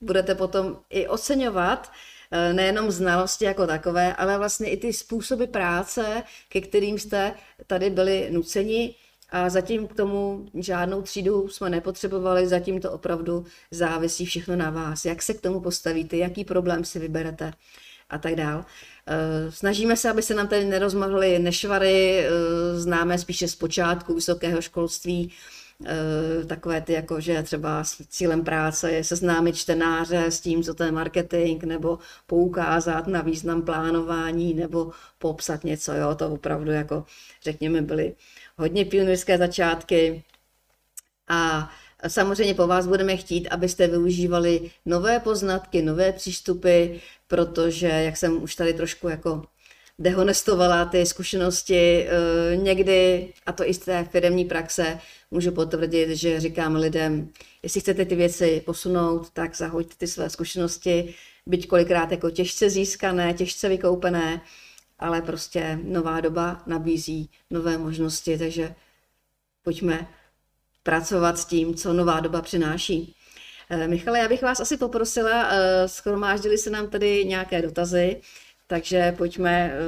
budete 0.00 0.34
potom 0.34 0.76
i 0.90 1.08
oceňovat 1.08 1.92
eh, 2.30 2.52
nejenom 2.52 2.90
znalosti 2.90 3.44
jako 3.44 3.66
takové, 3.66 4.14
ale 4.14 4.38
vlastně 4.38 4.70
i 4.70 4.76
ty 4.76 4.92
způsoby 4.92 5.44
práce, 5.44 6.22
ke 6.48 6.60
kterým 6.60 6.98
jste 6.98 7.34
tady 7.66 7.90
byli 7.90 8.28
nuceni. 8.30 8.94
A 9.30 9.48
zatím 9.48 9.88
k 9.88 9.94
tomu 9.94 10.46
žádnou 10.54 11.02
třídu 11.02 11.48
jsme 11.48 11.70
nepotřebovali, 11.70 12.48
zatím 12.48 12.80
to 12.80 12.92
opravdu 12.92 13.44
závisí 13.70 14.26
všechno 14.26 14.56
na 14.56 14.70
vás. 14.70 15.04
Jak 15.04 15.22
se 15.22 15.34
k 15.34 15.40
tomu 15.40 15.60
postavíte, 15.60 16.16
jaký 16.16 16.44
problém 16.44 16.84
si 16.84 16.98
vyberete 16.98 17.52
a 18.10 18.18
tak 18.18 18.34
dál. 18.34 18.64
Eh, 19.08 19.52
snažíme 19.52 19.96
se, 19.96 20.10
aby 20.10 20.22
se 20.22 20.34
nám 20.34 20.48
tady 20.48 20.64
nerozmohly 20.64 21.38
nešvary, 21.38 22.18
eh, 22.18 22.30
známe 22.78 23.18
spíše 23.18 23.48
z 23.48 23.54
počátku 23.54 24.14
vysokého 24.14 24.62
školství, 24.62 25.32
eh, 25.86 26.44
takové 26.46 26.80
ty 26.80 26.92
jako, 26.92 27.20
že 27.20 27.42
třeba 27.42 27.84
s 27.84 28.02
cílem 28.08 28.44
práce 28.44 28.92
je 28.92 29.04
seznámit 29.04 29.56
čtenáře 29.56 30.24
s 30.26 30.40
tím, 30.40 30.62
co 30.62 30.74
to 30.74 30.84
je 30.84 30.92
marketing, 30.92 31.64
nebo 31.64 31.98
poukázat 32.26 33.06
na 33.06 33.22
význam 33.22 33.62
plánování, 33.62 34.54
nebo 34.54 34.92
popsat 35.18 35.64
něco, 35.64 35.92
jo, 35.92 36.14
to 36.14 36.32
opravdu 36.32 36.70
jako, 36.70 37.04
řekněme, 37.42 37.82
byly 37.82 38.14
hodně 38.56 38.84
pionýrské 38.84 39.38
začátky. 39.38 40.24
A 41.28 41.70
Samozřejmě 42.08 42.54
po 42.54 42.66
vás 42.66 42.86
budeme 42.86 43.16
chtít, 43.16 43.48
abyste 43.48 43.86
využívali 43.86 44.70
nové 44.86 45.20
poznatky, 45.20 45.82
nové 45.82 46.12
přístupy, 46.12 46.86
protože, 47.28 47.86
jak 47.86 48.16
jsem 48.16 48.42
už 48.42 48.54
tady 48.54 48.74
trošku 48.74 49.08
jako 49.08 49.42
dehonestovala 49.98 50.84
ty 50.84 51.06
zkušenosti 51.06 52.06
eh, 52.08 52.56
někdy, 52.56 53.32
a 53.46 53.52
to 53.52 53.68
i 53.68 53.74
z 53.74 53.78
té 53.78 54.04
firmní 54.04 54.44
praxe, 54.44 54.98
můžu 55.30 55.52
potvrdit, 55.52 56.16
že 56.16 56.40
říkám 56.40 56.76
lidem, 56.76 57.28
jestli 57.62 57.80
chcete 57.80 58.04
ty 58.04 58.14
věci 58.14 58.62
posunout, 58.66 59.30
tak 59.30 59.56
zahoďte 59.56 59.94
ty 59.98 60.06
své 60.06 60.30
zkušenosti, 60.30 61.14
byť 61.46 61.68
kolikrát 61.68 62.10
jako 62.10 62.30
těžce 62.30 62.70
získané, 62.70 63.34
těžce 63.34 63.68
vykoupené, 63.68 64.40
ale 64.98 65.22
prostě 65.22 65.78
nová 65.82 66.20
doba 66.20 66.62
nabízí 66.66 67.30
nové 67.50 67.78
možnosti, 67.78 68.38
takže 68.38 68.74
pojďme 69.62 70.08
pracovat 70.82 71.38
s 71.38 71.44
tím, 71.44 71.74
co 71.74 71.92
nová 71.92 72.20
doba 72.20 72.42
přináší. 72.42 73.15
Eh, 73.70 73.88
Michale, 73.88 74.18
já 74.18 74.28
bych 74.28 74.42
vás 74.42 74.60
asi 74.60 74.76
poprosila, 74.76 75.48
eh, 75.50 75.88
schromáždili 75.88 76.58
se 76.58 76.70
nám 76.70 76.88
tady 76.88 77.24
nějaké 77.24 77.62
dotazy, 77.62 78.16
takže 78.66 79.14
pojďme 79.18 79.72
eh, 79.72 79.78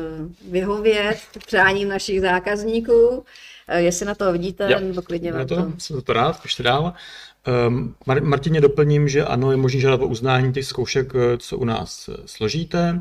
vyhovět 0.51 1.19
přáním 1.47 1.89
našich 1.89 2.21
zákazníků. 2.21 3.25
Jestli 3.77 4.07
na 4.07 4.15
to 4.15 4.33
vidíte, 4.33 4.73
jo, 4.73 4.81
nebo 4.81 5.03
klidně 5.03 5.33
vám 5.33 5.47
to. 5.47 5.57
to. 5.57 5.73
Jsem 5.79 6.03
to 6.03 6.13
rád, 6.13 6.41
ještě 6.45 6.63
dál. 6.63 6.93
Um, 7.69 7.95
Martině 8.21 8.61
doplním, 8.61 9.09
že 9.09 9.25
ano, 9.25 9.51
je 9.51 9.57
možné 9.57 9.81
žádat 9.81 10.01
o 10.01 10.07
uznání 10.07 10.53
těch 10.53 10.65
zkoušek, 10.65 11.13
co 11.39 11.59
u 11.59 11.65
nás 11.65 12.11
složíte. 12.27 13.01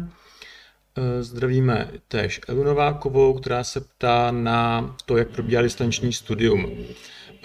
Zdravíme 1.20 1.92
též 2.08 2.42
Elu 2.48 2.64
Novákovou, 2.64 3.34
která 3.34 3.64
se 3.64 3.82
ptá 3.82 4.32
na 4.32 4.96
to, 5.06 5.18
jak 5.18 5.28
probíhá 5.28 5.62
distanční 5.62 6.14
studium. 6.14 6.72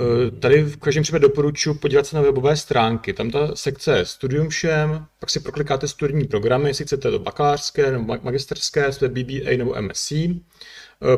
Eh, 0.02 0.30
tady 0.30 0.62
v 0.62 0.76
každém 0.76 1.02
případě 1.02 1.22
doporučuji 1.22 1.74
podívat 1.74 2.06
se 2.06 2.16
na 2.16 2.22
webové 2.22 2.56
stránky. 2.56 3.12
Tam 3.12 3.30
ta 3.30 3.56
sekce 3.56 3.98
je 3.98 4.04
Studium 4.04 4.48
všem, 4.48 5.06
pak 5.18 5.30
si 5.30 5.40
proklikáte 5.40 5.88
studijní 5.88 6.24
programy, 6.24 6.70
jestli 6.70 6.84
chcete 6.84 7.10
to 7.10 7.18
bakalářské 7.18 7.92
nebo 7.92 8.18
magisterské, 8.22 8.90
je 9.02 9.08
BBA 9.08 9.56
nebo 9.56 9.74
MSc. 9.80 10.12
Eh, 10.12 10.36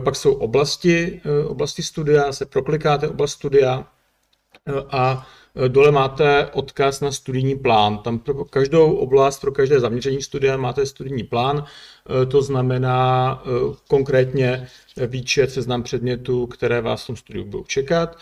pak 0.04 0.16
jsou 0.16 0.34
oblasti, 0.34 1.20
eh, 1.24 1.44
oblasti 1.44 1.82
studia, 1.82 2.32
se 2.32 2.46
proklikáte 2.46 3.08
oblast 3.08 3.32
studia 3.32 3.86
a 4.90 5.26
dole 5.68 5.90
máte 5.92 6.46
odkaz 6.52 7.00
na 7.00 7.12
studijní 7.12 7.58
plán. 7.58 7.98
Tam 7.98 8.18
pro 8.18 8.44
každou 8.44 8.94
oblast, 8.94 9.40
pro 9.40 9.52
každé 9.52 9.80
zaměření 9.80 10.22
studia 10.22 10.56
máte 10.56 10.86
studijní 10.86 11.22
plán, 11.22 11.64
to 12.28 12.42
znamená 12.42 13.42
konkrétně 13.88 14.68
výčet, 15.06 15.50
seznam 15.50 15.82
předmětů, 15.82 16.46
které 16.46 16.80
vás 16.80 17.04
v 17.04 17.06
tom 17.06 17.16
studiu 17.16 17.44
budou 17.44 17.64
čekat 17.64 18.16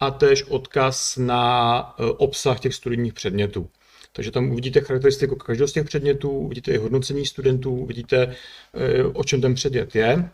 a 0.00 0.10
též 0.10 0.44
odkaz 0.48 1.16
na 1.16 1.80
e, 1.98 2.04
obsah 2.04 2.60
těch 2.60 2.74
studijních 2.74 3.14
předmětů. 3.14 3.68
Takže 4.12 4.30
tam 4.30 4.50
uvidíte 4.50 4.80
charakteristiku 4.80 5.36
každého 5.36 5.68
z 5.68 5.72
těch 5.72 5.84
předmětů, 5.84 6.30
uvidíte 6.30 6.72
i 6.72 6.76
hodnocení 6.76 7.26
studentů, 7.26 7.74
uvidíte, 7.74 8.36
e, 8.74 9.04
o 9.04 9.24
čem 9.24 9.40
ten 9.40 9.54
předmět 9.54 9.94
je. 9.94 10.30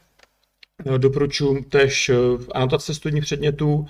E, 0.95 0.99
doporučuji 0.99 1.63
též 1.63 2.11
anotace 2.55 2.95
studijních 2.95 3.25
předmětů. 3.25 3.87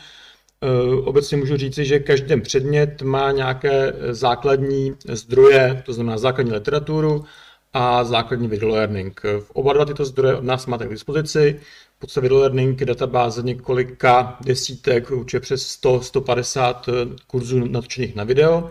Obecně 1.05 1.37
můžu 1.37 1.57
říci, 1.57 1.85
že 1.85 1.99
každý 1.99 2.41
předmět 2.41 3.03
má 3.03 3.31
nějaké 3.31 3.93
základní 4.11 4.95
zdroje, 5.09 5.83
to 5.87 5.93
znamená 5.93 6.19
základní 6.19 6.53
literaturu 6.53 7.25
a 7.73 8.05
základní 8.05 8.49
video 8.49 8.69
learning. 8.69 9.23
Oba 9.53 9.73
dva 9.73 9.85
tyto 9.85 10.05
zdroje 10.05 10.37
od 10.37 10.45
nás 10.45 10.67
máte 10.67 10.87
k 10.87 10.91
dispozici 10.91 11.61
podstatě 12.03 12.29
learning 12.33 12.85
databáze 12.85 13.43
několika 13.43 14.37
desítek, 14.45 15.11
určitě 15.11 15.41
přes 15.41 15.81
100-150 15.83 16.75
eh, 16.89 17.17
kurzů 17.27 17.65
natočených 17.65 18.15
na 18.15 18.25
video 18.25 18.71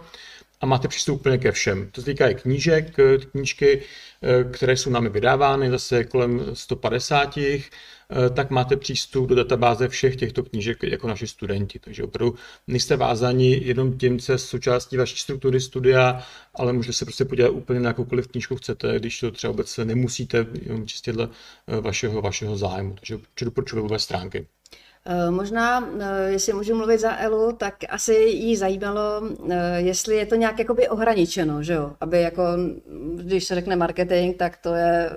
a 0.61 0.65
máte 0.65 0.87
přístup 0.87 1.19
úplně 1.19 1.37
ke 1.37 1.51
všem. 1.51 1.89
To 1.91 2.01
se 2.01 2.05
týká 2.05 2.27
i 2.27 2.35
knížek, 2.35 2.99
eh, 2.99 3.17
knížky, 3.17 3.81
eh, 4.21 4.43
které 4.43 4.77
jsou 4.77 4.89
námi 4.89 5.09
vydávány, 5.09 5.69
zase 5.69 6.03
kolem 6.03 6.45
150 6.53 7.37
Eh, 7.37 7.69
tak 8.33 8.49
máte 8.49 8.77
přístup 8.77 9.29
do 9.29 9.35
databáze 9.35 9.87
všech 9.87 10.15
těchto 10.15 10.43
knížek 10.43 10.83
jako 10.83 11.07
naši 11.07 11.27
studenti. 11.27 11.79
Takže 11.79 12.03
opravdu 12.03 12.35
nejste 12.67 12.95
vázáni 12.95 13.61
jenom 13.63 13.97
tím, 13.97 14.19
co 14.19 14.31
je 14.31 14.37
součástí 14.37 14.97
vaší 14.97 15.17
struktury 15.17 15.61
studia, 15.61 16.23
ale 16.55 16.73
můžete 16.73 16.93
se 16.93 17.05
prostě 17.05 17.25
podívat 17.25 17.49
úplně 17.49 17.79
na 17.79 17.89
jakoukoliv 17.89 18.27
knížku 18.27 18.55
chcete, 18.55 18.99
když 18.99 19.19
to 19.19 19.31
třeba 19.31 19.51
vůbec 19.51 19.77
nemusíte, 19.77 20.45
jenom 20.61 20.87
čistě 20.87 21.13
dle 21.13 21.29
eh, 21.67 21.81
vašeho, 21.81 22.21
vašeho 22.21 22.57
zájmu. 22.57 22.93
Takže 22.93 23.19
doporučuji 23.41 23.75
webové 23.75 23.99
stránky. 23.99 24.47
Eh, 25.05 25.31
možná, 25.31 25.89
jestli 26.27 26.53
můžu 26.53 26.75
mluvit 26.75 26.99
za 26.99 27.17
Elu, 27.17 27.51
tak 27.57 27.75
asi 27.89 28.13
jí 28.13 28.55
zajímalo, 28.55 29.21
jestli 29.75 30.15
je 30.15 30.25
to 30.25 30.35
nějak 30.35 30.59
jakoby 30.59 30.89
ohraničeno, 30.89 31.63
že 31.63 31.73
jo? 31.73 31.91
Aby 32.01 32.21
jako, 32.21 32.43
když 33.15 33.43
se 33.43 33.55
řekne 33.55 33.75
marketing, 33.75 34.37
tak 34.37 34.57
to 34.57 34.73
je 34.73 35.09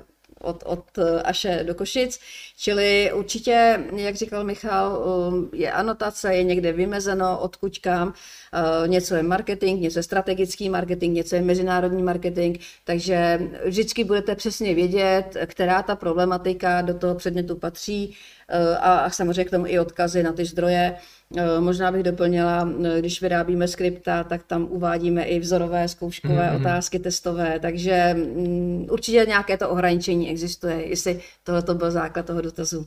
od, 0.45 0.63
od 0.67 0.99
eh, 0.99 1.23
Aše 1.23 1.65
do 1.67 1.75
Košic. 1.75 2.21
Čili 2.57 3.13
určitě, 3.15 3.85
jak 3.97 4.15
říkal 4.15 4.45
Michal, 4.45 4.99
um, 4.99 5.51
je 5.53 5.73
anotace, 5.73 6.35
je 6.35 6.45
někde 6.45 6.73
vymezeno, 6.73 7.39
odkud 7.41 7.79
kam. 7.79 8.15
Eh, 8.53 8.89
něco 8.89 9.15
je 9.15 9.23
marketing, 9.23 9.81
něco 9.81 9.99
je 9.99 10.03
strategický 10.03 10.69
marketing, 10.69 11.17
něco 11.17 11.37
je 11.37 11.43
mezinárodní 11.43 12.03
marketing, 12.03 12.59
takže 12.85 13.41
vždycky 13.65 14.05
budete 14.05 14.35
přesně 14.35 14.75
vědět, 14.75 15.37
která 15.47 15.83
ta 15.83 15.97
problematika 15.97 16.83
do 16.83 16.95
toho 16.95 17.15
předmětu 17.15 17.57
patří 17.57 18.17
eh, 18.49 18.77
a 18.77 19.11
samozřejmě 19.11 19.45
k 19.45 19.51
tomu 19.51 19.67
i 19.67 19.79
odkazy 19.79 20.23
na 20.23 20.33
ty 20.33 20.45
zdroje. 20.45 20.97
Eh, 21.37 21.61
možná 21.61 21.93
bych 21.93 22.03
doplnila, 22.03 22.69
eh, 22.85 22.99
když 22.99 23.23
vyrábíme 23.23 23.69
skripta, 23.69 24.25
tak 24.25 24.43
tam 24.43 24.67
uvádíme 24.71 25.25
i 25.25 25.41
vzorové 25.41 25.89
zkouškové 25.89 26.51
mm-hmm. 26.51 26.61
otázky 26.61 26.99
testové, 26.99 27.61
takže 27.61 28.15
um, 28.17 28.87
určitě 28.91 29.25
nějaké 29.29 29.57
to 29.57 29.71
ohraničení 29.71 30.31
existuje, 30.31 30.89
jestli 30.89 31.21
tohle 31.43 31.75
byl 31.75 31.91
základ 31.91 32.27
toho 32.27 32.41
dotazu. 32.41 32.87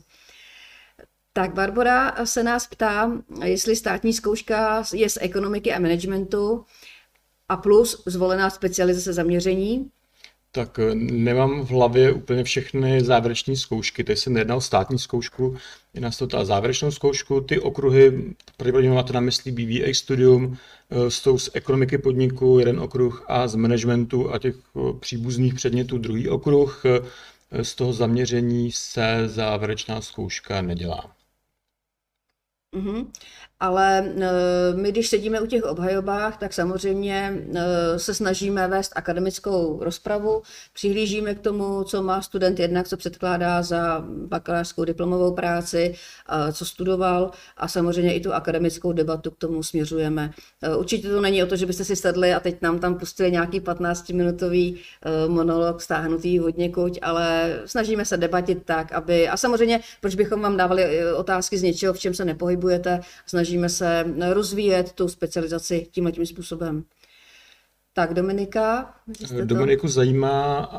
Tak 1.32 1.54
Barbara 1.54 2.26
se 2.26 2.42
nás 2.42 2.66
ptá, 2.66 3.12
jestli 3.44 3.76
státní 3.76 4.12
zkouška 4.12 4.82
je 4.94 5.10
z 5.10 5.18
ekonomiky 5.20 5.72
a 5.72 5.78
managementu 5.78 6.64
a 7.48 7.56
plus 7.56 8.02
zvolená 8.06 8.50
specializace 8.50 9.12
zaměření. 9.12 9.90
Tak 10.52 10.78
eh, 10.78 10.94
nemám 10.94 11.66
v 11.66 11.70
hlavě 11.70 12.12
úplně 12.12 12.44
všechny 12.44 13.04
závěreční 13.04 13.56
zkoušky, 13.56 14.04
teď 14.04 14.18
se 14.18 14.30
nejedná 14.30 14.56
o 14.56 14.60
státní 14.60 14.98
zkoušku, 14.98 15.56
jedná 15.94 16.12
se 16.12 16.18
to 16.18 16.26
ta 16.26 16.44
závěrečnou 16.44 16.90
zkoušku, 16.90 17.40
ty 17.40 17.60
okruhy, 17.60 18.34
pravděpodobně 18.56 18.90
máte 18.90 19.12
na 19.12 19.20
mysli 19.20 19.52
BBA 19.52 19.94
studium, 19.94 20.58
jsou 21.08 21.38
z 21.38 21.50
ekonomiky 21.54 21.98
podniku 21.98 22.58
jeden 22.58 22.80
okruh 22.80 23.24
a 23.28 23.48
z 23.48 23.54
managementu 23.54 24.32
a 24.32 24.38
těch 24.38 24.56
eh, 24.56 24.92
příbuzných 25.00 25.54
předmětů 25.54 25.98
druhý 25.98 26.28
okruh. 26.28 26.82
Eh, 26.86 27.64
z 27.64 27.74
toho 27.74 27.92
zaměření 27.92 28.72
se 28.72 29.28
závěrečná 29.28 30.00
zkouška 30.00 30.62
nedělá. 30.62 31.16
Mm-hmm. 32.76 33.06
Ale 33.60 33.98
e, 33.98 34.12
my, 34.74 34.92
když 34.92 35.08
sedíme 35.08 35.40
u 35.40 35.46
těch 35.46 35.64
obhajobách, 35.64 36.36
tak 36.36 36.52
samozřejmě 36.52 37.32
e, 37.54 37.98
se 37.98 38.14
snažíme 38.14 38.68
vést 38.68 38.92
akademickou 38.96 39.78
rozpravu, 39.84 40.42
přihlížíme 40.72 41.34
k 41.34 41.40
tomu, 41.40 41.84
co 41.84 42.02
má 42.02 42.22
student 42.22 42.58
jednak, 42.58 42.88
co 42.88 42.96
předkládá 42.96 43.62
za 43.62 44.04
bakalářskou 44.26 44.84
diplomovou 44.84 45.34
práci, 45.34 45.94
co 46.52 46.64
studoval 46.64 47.30
a 47.56 47.68
samozřejmě 47.68 48.14
i 48.14 48.20
tu 48.20 48.32
akademickou 48.32 48.92
debatu 48.92 49.30
k 49.30 49.38
tomu 49.38 49.62
směřujeme. 49.62 50.30
E, 50.62 50.76
určitě 50.76 51.08
to 51.08 51.20
není 51.20 51.42
o 51.42 51.46
to, 51.46 51.56
že 51.56 51.66
byste 51.66 51.84
si 51.84 51.96
sedli 51.96 52.34
a 52.34 52.40
teď 52.40 52.62
nám 52.62 52.78
tam 52.78 52.98
pustili 52.98 53.32
nějaký 53.32 53.60
15-minutový 53.60 54.78
monolog 55.28 55.82
stáhnutý 55.82 56.38
hodně 56.38 56.68
kuť, 56.68 56.98
ale 57.02 57.58
snažíme 57.66 58.04
se 58.04 58.16
debatit 58.16 58.62
tak, 58.64 58.92
aby, 58.92 59.28
a 59.28 59.36
samozřejmě, 59.36 59.80
proč 60.00 60.14
bychom 60.14 60.40
vám 60.40 60.56
dávali 60.56 61.14
otázky 61.14 61.58
z 61.58 61.62
něčeho, 61.62 61.94
v 61.94 61.98
čem 61.98 62.14
se 62.14 62.24
nepohybujete, 62.24 63.00
snažíme 63.26 63.47
se 63.66 64.04
rozvíjet 64.32 64.92
tu 64.92 65.08
specializaci 65.08 65.86
tímhle 65.90 66.12
tím 66.12 66.26
způsobem. 66.26 66.84
Tak, 67.92 68.14
Dominika? 68.14 68.94
Dominiku 69.44 69.86
to... 69.86 69.92
zajímá 69.92 70.70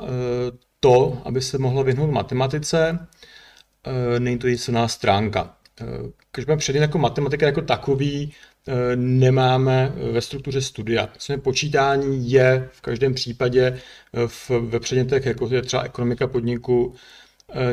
to, 0.79 1.21
aby 1.25 1.41
se 1.41 1.57
mohla 1.57 1.83
vyhnout 1.83 2.11
matematice. 2.11 2.99
Není 4.19 4.37
to 4.37 4.47
jistá 4.47 4.87
stránka. 4.87 5.55
Když 6.33 6.45
budeme 6.45 6.59
předtím 6.59 6.81
jako 6.81 6.97
matematika 6.97 7.45
jako 7.45 7.61
takový, 7.61 8.33
nemáme 8.95 9.93
ve 10.11 10.21
struktuře 10.21 10.61
studia. 10.61 11.05
Vlastně 11.05 11.37
počítání 11.37 12.31
je 12.31 12.69
v 12.71 12.81
každém 12.81 13.13
případě 13.13 13.79
v, 14.27 14.49
ve 14.49 14.79
předmětech, 14.79 15.25
jako 15.25 15.47
je 15.51 15.61
třeba 15.61 15.83
ekonomika 15.83 16.27
podniku, 16.27 16.95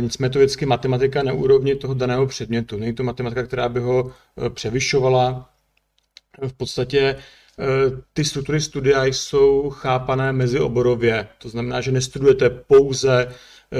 nicméně 0.01 0.31
to 0.31 0.39
vždycky 0.39 0.66
matematika 0.66 1.22
na 1.22 1.33
úrovni 1.33 1.74
toho 1.74 1.95
daného 1.95 2.27
předmětu. 2.27 2.77
Není 2.79 2.95
to 2.95 3.03
matematika, 3.03 3.43
která 3.43 3.68
by 3.68 3.81
ho 3.81 4.12
převyšovala. 4.49 5.51
V 6.49 6.53
podstatě 6.53 7.16
ty 8.12 8.24
struktury 8.24 8.61
studia 8.61 9.05
jsou 9.05 9.70
chápané 9.70 10.33
mezioborově. 10.33 11.29
To 11.39 11.49
znamená, 11.49 11.81
že 11.81 11.93
nestudujete 11.93 12.51
pouze 12.51 13.29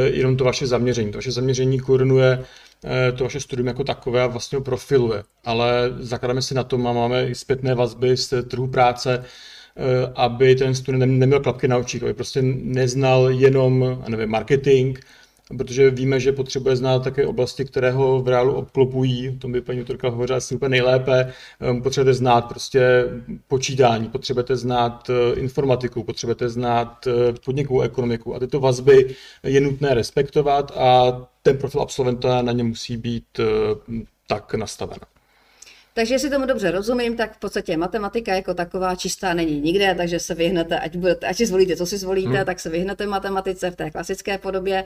jenom 0.05 0.37
to 0.37 0.45
vaše 0.45 0.67
zaměření. 0.67 1.13
To 1.13 1.19
vaše 1.19 1.33
zaměření 1.33 1.81
korunuje 1.81 2.45
Eh, 2.85 3.13
to 3.13 3.25
vaše 3.25 3.41
studium 3.41 3.67
jako 3.67 3.85
takové 3.85 4.23
a 4.23 4.27
vlastně 4.27 4.59
ho 4.59 4.65
profiluje. 4.65 5.23
Ale 5.45 5.93
zakládáme 5.99 6.43
si 6.43 6.55
na 6.55 6.65
tom 6.65 6.87
a 6.87 6.93
máme 6.93 7.27
i 7.27 7.35
zpětné 7.35 7.75
vazby 7.75 8.17
z 8.17 8.43
trhu 8.43 8.67
práce, 8.67 9.25
eh, 9.25 10.13
aby 10.15 10.55
ten 10.55 10.75
student 10.75 11.19
neměl 11.19 11.41
klapky 11.41 11.69
na 11.69 11.79
očích, 11.79 12.03
aby 12.03 12.15
prostě 12.15 12.43
neznal 12.43 13.31
jenom 13.31 14.05
nevím, 14.09 14.29
marketing, 14.31 14.99
protože 15.59 15.91
víme, 15.91 16.21
že 16.21 16.33
potřebuje 16.33 16.77
znát 16.77 17.05
také 17.05 17.27
oblasti, 17.27 17.65
které 17.65 17.91
ho 17.91 18.23
v 18.23 18.29
reálu 18.29 18.55
obklopují, 18.55 19.29
o 19.29 19.39
tom 19.39 19.53
by 19.53 19.61
paní 19.61 19.81
autorka 19.81 20.09
hovořila 20.09 20.37
asi 20.37 20.55
úplně 20.55 20.69
nejlépe, 20.69 21.33
ehm, 21.61 21.83
potřebujete 21.83 22.15
znát 22.15 22.41
prostě 22.41 23.05
počítání, 23.49 24.09
potřebujete 24.09 24.57
znát 24.57 25.11
eh, 25.11 25.41
informatiku, 25.41 26.05
potřebujete 26.05 26.49
znát 26.49 27.07
eh, 27.07 27.33
podnikovou 27.45 27.81
ekonomiku 27.81 28.35
a 28.35 28.39
tyto 28.39 28.61
vazby 28.61 29.15
je 29.43 29.61
nutné 29.61 29.95
respektovat 29.95 30.73
a 30.77 31.13
ten 31.43 31.59
profil 31.59 31.81
absolventa 31.81 32.43
na 32.43 32.53
ně 32.53 32.65
musí 32.65 32.97
být 32.97 33.39
eh, 33.39 33.45
tak 34.29 34.55
nastaven. 34.55 34.99
Takže 35.97 36.15
jestli 36.15 36.31
tomu 36.31 36.47
dobře 36.47 36.71
rozumím, 36.71 37.17
tak 37.17 37.37
v 37.37 37.39
podstatě 37.39 37.77
matematika 37.77 38.35
jako 38.35 38.55
taková 38.55 38.95
čistá 38.95 39.35
není 39.35 39.61
nikde, 39.61 39.95
takže 39.95 40.21
se 40.21 40.35
vyhnete, 40.35 40.79
ať, 40.79 40.97
budete, 40.97 41.27
ať 41.27 41.37
si 41.37 41.47
zvolíte, 41.47 41.77
co 41.77 41.87
si 41.87 41.99
zvolíte, 41.99 42.37
hmm. 42.37 42.45
tak 42.45 42.61
se 42.61 42.71
vyhnete 42.71 43.07
matematice 43.07 43.71
v 43.71 43.77
té 43.77 43.91
klasické 43.91 44.39
podobě 44.39 44.85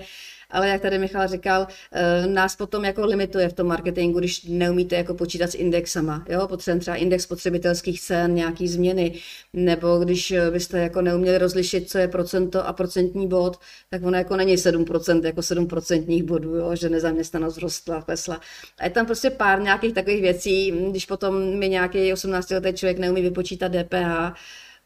ale 0.50 0.68
jak 0.68 0.82
tady 0.82 0.98
Michal 0.98 1.28
říkal, 1.28 1.66
eh, 1.92 2.26
nás 2.26 2.56
potom 2.56 2.84
jako 2.84 3.06
limituje 3.06 3.48
v 3.48 3.52
tom 3.52 3.66
marketingu, 3.66 4.18
když 4.18 4.44
neumíte 4.44 4.96
jako 4.96 5.14
počítat 5.14 5.50
s 5.50 5.54
indexama, 5.54 6.24
jo, 6.28 6.48
potřebujeme 6.48 6.80
třeba 6.80 6.96
index 6.96 7.24
spotřebitelských 7.24 8.00
cen, 8.00 8.34
nějaký 8.34 8.68
změny, 8.68 9.14
nebo 9.52 9.98
když 9.98 10.30
eh, 10.30 10.50
byste 10.50 10.78
jako 10.78 11.02
neuměli 11.02 11.38
rozlišit, 11.38 11.90
co 11.90 11.98
je 11.98 12.08
procento 12.08 12.66
a 12.66 12.72
procentní 12.72 13.28
bod, 13.28 13.60
tak 13.90 14.02
ono 14.02 14.16
jako 14.16 14.36
není 14.36 14.56
7%, 14.56 15.24
jako 15.24 15.42
7 15.42 15.66
procentních 15.66 16.22
bodů, 16.22 16.54
jo, 16.54 16.76
že 16.76 16.88
nezaměstnanost 16.88 17.58
rostla, 17.58 18.02
klesla. 18.02 18.40
A 18.78 18.84
je 18.84 18.90
tam 18.90 19.06
prostě 19.06 19.30
pár 19.30 19.62
nějakých 19.62 19.94
takových 19.94 20.22
věcí, 20.22 20.72
když 20.90 21.06
potom 21.06 21.58
mi 21.58 21.68
nějaký 21.68 22.12
18-letý 22.12 22.72
člověk 22.72 22.98
neumí 22.98 23.22
vypočítat 23.22 23.72
DPH, 23.72 24.34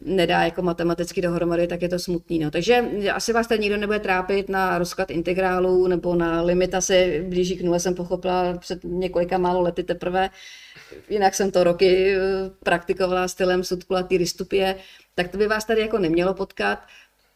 nedá 0.01 0.45
jako 0.45 0.63
matematicky 0.63 1.23
dohromady, 1.23 1.67
tak 1.67 1.83
je 1.83 1.89
to 1.89 1.99
smutný. 1.99 2.39
No. 2.39 2.51
Takže 2.51 2.85
asi 3.13 3.33
vás 3.33 3.47
tady 3.47 3.61
nikdo 3.61 3.77
nebude 3.77 3.99
trápit 3.99 4.49
na 4.49 4.79
rozklad 4.79 5.11
integrálů 5.11 5.87
nebo 5.87 6.15
na 6.15 6.43
limita 6.43 6.81
se 6.81 7.25
blíží 7.29 7.57
k 7.57 7.63
nule, 7.63 7.81
jsem 7.81 7.95
pochopila 7.95 8.59
před 8.59 8.85
několika 8.85 9.39
málo 9.39 9.61
lety 9.61 9.83
teprve. 9.83 10.31
Jinak 11.11 11.35
jsem 11.35 11.51
to 11.51 11.65
roky 11.65 12.15
eh, 12.15 12.21
praktikovala 12.63 13.29
stylem 13.29 13.65
sudkulatý 13.65 14.19
dystopie, 14.19 14.77
tak 15.15 15.29
to 15.29 15.39
by 15.39 15.47
vás 15.47 15.65
tady 15.65 15.81
jako 15.81 15.99
nemělo 15.99 16.35
potkat. 16.35 16.79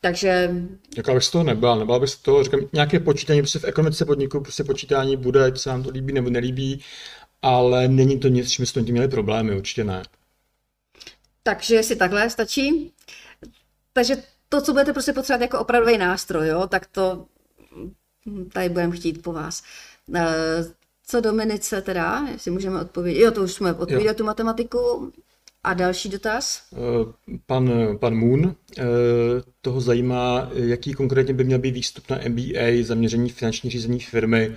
Takže... 0.00 0.50
Jaká 0.96 1.14
bych 1.14 1.24
z 1.24 1.30
toho 1.30 1.44
nebyla, 1.44 1.78
nebyla 1.78 1.98
bych 1.98 2.10
z 2.10 2.16
toho, 2.16 2.44
říkám, 2.44 2.60
nějaké 2.72 3.00
počítání, 3.00 3.40
prostě 3.40 3.58
v 3.58 3.64
ekonomice 3.64 4.04
podniku 4.04 4.40
prostě 4.40 4.64
počítání 4.64 5.16
bude, 5.16 5.44
ať 5.44 5.58
se 5.58 5.70
nám 5.70 5.82
to 5.82 5.90
líbí 5.90 6.12
nebo 6.12 6.30
nelíbí, 6.30 6.80
ale 7.42 7.88
není 7.88 8.18
to 8.18 8.28
nic, 8.28 8.50
čím 8.50 8.66
jsme 8.66 8.84
to 8.84 8.92
měli 8.92 9.08
problémy, 9.08 9.56
určitě 9.56 9.84
ne. 9.84 10.02
Takže 11.48 11.82
si 11.82 11.96
takhle 11.96 12.30
stačí. 12.30 12.92
Takže 13.92 14.16
to, 14.48 14.60
co 14.60 14.72
budete 14.72 14.92
prostě 14.92 15.12
potřebovat 15.12 15.42
jako 15.42 15.58
opravdový 15.58 15.98
nástroj, 15.98 16.48
jo, 16.48 16.66
tak 16.66 16.86
to 16.86 17.26
tady 18.52 18.68
budeme 18.68 18.96
chtít 18.96 19.22
po 19.22 19.32
vás. 19.32 19.62
Eh, 20.14 20.24
co 21.06 21.20
Dominice 21.20 21.82
teda, 21.82 22.26
jestli 22.32 22.50
můžeme 22.50 22.80
odpovědět, 22.80 23.20
jo, 23.20 23.30
to 23.30 23.42
už 23.42 23.52
jsme 23.52 23.74
odpověděli 23.74 24.14
tu 24.14 24.24
matematiku. 24.24 25.12
A 25.64 25.74
další 25.74 26.08
dotaz? 26.08 26.62
Eh, 26.72 27.12
pan, 27.46 27.70
pan 28.00 28.14
Moon, 28.14 28.54
eh, 28.78 28.82
toho 29.60 29.80
zajímá, 29.80 30.50
jaký 30.54 30.94
konkrétně 30.94 31.34
by 31.34 31.44
měl 31.44 31.58
být 31.58 31.74
výstup 31.74 32.10
na 32.10 32.18
MBA, 32.28 32.84
zaměření 32.84 33.30
finanční 33.30 33.70
řízení 33.70 34.00
firmy, 34.00 34.56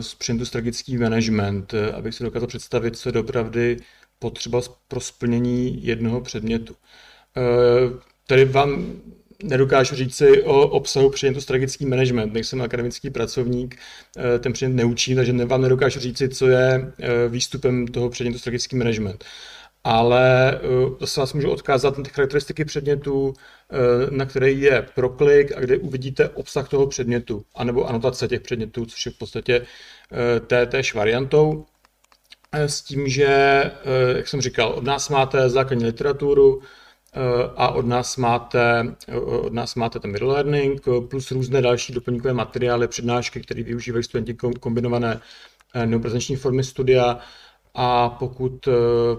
z 0.00 0.16
strategický 0.44 0.98
management, 0.98 1.74
abych 1.94 2.14
si 2.14 2.24
dokázal 2.24 2.46
představit, 2.46 2.96
co 2.96 3.08
je 3.08 3.12
dopravdy 3.12 3.76
potřeba 4.22 4.60
pro 4.88 5.00
splnění 5.00 5.86
jednoho 5.86 6.20
předmětu. 6.20 6.74
Eh, 7.36 7.42
tady 8.26 8.44
vám 8.44 8.92
nedokážu 9.42 9.94
říct 9.94 10.14
si 10.14 10.42
o 10.42 10.68
obsahu 10.68 11.10
předmětu 11.10 11.40
strategický 11.40 11.86
management, 11.86 12.32
nejsem 12.32 12.62
akademický 12.62 13.10
pracovník, 13.10 13.76
eh, 14.18 14.38
ten 14.38 14.52
předmět 14.52 14.76
neučím, 14.76 15.16
takže 15.16 15.32
vám 15.32 15.62
nedokážu 15.62 16.00
říct 16.00 16.18
si, 16.18 16.28
co 16.28 16.48
je 16.48 16.92
eh, 17.00 17.28
výstupem 17.28 17.86
toho 17.86 18.10
předmětu 18.10 18.38
strategický 18.38 18.76
management. 18.76 19.24
Ale 19.84 20.60
zase 21.00 21.20
vás 21.20 21.32
můžu 21.32 21.50
odkázat 21.50 21.98
na 21.98 22.04
ty 22.04 22.10
charakteristiky 22.10 22.64
předmětu, 22.64 23.34
na 24.10 24.26
které 24.26 24.50
je 24.50 24.86
proklik 24.94 25.52
a 25.56 25.60
kde 25.60 25.78
uvidíte 25.78 26.28
obsah 26.28 26.68
toho 26.68 26.86
předmětu, 26.86 27.44
anebo 27.54 27.88
anotace 27.88 28.28
těch 28.28 28.40
předmětů, 28.40 28.86
což 28.86 29.06
je 29.06 29.12
v 29.12 29.18
podstatě 29.18 29.66
té, 30.46 30.66
též 30.66 30.94
variantou. 30.94 31.66
Eh, 32.54 32.68
s 32.68 32.82
tím, 32.82 33.08
že, 33.08 33.26
eh, 33.26 33.72
jak 34.16 34.28
jsem 34.28 34.40
říkal, 34.40 34.72
od 34.72 34.84
nás 34.84 35.08
máte 35.08 35.48
základní 35.48 35.84
literaturu 35.84 36.62
eh, 37.14 37.18
a 37.56 37.68
od 37.68 37.86
nás 37.86 38.16
máte, 38.16 38.94
od 39.42 39.52
nás 39.52 39.74
máte 39.74 40.00
ten 40.00 40.10
middle 40.12 40.32
learning 40.32 40.82
plus 41.10 41.30
různé 41.30 41.62
další 41.62 41.92
doplňkové 41.92 42.34
materiály, 42.34 42.88
přednášky, 42.88 43.40
které 43.40 43.62
využívají 43.62 44.04
studenti 44.04 44.34
kombinované 44.60 45.20
neoprezenční 45.84 46.36
formy 46.36 46.64
studia 46.64 47.18
a 47.74 48.08
pokud 48.08 48.68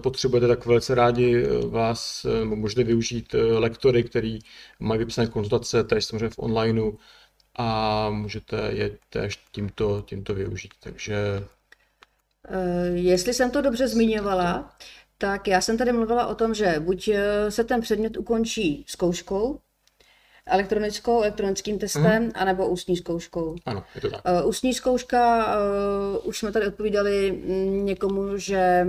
potřebujete, 0.04 0.48
tak 0.48 0.66
velice 0.66 0.96
rádi 0.96 1.44
vás 1.70 2.26
můžete 2.44 2.84
využít 2.84 3.36
lektory, 3.58 4.04
který 4.04 4.40
mají 4.80 5.00
vypsané 5.00 5.28
konzultace, 5.28 5.84
tady 5.84 6.02
samozřejmě 6.02 6.30
v 6.30 6.40
onlineu 6.40 6.92
a 7.56 8.10
můžete 8.10 8.70
je 8.74 8.98
též 9.10 9.40
tímto, 9.52 10.04
tímto 10.08 10.34
využít. 10.34 10.74
Takže 10.80 11.16
Eh, 11.18 11.46
jestli 12.94 13.34
jsem 13.34 13.52
to 13.52 13.62
dobře 13.62 13.88
zmiňovala, 13.88 14.74
tak 15.18 15.48
já 15.48 15.62
jsem 15.62 15.78
tady 15.78 15.92
mluvila 15.92 16.28
o 16.28 16.36
tom, 16.36 16.54
že 16.54 16.76
buď 16.80 17.08
eh, 17.08 17.52
se 17.52 17.64
ten 17.64 17.82
předmět 17.82 18.18
ukončí 18.18 18.86
zkouškou, 18.88 19.60
elektronickou, 20.46 21.22
elektronickým 21.22 21.80
testem, 21.80 22.24
mm. 22.24 22.32
anebo 22.36 22.68
ústní 22.68 22.98
zkouškou. 22.98 23.56
Ano, 23.66 23.84
je 23.96 24.02
to 24.02 24.10
tak. 24.10 24.22
Uh, 24.42 24.50
ústní 24.50 24.74
zkouška, 24.74 25.46
uh, 25.46 26.28
už 26.28 26.38
jsme 26.38 26.52
tady 26.52 26.68
odpovídali 26.68 27.32
mm, 27.32 27.86
někomu, 27.86 28.38
že 28.38 28.88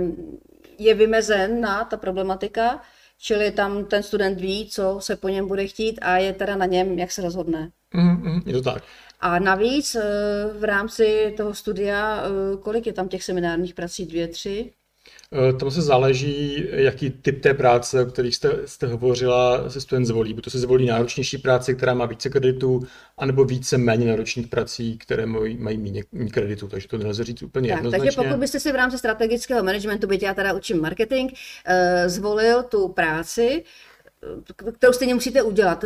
je 0.77 0.93
vymezen 0.93 1.61
na 1.61 1.83
ta 1.83 1.97
problematika, 1.97 2.81
čili 3.17 3.51
tam 3.51 3.85
ten 3.85 4.03
student 4.03 4.41
ví, 4.41 4.69
co 4.69 4.97
se 4.99 5.15
po 5.15 5.29
něm 5.29 5.47
bude 5.47 5.67
chtít 5.67 5.99
a 6.01 6.17
je 6.17 6.33
teda 6.33 6.55
na 6.55 6.65
něm, 6.65 6.99
jak 6.99 7.11
se 7.11 7.21
rozhodne. 7.21 7.71
Mm, 7.93 8.21
mm, 8.21 8.41
je 8.45 8.53
to 8.53 8.61
tak. 8.61 8.83
A 9.25 9.39
navíc 9.39 9.95
eh, 9.95 10.01
v 10.59 10.63
rámci 10.63 11.33
toho 11.37 11.53
studia, 11.53 12.23
eh, 12.23 12.57
kolik 12.57 12.87
je 12.87 12.93
tam 12.93 13.07
těch 13.07 13.23
seminárních 13.23 13.73
prací? 13.73 14.05
Dvě, 14.05 14.27
tři? 14.27 14.71
Eh, 15.49 15.53
tam 15.53 15.71
se 15.71 15.81
záleží, 15.81 16.65
jaký 16.71 17.09
typ 17.09 17.41
té 17.41 17.53
práce, 17.53 18.01
o 18.01 18.05
kterých 18.05 18.35
jste, 18.35 18.49
jste 18.65 18.87
hovořila, 18.87 19.69
se 19.69 19.81
student 19.81 20.07
zvolí. 20.07 20.33
Buď 20.33 20.43
to 20.43 20.49
se 20.49 20.59
zvolí 20.59 20.85
náročnější 20.85 21.37
práci, 21.37 21.75
která 21.75 21.93
má 21.93 22.05
více 22.05 22.29
kreditů, 22.29 22.83
anebo 23.17 23.45
více 23.45 23.77
méně 23.77 24.07
náročních 24.07 24.47
prací, 24.47 24.97
které 24.97 25.25
mají, 25.25 25.57
mají 25.57 25.77
méně 25.77 26.03
kreditů. 26.31 26.67
Takže 26.67 26.87
to 26.87 26.97
nelze 26.97 27.23
říct 27.23 27.43
úplně 27.43 27.69
tak, 27.69 27.77
jednoznačně. 27.77 28.11
Takže 28.11 28.29
pokud 28.29 28.39
byste 28.39 28.59
si 28.59 28.71
v 28.71 28.75
rámci 28.75 28.97
strategického 28.97 29.63
managementu, 29.63 30.07
byť 30.07 30.23
já 30.23 30.33
teda 30.33 30.53
učím 30.53 30.81
marketing, 30.81 31.31
zvolil 32.07 32.63
tu 32.63 32.87
práci, 32.87 33.63
kterou 34.73 34.93
stejně 34.93 35.13
musíte 35.13 35.41
udělat 35.41 35.85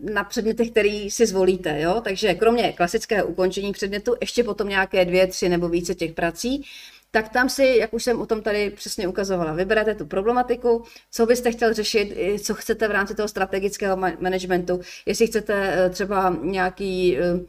na 0.00 0.24
předmětech, 0.24 0.70
který 0.70 1.10
si 1.10 1.26
zvolíte. 1.26 1.80
Jo? 1.80 2.00
Takže 2.04 2.34
kromě 2.34 2.72
klasického 2.72 3.26
ukončení 3.26 3.72
předmětu, 3.72 4.14
ještě 4.20 4.44
potom 4.44 4.68
nějaké 4.68 5.04
dvě, 5.04 5.26
tři 5.26 5.48
nebo 5.48 5.68
více 5.68 5.94
těch 5.94 6.12
prací, 6.12 6.64
tak 7.10 7.28
tam 7.28 7.48
si, 7.48 7.76
jak 7.80 7.94
už 7.94 8.04
jsem 8.04 8.20
o 8.20 8.26
tom 8.26 8.42
tady 8.42 8.70
přesně 8.70 9.08
ukazovala, 9.08 9.52
vyberete 9.52 9.94
tu 9.94 10.06
problematiku, 10.06 10.84
co 11.10 11.26
byste 11.26 11.52
chtěl 11.52 11.74
řešit, 11.74 12.16
co 12.42 12.54
chcete 12.54 12.88
v 12.88 12.90
rámci 12.90 13.14
toho 13.14 13.28
strategického 13.28 13.96
managementu, 13.96 14.80
jestli 15.06 15.26
chcete 15.26 15.86
eh, 15.86 15.90
třeba 15.90 16.36
nějaký 16.42 17.18
eh, 17.18 17.22
eh, 17.22 17.40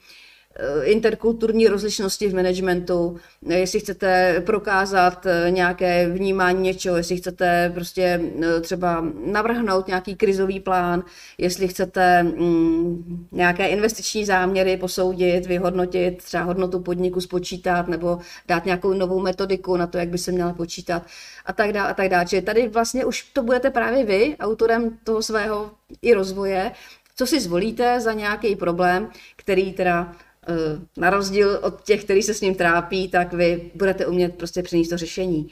interkulturní 0.83 1.67
rozlišnosti 1.67 2.29
v 2.29 2.35
managementu, 2.35 3.17
jestli 3.41 3.79
chcete 3.79 4.41
prokázat 4.45 5.25
eh, 5.25 5.51
nějaké 5.51 6.09
vnímání 6.09 6.61
něčeho, 6.61 6.97
jestli 6.97 7.17
chcete 7.17 7.71
prostě 7.73 8.21
třeba 8.61 9.05
navrhnout 9.25 9.87
nějaký 9.87 10.15
krizový 10.15 10.59
plán, 10.59 11.03
jestli 11.37 11.67
chcete 11.67 12.23
mm, 12.23 13.27
nějaké 13.31 13.67
investiční 13.67 14.25
záměry 14.25 14.77
posoudit, 14.77 15.45
vyhodnotit, 15.45 16.23
třeba 16.23 16.43
hodnotu 16.43 16.79
podniku 16.79 17.21
spočítat 17.21 17.87
nebo 17.87 18.19
dát 18.47 18.65
nějakou 18.65 18.93
novou 18.93 19.19
metodiku 19.19 19.77
na 19.77 19.87
to, 19.87 19.97
jak 19.97 20.09
by 20.09 20.17
se 20.17 20.31
měla 20.31 20.53
počítat 20.53 21.03
a 21.45 21.53
tak 21.53 21.73
dále 21.73 21.89
a 21.89 21.93
tak 21.93 22.09
dále. 22.09 22.25
Čili 22.25 22.41
tady 22.41 22.67
vlastně 22.67 23.05
už 23.05 23.23
to 23.23 23.43
budete 23.43 23.69
právě 23.69 24.05
vy, 24.05 24.35
autorem 24.39 24.97
toho 25.03 25.21
svého 25.21 25.71
i 26.01 26.13
rozvoje, 26.13 26.71
co 27.15 27.27
si 27.27 27.39
zvolíte 27.39 28.01
za 28.01 28.13
nějaký 28.13 28.55
problém, 28.55 29.09
který 29.35 29.73
teda 29.73 30.11
eh, 30.11 30.26
na 30.97 31.09
rozdíl 31.09 31.59
od 31.61 31.83
těch, 31.83 32.03
kteří 32.03 32.21
se 32.23 32.33
s 32.33 32.41
ním 32.41 32.55
trápí, 32.55 33.07
tak 33.07 33.33
vy 33.33 33.71
budete 33.75 34.05
umět 34.05 34.35
prostě 34.35 34.63
přinést 34.63 34.89
to 34.89 34.97
řešení. 34.97 35.49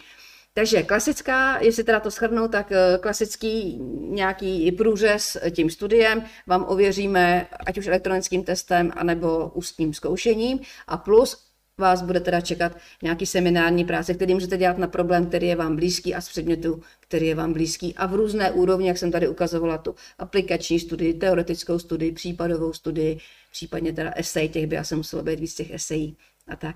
Takže 0.57 0.83
klasická, 0.83 1.59
jestli 1.61 1.83
teda 1.83 1.99
to 1.99 2.09
shrnu, 2.09 2.47
tak 2.47 2.71
eh, 2.71 2.97
klasický 3.01 3.79
nějaký 4.09 4.71
průřez 4.71 5.37
tím 5.51 5.69
studiem 5.69 6.23
vám 6.47 6.65
ověříme 6.67 7.47
ať 7.65 7.77
už 7.77 7.87
elektronickým 7.87 8.43
testem, 8.43 8.91
anebo 8.95 9.51
ústním 9.53 9.93
zkoušením 9.93 10.59
a 10.87 10.97
plus 10.97 11.44
vás 11.77 12.01
bude 12.01 12.19
teda 12.19 12.41
čekat 12.41 12.77
nějaký 13.03 13.25
seminární 13.25 13.85
práce, 13.85 14.13
který 14.13 14.33
můžete 14.33 14.57
dělat 14.57 14.77
na 14.77 14.87
problém, 14.87 15.25
který 15.25 15.47
je 15.47 15.55
vám 15.55 15.75
blízký 15.75 16.15
a 16.15 16.21
z 16.21 16.29
předmětu, 16.29 16.83
který 16.99 17.27
je 17.27 17.35
vám 17.35 17.53
blízký 17.53 17.95
a 17.95 18.05
v 18.05 18.13
různé 18.13 18.51
úrovni, 18.51 18.87
jak 18.87 18.97
jsem 18.97 19.11
tady 19.11 19.27
ukazovala, 19.27 19.77
tu 19.77 19.95
aplikační 20.19 20.79
studii, 20.79 21.13
teoretickou 21.13 21.79
studii, 21.79 22.11
případovou 22.11 22.73
studii, 22.73 23.17
případně 23.51 23.93
teda 23.93 24.11
esej, 24.15 24.49
těch 24.49 24.67
by 24.67 24.77
asi 24.77 24.95
muselo 24.95 25.23
být 25.23 25.39
víc 25.39 25.55
těch 25.55 25.71
esejí 25.71 26.17
a 26.47 26.55
tak. 26.55 26.75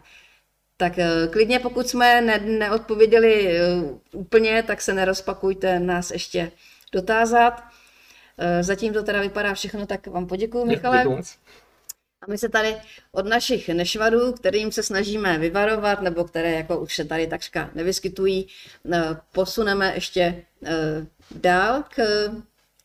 Tak 0.77 0.99
eh, 0.99 1.27
klidně, 1.31 1.59
pokud 1.59 1.87
jsme 1.87 2.21
ne, 2.21 2.39
neodpověděli 2.39 3.47
eh, 3.47 3.61
úplně, 4.13 4.63
tak 4.63 4.81
se 4.81 4.93
nerozpakujte 4.93 5.79
nás 5.79 6.11
ještě 6.11 6.51
dotázat. 6.91 7.63
Eh, 8.37 8.63
zatím 8.63 8.93
to 8.93 9.03
teda 9.03 9.21
vypadá 9.21 9.53
všechno, 9.53 9.85
tak 9.85 10.07
vám 10.07 10.27
poděkuji, 10.27 10.65
Michale. 10.65 10.97
Děkuji. 10.97 11.23
A 12.21 12.25
my 12.27 12.37
se 12.37 12.49
tady 12.49 12.75
od 13.11 13.25
našich 13.25 13.69
nešvarů, 13.69 14.33
kterým 14.33 14.71
se 14.71 14.83
snažíme 14.83 15.37
vyvarovat, 15.37 16.01
nebo 16.01 16.23
které 16.23 16.51
jako 16.51 16.79
už 16.79 16.95
se 16.95 17.05
tady 17.05 17.27
takřka 17.27 17.69
nevyskytují, 17.75 18.47
eh, 18.93 19.17
posuneme 19.31 19.91
ještě 19.95 20.45
eh, 20.65 21.05
dál 21.31 21.83
k 21.89 22.03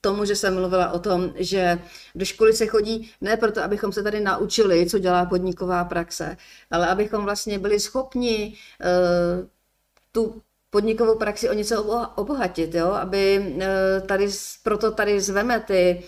tomu, 0.01 0.25
že 0.25 0.37
jsem 0.37 0.55
mluvila 0.55 0.91
o 0.91 0.99
tom, 0.99 1.35
že 1.37 1.79
do 2.15 2.25
školy 2.25 2.53
se 2.53 2.67
chodí 2.67 3.13
ne 3.21 3.37
proto, 3.37 3.63
abychom 3.63 3.93
se 3.93 4.03
tady 4.03 4.21
naučili, 4.21 4.87
co 4.91 4.99
dělá 4.99 5.27
podniková 5.27 5.85
praxe, 5.85 6.37
ale 6.71 6.89
abychom 6.89 7.25
vlastně 7.25 7.59
byli 7.59 7.81
schopni 7.81 8.55
tu 10.13 10.43
podnikovou 10.71 11.19
praxi 11.19 11.51
o 11.51 11.53
něco 11.53 11.83
obohatit, 12.15 12.75
jo? 12.75 12.87
aby 12.87 13.55
tady, 14.07 14.29
proto 14.63 14.91
tady 14.91 15.21
zveme 15.21 15.61
ty 15.61 16.03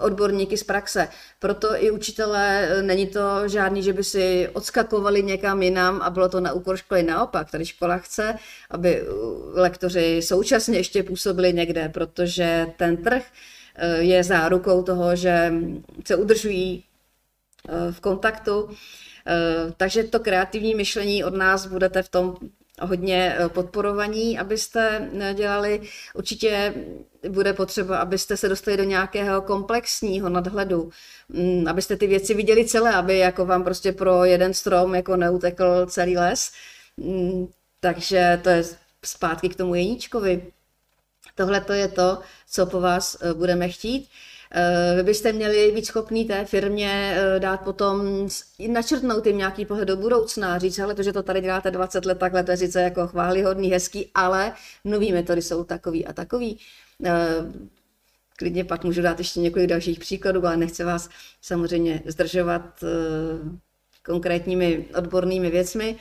odborníky 0.00 0.56
z 0.56 0.64
praxe. 0.64 1.08
Proto 1.38 1.84
i 1.84 1.90
učitelé, 1.90 2.68
e, 2.68 2.82
není 2.82 3.06
to 3.06 3.48
žádný, 3.48 3.82
že 3.82 3.92
by 3.92 4.04
si 4.04 4.48
odskakovali 4.52 5.22
někam 5.22 5.62
jinam 5.62 6.02
a 6.02 6.10
bylo 6.10 6.28
to 6.28 6.40
na 6.40 6.52
úkor 6.52 6.76
školy. 6.76 7.02
Naopak, 7.02 7.50
tady 7.50 7.66
škola 7.66 7.98
chce, 7.98 8.34
aby 8.70 9.04
lektoři 9.52 10.20
současně 10.22 10.78
ještě 10.78 11.02
působili 11.02 11.52
někde, 11.52 11.88
protože 11.88 12.66
ten 12.76 12.96
trh 12.96 13.22
e, 13.76 13.96
je 13.96 14.24
zárukou 14.24 14.82
toho, 14.82 15.16
že 15.16 15.52
se 16.06 16.16
udržují 16.16 16.84
v 17.90 18.00
kontaktu. 18.00 18.70
Takže 19.76 20.04
to 20.04 20.20
kreativní 20.20 20.74
myšlení 20.74 21.24
od 21.24 21.34
nás 21.34 21.66
budete 21.66 22.02
v 22.02 22.08
tom 22.08 22.36
hodně 22.80 23.36
eh, 23.38 23.48
podporovaní, 23.48 24.38
abyste 24.38 25.10
eh, 25.20 25.34
dělali. 25.34 25.80
Určitě 26.14 26.74
bude 27.28 27.52
potřeba, 27.52 27.98
abyste 27.98 28.36
se 28.36 28.48
dostali 28.48 28.76
do 28.76 28.84
nějakého 28.84 29.42
komplexního 29.42 30.28
nadhledu, 30.28 30.90
mm, 31.28 31.68
abyste 31.68 31.96
ty 31.96 32.06
věci 32.06 32.34
viděli 32.34 32.64
celé, 32.64 32.94
aby 32.94 33.18
jako 33.18 33.46
vám 33.46 33.64
prostě 33.64 33.92
pro 33.92 34.24
jeden 34.24 34.54
strom 34.54 34.94
jako 34.94 35.16
neutekl 35.16 35.86
celý 35.86 36.16
les. 36.16 36.52
Mm, 36.96 37.48
takže 37.80 38.40
to 38.42 38.48
je 38.48 38.64
zpátky 39.04 39.48
k 39.48 39.56
tomu 39.56 39.74
jeníčkovi. 39.74 40.42
Tohle 41.34 41.60
to 41.60 41.72
je 41.72 41.88
to, 41.88 42.18
co 42.50 42.66
po 42.66 42.80
vás 42.80 43.16
eh, 43.20 43.34
budeme 43.34 43.68
chtít. 43.68 44.08
Eh, 44.54 44.96
vy 44.96 45.02
byste 45.02 45.32
měli 45.32 45.72
být 45.74 45.86
schopný 45.86 46.24
té 46.24 46.44
firmě 46.44 47.14
eh, 47.16 47.40
dát 47.40 47.60
potom, 47.60 48.28
načrtnout 48.68 49.26
jim 49.26 49.38
nějaký 49.38 49.66
pohled 49.66 49.88
do 49.88 49.96
budoucna, 49.96 50.58
říct, 50.58 50.78
ale 50.78 50.94
to, 50.94 51.02
že 51.02 51.12
to 51.12 51.22
tady 51.22 51.40
děláte 51.40 51.70
20 51.70 52.04
let, 52.04 52.18
takhle 52.18 52.44
to 52.44 52.50
je 52.50 52.56
sice 52.56 52.82
jako 52.82 53.06
chválihodný, 53.06 53.70
hezký, 53.70 54.10
ale 54.14 54.52
nový 54.84 55.12
metody 55.12 55.42
jsou 55.42 55.64
takový 55.64 56.06
a 56.06 56.12
takový. 56.12 56.58
Eh, 57.04 57.28
klidně 58.36 58.64
pak 58.64 58.84
můžu 58.84 59.02
dát 59.02 59.18
ještě 59.18 59.40
několik 59.40 59.68
dalších 59.68 59.98
příkladů, 59.98 60.46
ale 60.46 60.56
nechci 60.56 60.84
vás 60.84 61.08
samozřejmě 61.42 62.02
zdržovat 62.06 62.84
konkrétními 64.04 64.86
odbornými 64.94 65.50
věcmi. 65.50 65.96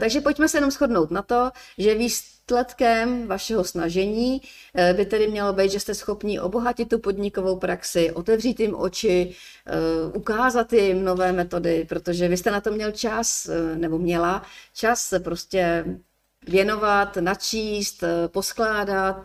Takže 0.00 0.20
pojďme 0.20 0.48
se 0.48 0.56
jenom 0.56 0.70
shodnout 0.70 1.10
na 1.10 1.22
to, 1.22 1.50
že 1.78 1.94
výsledkem 1.94 3.26
vašeho 3.26 3.64
snažení 3.64 4.42
eh, 4.74 4.94
by 4.94 5.06
tedy 5.06 5.28
mělo 5.28 5.52
být, 5.52 5.72
že 5.72 5.80
jste 5.80 5.94
schopni 5.94 6.40
obohatit 6.40 6.88
tu 6.88 6.98
podnikovou 6.98 7.56
praxi, 7.56 8.12
otevřít 8.12 8.60
jim 8.60 8.74
oči, 8.74 9.34
eh, 9.66 9.72
ukázat 10.16 10.72
jim 10.72 11.04
nové 11.04 11.32
metody, 11.32 11.86
protože 11.88 12.28
vy 12.28 12.36
jste 12.36 12.50
na 12.50 12.60
to 12.60 12.70
měl 12.70 12.92
čas, 12.92 13.48
eh, 13.48 13.76
nebo 13.76 13.98
měla 13.98 14.42
čas 14.74 15.00
se 15.00 15.20
prostě 15.20 15.84
věnovat, 16.48 17.16
načíst, 17.16 18.04
poskládat, 18.26 19.22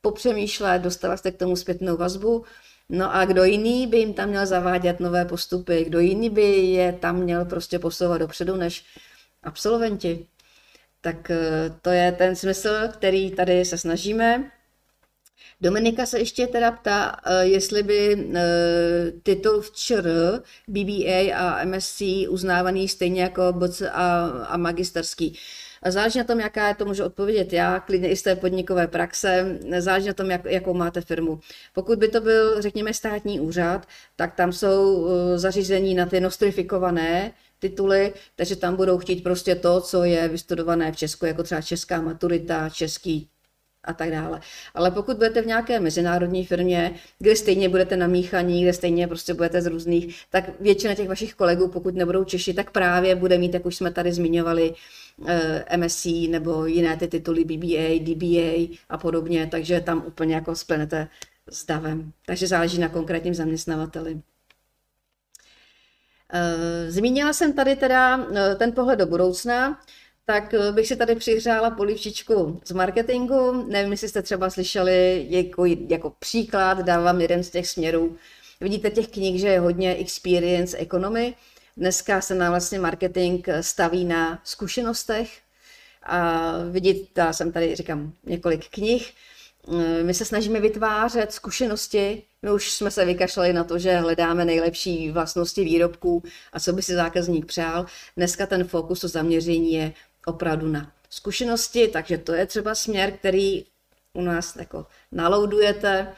popřemýšlet, 0.00 0.82
dostala 0.82 1.16
jste 1.16 1.30
k 1.30 1.36
tomu 1.36 1.56
zpětnou 1.56 1.96
vazbu. 1.96 2.44
No 2.88 3.14
a 3.14 3.24
kdo 3.24 3.44
jiný 3.44 3.86
by 3.86 3.98
jim 3.98 4.14
tam 4.14 4.28
měl 4.28 4.46
zavádět 4.46 5.00
nové 5.00 5.24
postupy, 5.24 5.84
kdo 5.84 5.98
jiný 5.98 6.30
by 6.30 6.42
je 6.56 6.92
tam 6.92 7.16
měl 7.16 7.44
prostě 7.44 7.78
posouvat 7.78 8.20
dopředu 8.20 8.56
než 8.56 8.84
absolventi. 9.42 10.26
Tak 11.00 11.30
eh, 11.30 11.38
to 11.82 11.90
je 11.90 12.12
ten 12.12 12.36
smysl, 12.36 12.88
který 12.92 13.30
tady 13.30 13.64
se 13.64 13.78
snažíme. 13.78 14.50
Dominika 15.60 16.06
se 16.06 16.18
ještě 16.18 16.46
teda 16.46 16.72
ptá, 16.72 17.16
eh, 17.24 17.46
jestli 17.46 17.82
by 17.82 18.28
eh, 18.34 18.42
titul 19.22 19.60
v 19.60 19.70
ČR, 19.70 20.42
BBA 20.68 21.34
a 21.36 21.64
MSc 21.64 22.02
uznávaný 22.28 22.88
stejně 22.88 23.22
jako 23.22 23.52
BC 23.52 23.82
a, 23.92 24.26
a 24.26 24.56
magisterský. 24.56 25.38
Záleží 25.86 26.18
na 26.18 26.24
tom, 26.24 26.40
jaká 26.40 26.68
je 26.68 26.74
to, 26.74 26.84
můžu 26.84 27.04
odpovědět 27.04 27.52
já, 27.52 27.80
klidně 27.80 28.08
i 28.08 28.16
z 28.16 28.22
té 28.22 28.36
podnikové 28.36 28.86
praxe, 28.86 29.58
záleží 29.78 30.06
na 30.06 30.14
tom, 30.14 30.30
jak, 30.30 30.44
jakou 30.44 30.74
máte 30.74 31.00
firmu. 31.00 31.40
Pokud 31.72 31.98
by 31.98 32.08
to 32.08 32.20
byl, 32.20 32.62
řekněme, 32.62 32.94
státní 32.94 33.40
úřad, 33.40 33.86
tak 34.16 34.34
tam 34.34 34.52
jsou 34.52 35.08
zařízení 35.36 35.94
na 35.94 36.06
ty 36.06 36.20
nostrifikované, 36.20 37.32
tituly, 37.58 38.14
takže 38.36 38.56
tam 38.56 38.76
budou 38.76 38.98
chtít 38.98 39.22
prostě 39.22 39.54
to, 39.54 39.80
co 39.80 40.04
je 40.04 40.28
vystudované 40.28 40.92
v 40.92 40.96
Česku, 40.96 41.26
jako 41.26 41.42
třeba 41.42 41.60
česká 41.60 42.00
maturita, 42.00 42.68
český 42.68 43.28
a 43.84 43.92
tak 43.92 44.10
dále. 44.10 44.40
Ale 44.74 44.90
pokud 44.90 45.16
budete 45.16 45.42
v 45.42 45.46
nějaké 45.46 45.80
mezinárodní 45.80 46.46
firmě, 46.46 46.94
kde 47.18 47.36
stejně 47.36 47.68
budete 47.68 47.96
namíchaní, 47.96 48.62
kde 48.62 48.72
stejně 48.72 49.08
prostě 49.08 49.34
budete 49.34 49.62
z 49.62 49.66
různých, 49.66 50.24
tak 50.30 50.60
většina 50.60 50.94
těch 50.94 51.08
vašich 51.08 51.34
kolegů, 51.34 51.68
pokud 51.68 51.94
nebudou 51.94 52.24
Češi, 52.24 52.54
tak 52.54 52.70
právě 52.70 53.14
bude 53.14 53.38
mít, 53.38 53.54
jak 53.54 53.66
už 53.66 53.76
jsme 53.76 53.90
tady 53.90 54.12
zmiňovali, 54.12 54.74
eh, 55.26 55.76
MSc 55.76 56.06
nebo 56.28 56.66
jiné 56.66 56.96
ty 56.96 57.08
tituly 57.08 57.44
BBA, 57.44 57.98
DBA 58.00 58.78
a 58.88 58.98
podobně, 58.98 59.48
takže 59.50 59.80
tam 59.80 60.04
úplně 60.06 60.34
jako 60.34 60.56
splenete 60.56 61.08
s 61.50 61.66
davem. 61.66 62.12
Takže 62.26 62.46
záleží 62.46 62.78
na 62.78 62.88
konkrétním 62.88 63.34
zaměstnavateli. 63.34 64.20
Eh, 66.32 66.90
zmínila 66.90 67.32
jsem 67.32 67.52
tady 67.52 67.76
teda 67.76 68.26
eh, 68.34 68.54
ten 68.54 68.72
pohled 68.72 68.98
do 68.98 69.06
budoucna, 69.06 69.80
tak 70.26 70.54
eh, 70.54 70.72
bych 70.72 70.86
si 70.86 70.96
tady 70.96 71.14
přihřála 71.14 71.70
polivčičku 71.70 72.60
z 72.64 72.72
marketingu. 72.72 73.66
Nevím, 73.68 73.92
jestli 73.92 74.08
jste 74.08 74.22
třeba 74.22 74.50
slyšeli 74.50 75.26
jako, 75.28 75.64
jako 75.64 76.10
příklad, 76.18 76.78
dávám 76.78 77.20
jeden 77.20 77.42
z 77.44 77.50
těch 77.50 77.68
směrů. 77.68 78.16
Vidíte 78.60 78.90
těch 78.90 79.08
knih, 79.08 79.40
že 79.40 79.48
je 79.48 79.60
hodně 79.60 79.94
experience 79.94 80.78
economy. 80.78 81.34
Dneska 81.76 82.20
se 82.20 82.34
nám 82.34 82.52
vlastně 82.52 82.78
marketing 82.78 83.46
staví 83.60 84.04
na 84.04 84.40
zkušenostech. 84.44 85.38
A 86.02 86.52
vidíte, 86.70 87.20
já 87.20 87.32
jsem 87.32 87.52
tady, 87.52 87.76
říkám, 87.76 88.12
několik 88.24 88.68
knih. 88.68 89.14
My 90.02 90.14
se 90.14 90.24
snažíme 90.24 90.60
vytvářet 90.60 91.32
zkušenosti 91.32 92.22
my 92.42 92.50
už 92.50 92.72
jsme 92.72 92.90
se 92.90 93.04
vykašlali 93.04 93.52
na 93.52 93.64
to, 93.64 93.78
že 93.78 93.96
hledáme 93.96 94.44
nejlepší 94.44 95.10
vlastnosti 95.10 95.64
výrobků 95.64 96.22
a 96.52 96.60
co 96.60 96.72
by 96.72 96.82
si 96.82 96.94
zákazník 96.94 97.46
přál. 97.46 97.86
Dneska 98.16 98.46
ten 98.46 98.64
fokus, 98.64 99.00
to 99.00 99.08
zaměření 99.08 99.72
je 99.72 99.92
opravdu 100.26 100.68
na 100.68 100.92
zkušenosti, 101.10 101.88
takže 101.88 102.18
to 102.18 102.32
je 102.32 102.46
třeba 102.46 102.74
směr, 102.74 103.12
který 103.12 103.64
u 104.12 104.20
nás 104.22 104.56
jako 104.56 104.86
naloudujete. 105.12 106.12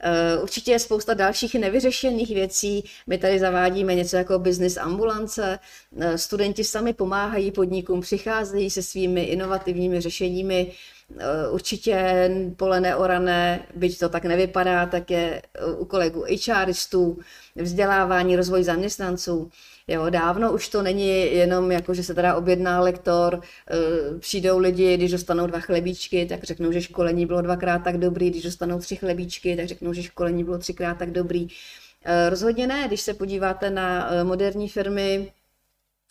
Eh, 0.00 0.38
určitě 0.38 0.70
je 0.70 0.78
spousta 0.78 1.14
dalších 1.14 1.54
nevyřešených 1.54 2.34
věcí. 2.34 2.84
My 3.06 3.18
tady 3.18 3.38
zavádíme 3.38 3.94
něco 3.94 4.16
jako 4.16 4.38
business 4.38 4.76
ambulance. 4.76 5.58
Eh, 6.00 6.18
studenti 6.18 6.64
sami 6.64 6.92
pomáhají 6.92 7.50
podnikům, 7.50 8.00
přicházejí 8.00 8.70
se 8.70 8.82
svými 8.82 9.22
inovativními 9.22 10.00
řešeními. 10.00 10.72
Eh, 11.16 11.48
určitě 11.50 12.30
pole 12.56 12.80
neorané, 12.80 13.66
byť 13.74 13.98
to 13.98 14.08
tak 14.08 14.24
nevypadá, 14.24 14.86
tak 14.86 15.10
je 15.10 15.42
u 15.78 15.84
kolegů 15.84 16.24
HRistů, 16.48 17.18
vzdělávání, 17.56 18.36
rozvoj 18.36 18.64
zaměstnanců. 18.64 19.50
Jo, 19.88 20.10
dávno 20.10 20.52
už 20.52 20.68
to 20.68 20.82
není 20.82 21.08
jenom 21.34 21.72
jako, 21.72 21.94
že 21.94 22.02
se 22.02 22.14
teda 22.14 22.34
objedná 22.34 22.80
lektor, 22.80 23.40
eh, 23.70 24.18
přijdou 24.18 24.58
lidi, 24.58 24.96
když 24.96 25.10
dostanou 25.10 25.46
dva 25.46 25.60
chlebíčky, 25.60 26.26
tak 26.26 26.44
řeknou, 26.44 26.72
že 26.72 26.82
školení 26.82 27.26
bylo 27.26 27.42
dvakrát 27.42 27.78
tak 27.78 27.98
dobrý, 27.98 28.30
když 28.30 28.42
dostanou 28.42 28.78
tři 28.78 28.96
chlebíčky, 28.96 29.56
tak 29.56 29.66
řeknou, 29.66 29.92
že 29.92 30.02
školení 30.02 30.44
bylo 30.44 30.58
třikrát 30.58 30.98
tak 30.98 31.10
dobrý. 31.10 31.48
Eh, 32.04 32.30
rozhodně 32.30 32.66
ne, 32.66 32.84
když 32.88 33.00
se 33.00 33.14
podíváte 33.14 33.70
na 33.70 34.12
eh, 34.12 34.24
moderní 34.24 34.68
firmy, 34.68 35.32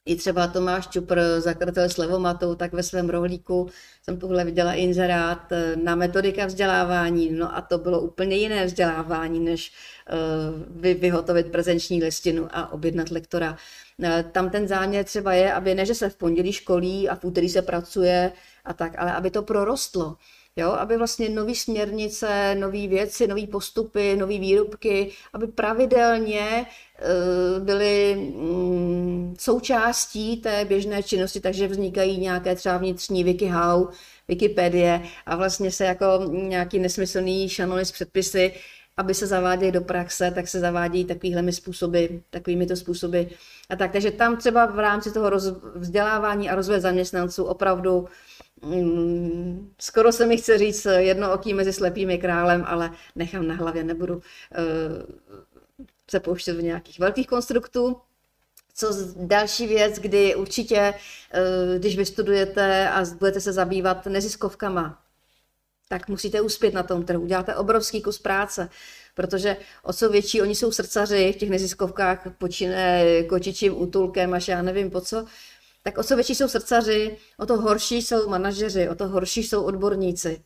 i 0.07 0.15
třeba 0.15 0.47
Tomáš 0.47 0.87
Čupr, 0.87 1.19
zakladatel 1.39 1.87
Levomatou, 1.97 2.55
tak 2.55 2.73
ve 2.73 2.83
svém 2.83 3.09
rohlíku 3.09 3.69
jsem 4.03 4.19
tuhle 4.19 4.45
viděla 4.45 4.73
inzerát 4.73 5.39
na 5.83 5.95
metodika 5.95 6.45
vzdělávání, 6.45 7.31
no 7.31 7.55
a 7.55 7.61
to 7.61 7.77
bylo 7.77 7.99
úplně 7.99 8.35
jiné 8.35 8.65
vzdělávání, 8.65 9.39
než 9.39 9.73
vy, 10.69 10.93
vyhotovit 10.93 11.51
prezenční 11.51 12.03
listinu 12.03 12.47
a 12.51 12.71
objednat 12.71 13.11
lektora. 13.11 13.57
Tam 14.31 14.49
ten 14.49 14.67
záměr 14.67 15.05
třeba 15.05 15.33
je, 15.33 15.53
aby 15.53 15.75
ne, 15.75 15.85
že 15.85 15.95
se 15.95 16.09
v 16.09 16.15
pondělí 16.15 16.53
školí 16.53 17.09
a 17.09 17.15
v 17.15 17.23
úterý 17.23 17.49
se 17.49 17.61
pracuje 17.61 18.31
a 18.65 18.73
tak, 18.73 18.93
ale 18.97 19.13
aby 19.13 19.31
to 19.31 19.41
prorostlo. 19.41 20.15
Jo, 20.59 20.71
aby 20.71 20.97
vlastně 20.97 21.29
nové 21.29 21.55
směrnice, 21.55 22.55
nové 22.55 22.87
věci, 22.87 23.27
nové 23.27 23.47
postupy, 23.47 24.15
nové 24.15 24.39
výrobky, 24.39 25.11
aby 25.33 25.47
pravidelně 25.47 26.65
byly 27.59 28.15
um, 28.35 29.35
součástí 29.39 30.37
té 30.37 30.65
běžné 30.65 31.03
činnosti, 31.03 31.39
takže 31.39 31.67
vznikají 31.67 32.17
nějaké 32.17 32.55
třeba 32.55 32.77
vnitřní 32.77 33.23
WikiHow, 33.23 33.87
Wikipedie 34.27 35.01
a 35.25 35.35
vlastně 35.35 35.71
se 35.71 35.85
jako 35.85 36.05
nějaký 36.31 36.79
nesmyslný 36.79 37.49
šanony 37.49 37.83
předpisy, 37.83 38.53
aby 38.97 39.13
se 39.13 39.27
zaváděly 39.27 39.71
do 39.71 39.81
praxe, 39.81 40.31
tak 40.35 40.47
se 40.47 40.59
zavádějí 40.59 41.05
takovými 41.05 41.53
způsoby, 41.53 42.05
takovými 42.29 42.65
to 42.65 42.75
způsoby. 42.75 43.21
A 43.69 43.75
tak, 43.75 43.91
takže 43.91 44.11
tam 44.11 44.37
třeba 44.37 44.65
v 44.65 44.79
rámci 44.79 45.11
toho 45.11 45.29
roz, 45.29 45.53
vzdělávání 45.75 46.49
a 46.49 46.55
rozvoje 46.55 46.79
zaměstnanců 46.79 47.43
opravdu 47.43 48.07
Mm, 48.61 49.73
skoro 49.81 50.11
se 50.11 50.25
mi 50.25 50.37
chce 50.37 50.57
říct 50.57 50.87
jedno 50.97 51.33
oký 51.33 51.53
mezi 51.53 51.73
slepými 51.73 52.17
králem, 52.17 52.63
ale 52.67 52.91
nechám 53.15 53.47
na 53.47 53.55
hlavě, 53.55 53.83
nebudu 53.83 54.15
uh, 54.15 54.21
se 56.11 56.19
pouštět 56.19 56.53
v 56.53 56.63
nějakých 56.63 56.99
velkých 56.99 57.27
konstruktů. 57.27 57.97
Co 58.73 58.87
další 59.15 59.67
věc, 59.67 59.99
kdy 59.99 60.35
určitě, 60.35 60.93
uh, 60.93 61.79
když 61.79 61.97
vystudujete 61.97 62.89
a 62.89 63.05
budete 63.19 63.41
se 63.41 63.53
zabývat 63.53 64.05
neziskovkama, 64.05 65.03
tak 65.89 66.07
musíte 66.07 66.41
uspět 66.41 66.73
na 66.73 66.83
tom 66.83 67.05
trhu. 67.05 67.21
Uděláte 67.21 67.55
obrovský 67.55 68.01
kus 68.01 68.19
práce, 68.19 68.69
protože 69.15 69.57
o 69.83 69.93
co 69.93 70.09
větší 70.09 70.41
oni 70.41 70.55
jsou 70.55 70.71
srdcaři 70.71 71.33
v 71.33 71.37
těch 71.37 71.49
neziskovkách, 71.49 72.27
počíne 72.37 73.03
kočičím 73.23 73.81
útulkem 73.81 74.33
až 74.33 74.47
já 74.47 74.61
nevím 74.61 74.91
po 74.91 75.01
co, 75.01 75.25
tak 75.83 75.97
o 75.97 76.03
co 76.03 76.15
větší 76.15 76.35
jsou 76.35 76.47
srdcaři, 76.47 77.17
o 77.37 77.45
to 77.45 77.57
horší 77.57 78.01
jsou 78.01 78.29
manažeři, 78.29 78.89
o 78.89 78.95
to 78.95 79.07
horší 79.07 79.43
jsou 79.43 79.63
odborníci. 79.63 80.43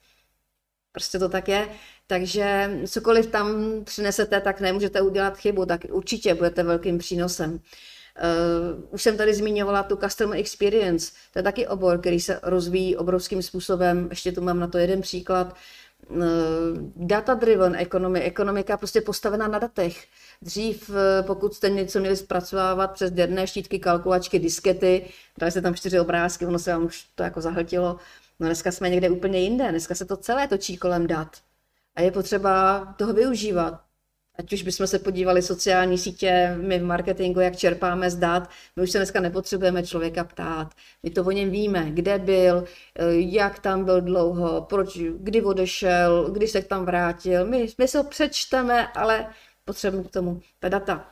Prostě 0.91 1.19
to 1.19 1.29
tak 1.29 1.47
je. 1.47 1.67
Takže 2.07 2.71
cokoliv 2.87 3.27
tam 3.27 3.47
přinesete, 3.83 4.41
tak 4.41 4.61
nemůžete 4.61 5.01
udělat 5.01 5.37
chybu, 5.37 5.65
tak 5.65 5.81
určitě 5.89 6.33
budete 6.35 6.63
velkým 6.63 6.97
přínosem. 6.97 7.51
Uh, 7.53 8.93
už 8.93 9.01
jsem 9.01 9.17
tady 9.17 9.33
zmiňovala 9.33 9.83
tu 9.83 9.95
customer 9.95 10.39
experience. 10.39 11.11
To 11.33 11.39
je 11.39 11.43
taky 11.43 11.67
obor, 11.67 11.99
který 11.99 12.19
se 12.19 12.39
rozvíjí 12.43 12.97
obrovským 12.97 13.41
způsobem. 13.41 14.07
Ještě 14.09 14.31
tu 14.31 14.41
mám 14.41 14.59
na 14.59 14.67
to 14.67 14.77
jeden 14.77 15.01
příklad. 15.01 15.55
Uh, 16.09 16.25
data-driven 16.95 17.75
economy, 17.75 18.21
ekonomika 18.21 18.77
prostě 18.77 19.01
postavená 19.01 19.47
na 19.47 19.59
datech. 19.59 20.05
Dřív, 20.41 20.89
eh, 20.89 21.23
pokud 21.23 21.53
jste 21.53 21.69
něco 21.69 21.99
měli 21.99 22.15
zpracovávat 22.15 22.93
přes 22.93 23.11
děrné 23.11 23.47
štítky, 23.47 23.79
kalkulačky, 23.79 24.39
diskety, 24.39 25.09
dali 25.37 25.51
se 25.51 25.61
tam 25.61 25.75
čtyři 25.75 25.99
obrázky, 25.99 26.45
ono 26.45 26.59
se 26.59 26.71
vám 26.73 26.85
už 26.85 27.05
to 27.15 27.23
jako 27.23 27.41
zahltilo. 27.41 27.97
No 28.41 28.47
dneska 28.47 28.71
jsme 28.71 28.89
někde 28.89 29.09
úplně 29.09 29.39
jinde, 29.39 29.71
dneska 29.71 29.95
se 29.95 30.05
to 30.05 30.17
celé 30.17 30.47
točí 30.47 30.77
kolem 30.77 31.07
dat. 31.07 31.37
A 31.95 32.01
je 32.01 32.11
potřeba 32.11 32.85
toho 32.97 33.13
využívat. 33.13 33.81
Ať 34.35 34.53
už 34.53 34.63
bychom 34.63 34.87
se 34.87 34.99
podívali 34.99 35.41
sociální 35.41 35.97
sítě, 35.97 36.55
my 36.61 36.79
v 36.79 36.83
marketingu, 36.83 37.39
jak 37.39 37.55
čerpáme 37.55 38.09
z 38.09 38.15
dat, 38.15 38.49
my 38.75 38.83
už 38.83 38.91
se 38.91 38.97
dneska 38.97 39.19
nepotřebujeme 39.19 39.83
člověka 39.83 40.23
ptát. 40.23 40.73
My 41.03 41.09
to 41.09 41.23
o 41.23 41.31
něm 41.31 41.49
víme, 41.49 41.91
kde 41.91 42.19
byl, 42.19 42.63
eh, 42.95 43.05
jak 43.15 43.59
tam 43.59 43.85
byl 43.85 44.01
dlouho, 44.01 44.61
proč, 44.61 44.97
kdy 44.97 45.41
odešel, 45.41 46.29
kdy 46.31 46.47
se 46.47 46.61
tam 46.61 46.85
vrátil. 46.85 47.45
My, 47.45 47.67
my 47.77 47.87
se 47.87 47.97
ho 47.97 48.03
přečteme, 48.03 48.87
ale 48.87 49.27
potřebujeme 49.65 50.09
k 50.09 50.11
tomu 50.11 50.41
ta 50.59 50.69
data. 50.69 51.07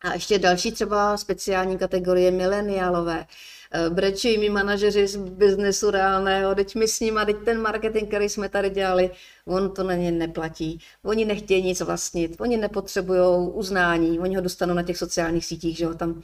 A 0.00 0.14
ještě 0.14 0.38
další 0.38 0.72
třeba 0.72 1.16
speciální 1.16 1.78
kategorie 1.78 2.30
mileniálové. 2.30 3.26
Eh, 3.72 3.90
brečí 3.90 4.38
mi 4.38 4.48
manažeři 4.48 5.06
z 5.06 5.16
biznesu 5.16 5.90
reálného, 5.90 6.54
teď 6.54 6.74
my 6.74 6.88
s 6.88 7.00
nimi, 7.00 7.20
teď 7.26 7.36
ten 7.44 7.60
marketing, 7.60 8.08
který 8.08 8.28
jsme 8.28 8.48
tady 8.48 8.70
dělali, 8.70 9.10
on 9.46 9.74
to 9.74 9.82
na 9.82 9.94
ně 9.94 10.12
neplatí. 10.12 10.80
Oni 11.02 11.24
nechtějí 11.24 11.62
nic 11.62 11.80
vlastnit, 11.80 12.40
oni 12.40 12.56
nepotřebují 12.56 13.50
uznání, 13.52 14.18
oni 14.18 14.36
ho 14.36 14.42
dostanou 14.42 14.74
na 14.74 14.82
těch 14.82 14.96
sociálních 14.98 15.46
sítích, 15.46 15.76
že 15.76 15.86
ho 15.86 15.94
tam 15.94 16.22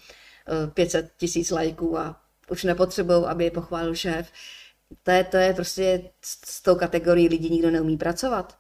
500 0.75 1.05
eh, 1.05 1.11
tisíc 1.17 1.51
lajků 1.51 1.99
a 1.99 2.21
už 2.51 2.65
nepotřebují, 2.65 3.25
aby 3.25 3.45
je 3.45 3.51
pochválil 3.51 3.95
šéf. 3.95 4.31
To 5.03 5.11
je, 5.11 5.25
to 5.25 5.37
je 5.37 5.55
prostě 5.55 6.11
s 6.25 6.63
tou 6.63 6.75
kategorií 6.75 7.29
lidí 7.29 7.51
nikdo 7.51 7.71
neumí 7.71 7.97
pracovat 7.97 8.57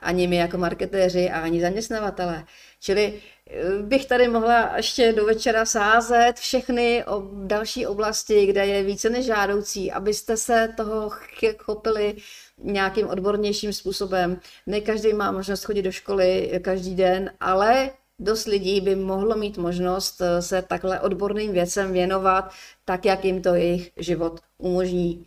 ani 0.00 0.26
my 0.26 0.36
jako 0.36 0.58
marketéři 0.58 1.30
ani 1.30 1.60
zaměstnavatele. 1.60 2.44
Čili 2.80 3.20
eh, 3.50 3.82
bych 3.82 4.06
tady 4.06 4.28
mohla 4.28 4.76
ještě 4.76 5.12
do 5.12 5.26
večera 5.26 5.64
sázet 5.64 6.32
všechny 6.36 7.04
o 7.04 7.30
další 7.32 7.86
oblasti, 7.86 8.46
kde 8.46 8.66
je 8.66 8.82
více 8.82 9.10
než 9.10 9.26
žádoucí, 9.26 9.92
abyste 9.92 10.36
se 10.36 10.74
toho 10.76 11.10
chopili 11.58 12.16
nějakým 12.58 13.08
odbornějším 13.08 13.72
způsobem. 13.72 14.40
Ne 14.66 14.80
každý 14.80 15.12
má 15.12 15.32
možnost 15.32 15.64
chodit 15.64 15.82
do 15.82 15.92
školy 15.92 16.60
každý 16.62 16.94
den, 16.94 17.32
ale 17.40 17.90
dost 18.18 18.46
lidí 18.46 18.80
by 18.80 18.96
mohlo 18.96 19.36
mít 19.36 19.58
možnost 19.58 20.20
eh, 20.20 20.42
se 20.42 20.62
takhle 20.62 21.00
odborným 21.00 21.52
věcem 21.52 21.92
věnovat, 21.92 22.52
tak 22.84 23.04
jak 23.04 23.24
jim 23.24 23.42
to 23.42 23.54
jejich 23.54 23.90
život 23.96 24.40
umožní. 24.58 25.26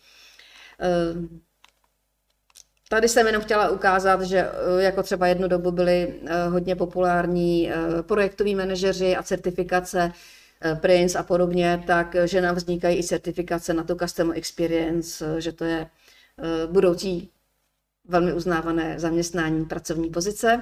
Tady 2.91 3.09
jsem 3.09 3.27
jenom 3.27 3.41
chtěla 3.41 3.69
ukázat, 3.69 4.21
že 4.21 4.37
eh, 4.37 4.83
jako 4.83 5.03
třeba 5.03 5.27
jednu 5.27 5.47
dobu 5.47 5.71
byli 5.71 6.13
eh, 6.25 6.47
hodně 6.47 6.75
populární 6.75 7.71
eh, 7.71 8.03
projektoví 8.03 8.55
manažeři 8.55 9.15
a 9.15 9.23
certifikace 9.23 10.11
Prince 10.81 11.19
a 11.19 11.23
podobně, 11.23 11.83
tak 11.87 12.15
že 12.25 12.41
nám 12.41 12.55
vznikají 12.55 12.99
i 12.99 13.03
certifikace 13.03 13.73
na 13.73 13.83
to 13.83 13.95
Customer 13.95 14.37
Experience, 14.37 15.41
že 15.41 15.51
to 15.51 15.65
je 15.65 15.87
budoucí 16.71 17.29
velmi 18.07 18.33
uznávané 18.33 18.99
zaměstnání 18.99 19.65
pracovní 19.65 20.09
pozice. 20.09 20.61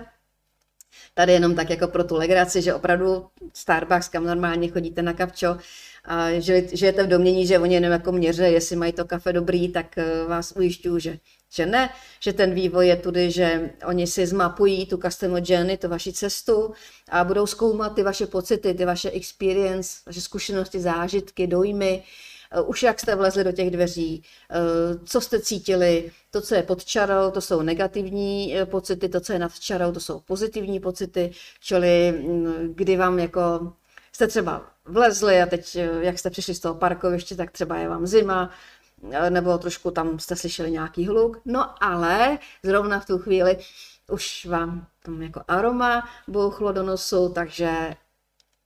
Tady 1.13 1.34
jenom 1.34 1.55
tak 1.55 1.69
jako 1.69 1.88
pro 1.88 2.03
tu 2.03 2.15
legraci, 2.15 2.61
že 2.61 2.73
opravdu 2.73 3.27
Starbucks, 3.53 4.09
kam 4.09 4.25
normálně 4.25 4.67
chodíte 4.67 5.01
na 5.01 5.13
kapčo, 5.13 5.57
a 6.05 6.39
že 6.39 6.67
žijete 6.73 7.03
v 7.03 7.07
domění, 7.07 7.47
že 7.47 7.59
oni 7.59 7.73
jenom 7.73 7.91
jako 7.91 8.11
měře, 8.11 8.47
jestli 8.47 8.75
mají 8.75 8.93
to 8.93 9.05
kafe 9.05 9.34
dobrý, 9.34 9.69
tak 9.69 9.95
vás 10.27 10.53
ujišťuju, 10.55 10.99
že 10.99 11.17
že 11.49 11.65
ne, 11.65 11.89
že 12.19 12.33
ten 12.33 12.53
vývoj 12.53 12.87
je 12.87 12.95
tudy, 12.95 13.31
že 13.31 13.69
oni 13.85 14.07
si 14.07 14.27
zmapují 14.27 14.85
tu 14.85 14.97
customer 14.97 15.43
journey, 15.45 15.77
tu 15.77 15.87
vaši 15.87 16.13
cestu 16.13 16.73
a 17.09 17.23
budou 17.23 17.47
zkoumat 17.47 17.95
ty 17.95 18.03
vaše 18.03 18.27
pocity, 18.27 18.73
ty 18.73 18.85
vaše 18.85 19.11
experience, 19.11 19.89
vaše 20.05 20.21
zkušenosti, 20.21 20.79
zážitky, 20.79 21.47
dojmy, 21.47 22.03
eh, 22.51 22.61
už 22.61 22.83
jak 22.83 22.99
jste 22.99 23.15
vlezli 23.15 23.43
do 23.43 23.51
těch 23.51 23.71
dveří, 23.71 24.23
eh, 24.51 24.55
co 25.05 25.21
jste 25.21 25.39
cítili, 25.39 26.11
to, 26.31 26.41
co 26.41 26.55
je 26.55 26.63
pod 26.63 26.85
čarou, 26.85 27.31
to 27.31 27.41
jsou 27.41 27.61
negativní 27.61 28.57
eh, 28.57 28.65
pocity, 28.65 29.09
to, 29.09 29.19
co 29.19 29.33
je 29.33 29.39
nad 29.39 29.59
čarou, 29.59 29.91
to 29.91 29.99
jsou 29.99 30.19
pozitivní 30.19 30.79
pocity, 30.79 31.31
čili 31.59 32.11
mm, 32.11 32.73
kdy 32.75 32.97
vám 32.97 33.19
jako 33.19 33.73
jste 34.11 34.27
třeba 34.27 34.65
vlezli 34.85 35.41
a 35.41 35.45
teď, 35.45 35.75
jak 36.01 36.19
jste 36.19 36.29
přišli 36.29 36.55
z 36.55 36.59
toho 36.59 36.75
parkoviště, 36.75 37.35
tak 37.35 37.51
třeba 37.51 37.77
je 37.77 37.89
vám 37.89 38.07
zima, 38.07 38.51
nebo 39.29 39.57
trošku 39.57 39.91
tam 39.91 40.19
jste 40.19 40.35
slyšeli 40.35 40.71
nějaký 40.71 41.07
hluk, 41.07 41.41
no 41.45 41.83
ale 41.83 42.39
zrovna 42.63 42.99
v 42.99 43.05
tu 43.05 43.17
chvíli 43.17 43.57
už 44.11 44.45
vám 44.45 44.87
tam 45.03 45.21
jako 45.21 45.41
aroma 45.47 46.09
bouchlo 46.27 46.71
do 46.71 46.83
nosu, 46.83 47.29
takže 47.29 47.95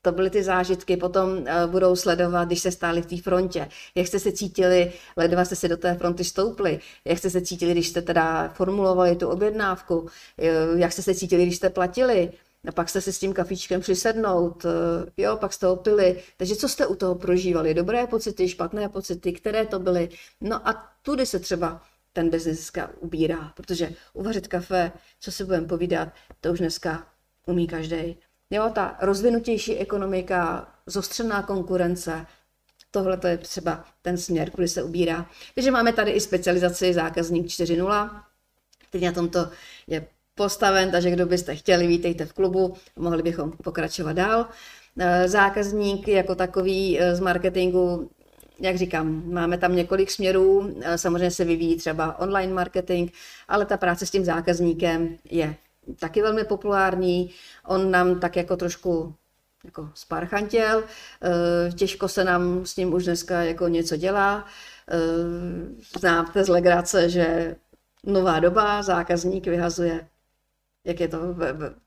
to 0.05 0.11
byly 0.11 0.29
ty 0.29 0.43
zážitky, 0.43 0.97
potom 0.97 1.29
eh, 1.45 1.67
budou 1.67 1.95
sledovat, 1.95 2.45
když 2.45 2.59
se 2.59 2.71
stáli 2.71 3.01
v 3.01 3.05
té 3.05 3.17
frontě. 3.21 3.69
Jak 3.95 4.07
jste 4.07 4.19
se 4.19 4.31
cítili, 4.31 4.93
ledva 5.17 5.45
jste 5.45 5.55
se 5.55 5.67
do 5.67 5.77
té 5.77 5.95
fronty 5.95 6.23
stoupli, 6.23 6.79
jak 7.05 7.17
jste 7.17 7.29
se 7.29 7.41
cítili, 7.41 7.71
když 7.71 7.89
jste 7.89 8.01
teda 8.01 8.49
formulovali 8.49 9.15
tu 9.15 9.27
objednávku, 9.27 10.09
eh, 10.37 10.51
jak 10.75 10.91
jste 10.91 11.01
se 11.01 11.15
cítili, 11.15 11.43
když 11.43 11.55
jste 11.55 11.69
platili, 11.69 12.31
a 12.67 12.71
pak 12.71 12.89
jste 12.89 13.01
si 13.01 13.13
s 13.13 13.19
tím 13.19 13.33
kafičkem 13.33 13.81
přisednout, 13.81 14.65
eh, 14.65 15.11
jo, 15.17 15.37
pak 15.37 15.53
jste 15.53 15.67
opili. 15.67 16.23
Takže 16.37 16.55
co 16.55 16.69
jste 16.69 16.87
u 16.87 16.95
toho 16.95 17.15
prožívali? 17.15 17.73
Dobré 17.73 18.07
pocity, 18.07 18.49
špatné 18.49 18.89
pocity, 18.89 19.33
které 19.33 19.65
to 19.65 19.79
byly? 19.79 20.09
No 20.41 20.67
a 20.67 20.93
tudy 21.01 21.25
se 21.25 21.39
třeba 21.39 21.81
ten 22.13 22.29
biznis 22.29 22.57
dneska 22.57 22.89
ubírá, 22.99 23.51
protože 23.55 23.91
uvařit 24.13 24.47
kafe, 24.47 24.91
co 25.19 25.31
si 25.31 25.43
budeme 25.43 25.67
povídat, 25.67 26.09
to 26.41 26.51
už 26.51 26.59
dneska 26.59 27.07
umí 27.45 27.67
každý. 27.67 28.17
Jo, 28.49 28.71
ta 28.75 28.97
rozvinutější 29.01 29.77
ekonomika, 29.77 30.67
zostřená 30.85 31.43
konkurence, 31.43 32.25
tohle 32.91 33.17
to 33.17 33.27
je 33.27 33.37
třeba 33.37 33.85
ten 34.01 34.17
směr, 34.17 34.51
kudy 34.51 34.67
se 34.67 34.83
ubírá. 34.83 35.29
Takže 35.55 35.71
máme 35.71 35.93
tady 35.93 36.11
i 36.11 36.19
specializaci 36.19 36.93
zákazník 36.93 37.45
4.0, 37.47 38.23
který 38.89 39.05
na 39.05 39.11
tomto 39.11 39.49
je 39.87 40.07
postaven, 40.35 40.91
takže 40.91 41.11
kdo 41.11 41.25
byste 41.25 41.55
chtěli, 41.55 41.87
vítejte 41.87 42.25
v 42.25 42.33
klubu, 42.33 42.73
mohli 42.95 43.23
bychom 43.23 43.51
pokračovat 43.51 44.13
dál. 44.13 44.47
Eh, 44.99 45.29
zákazník 45.29 46.07
jako 46.07 46.35
takový 46.35 46.99
eh, 46.99 47.15
z 47.15 47.19
marketingu, 47.19 48.09
jak 48.59 48.75
říkám, 48.75 49.23
máme 49.33 49.57
tam 49.57 49.75
několik 49.75 50.11
směrů, 50.11 50.75
eh, 50.81 50.97
samozřejmě 50.97 51.31
se 51.31 51.45
vyvíjí 51.45 51.77
třeba 51.77 52.19
online 52.19 52.53
marketing, 52.53 53.11
ale 53.47 53.65
ta 53.65 53.77
práce 53.77 54.05
s 54.05 54.11
tím 54.11 54.25
zákazníkem 54.25 55.17
je 55.31 55.55
taky 55.99 56.21
velmi 56.21 56.43
populární. 56.43 57.31
On 57.67 57.91
nám 57.91 58.19
tak 58.19 58.35
jako 58.35 58.57
trošku 58.57 59.13
jako 59.65 59.89
sparchantěl, 59.93 60.83
těžko 61.75 62.07
se 62.07 62.23
nám 62.23 62.65
s 62.65 62.75
ním 62.75 62.93
už 62.93 63.05
dneska 63.05 63.43
jako 63.43 63.67
něco 63.67 63.95
dělá. 63.95 64.45
Znáte 65.99 66.43
z 66.43 66.49
legrace, 66.49 67.09
že 67.09 67.55
nová 68.03 68.39
doba, 68.39 68.81
zákazník 68.83 69.47
vyhazuje 69.47 70.07
jak 70.85 70.99
je 70.99 71.07
to 71.07 71.17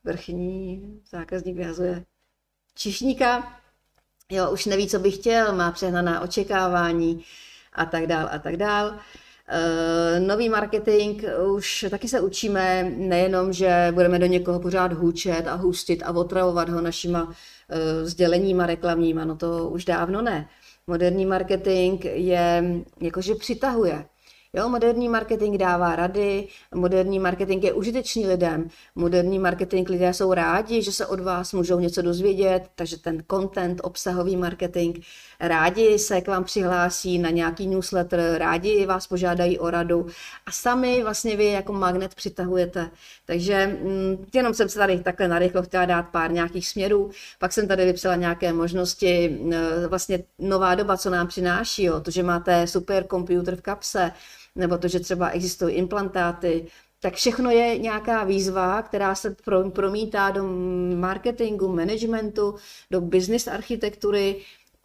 vrchní 0.05 0.82
zákazník 1.11 1.57
vyhazuje 1.57 2.05
čišníka, 2.74 3.53
jo, 4.30 4.51
už 4.51 4.66
neví, 4.66 4.88
co 4.88 4.99
by 4.99 5.11
chtěl, 5.11 5.57
má 5.57 5.72
přehnaná 5.72 6.20
očekávání 6.20 7.24
a 7.72 7.86
tak 7.86 8.07
dál 8.07 8.28
a 8.32 8.38
tak 8.38 8.57
dál. 8.57 8.86
Uh, 8.88 10.26
nový 10.26 10.49
marketing 10.49 11.24
už 11.55 11.86
taky 11.90 12.09
se 12.09 12.20
učíme 12.20 12.82
nejenom, 12.97 13.53
že 13.53 13.88
budeme 13.94 14.18
do 14.18 14.26
někoho 14.26 14.61
pořád 14.61 14.92
hůčet 14.92 15.49
a 15.49 15.55
hustit 15.55 16.03
a 16.03 16.12
otravovat 16.12 16.68
ho 16.68 16.80
našima 16.80 17.22
uh, 17.22 17.34
sděleníma 18.03 18.66
reklamníma, 18.66 19.24
no 19.24 19.36
to 19.36 19.68
už 19.68 19.84
dávno 19.84 20.22
ne. 20.22 20.49
Moderní 20.86 21.26
marketing 21.26 22.05
je 22.05 22.64
jakože 23.01 23.34
přitahuje. 23.34 24.07
Jo, 24.57 24.69
moderní 24.69 25.09
marketing 25.09 25.57
dává 25.57 25.97
rady, 25.97 26.49
moderní 26.75 27.19
marketing 27.19 27.65
je 27.65 27.73
užitečný 27.73 28.27
lidem, 28.27 28.69
moderní 28.95 29.39
marketing 29.39 29.89
lidé 29.89 30.15
jsou 30.15 30.33
rádi, 30.33 30.83
že 30.83 30.93
se 30.93 31.07
od 31.07 31.21
vás 31.21 31.53
můžou 31.53 31.79
něco 31.79 32.03
dozvědět, 32.03 32.63
takže 32.75 32.99
ten 32.99 33.25
content, 33.31 33.81
obsahový 33.85 34.37
marketing, 34.37 34.97
rádi 35.41 35.99
se 35.99 36.21
k 36.21 36.29
vám 36.29 36.45
přihlásí 36.45 37.19
na 37.19 37.31
nějaký 37.31 37.67
newsletter, 37.67 38.35
rádi 38.39 38.87
vás 38.87 39.07
požádají 39.07 39.59
o 39.59 39.71
radu 39.71 40.07
a 40.47 40.53
sami 40.53 41.03
vlastně 41.03 41.37
vy 41.37 41.47
jako 41.47 41.73
magnet 41.73 42.15
přitahujete. 42.15 42.91
Takže 43.27 43.79
mm, 43.83 44.27
jenom 44.35 44.55
jsem 44.55 44.69
se 44.69 44.79
tady 44.79 44.99
takhle 44.99 45.29
narychlo 45.29 45.63
chtěla 45.63 45.85
dát 45.85 46.03
pár 46.03 46.33
nějakých 46.33 46.69
směrů, 46.69 47.11
pak 47.39 47.53
jsem 47.53 47.69
tady 47.69 47.85
vypsala 47.85 48.17
nějaké 48.17 48.53
možnosti, 48.53 49.39
e, 49.53 49.87
vlastně 49.87 50.25
nová 50.39 50.75
doba, 50.75 50.97
co 50.97 51.11
nám 51.11 51.27
přináší, 51.27 51.83
jo, 51.85 52.01
to, 52.01 52.11
že 52.11 52.23
máte 52.23 52.67
super 52.67 53.05
počítač 53.05 53.59
v 53.59 53.63
kapse, 53.63 54.13
nebo 54.57 54.79
to, 54.79 54.89
že 54.89 55.01
třeba 55.01 55.29
existují 55.29 55.75
implantáty, 55.75 56.67
tak 57.01 57.15
všechno 57.15 57.51
je 57.51 57.79
nějaká 57.79 58.25
výzva, 58.25 58.83
která 58.83 59.15
se 59.15 59.37
promítá 59.73 60.31
do 60.31 60.45
marketingu, 60.97 61.69
managementu, 61.69 62.55
do 62.91 63.01
business 63.01 63.49
architektury 63.49 64.37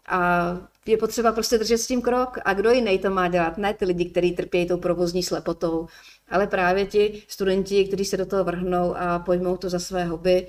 a 0.07 0.57
je 0.85 0.97
potřeba 0.97 1.31
prostě 1.31 1.57
držet 1.57 1.77
s 1.77 1.87
tím 1.87 2.01
krok. 2.01 2.37
A 2.45 2.53
kdo 2.53 2.71
jiný 2.71 2.99
to 2.99 3.09
má 3.09 3.27
dělat? 3.27 3.57
Ne 3.57 3.73
ty 3.73 3.85
lidi, 3.85 4.05
kteří 4.05 4.31
trpějí 4.31 4.67
tou 4.67 4.77
provozní 4.77 5.23
slepotou, 5.23 5.87
ale 6.29 6.47
právě 6.47 6.85
ti 6.85 7.23
studenti, 7.27 7.85
kteří 7.85 8.05
se 8.05 8.17
do 8.17 8.25
toho 8.25 8.43
vrhnou 8.43 8.95
a 8.97 9.19
pojmou 9.19 9.57
to 9.57 9.69
za 9.69 9.79
své 9.79 10.05
hobby, 10.05 10.47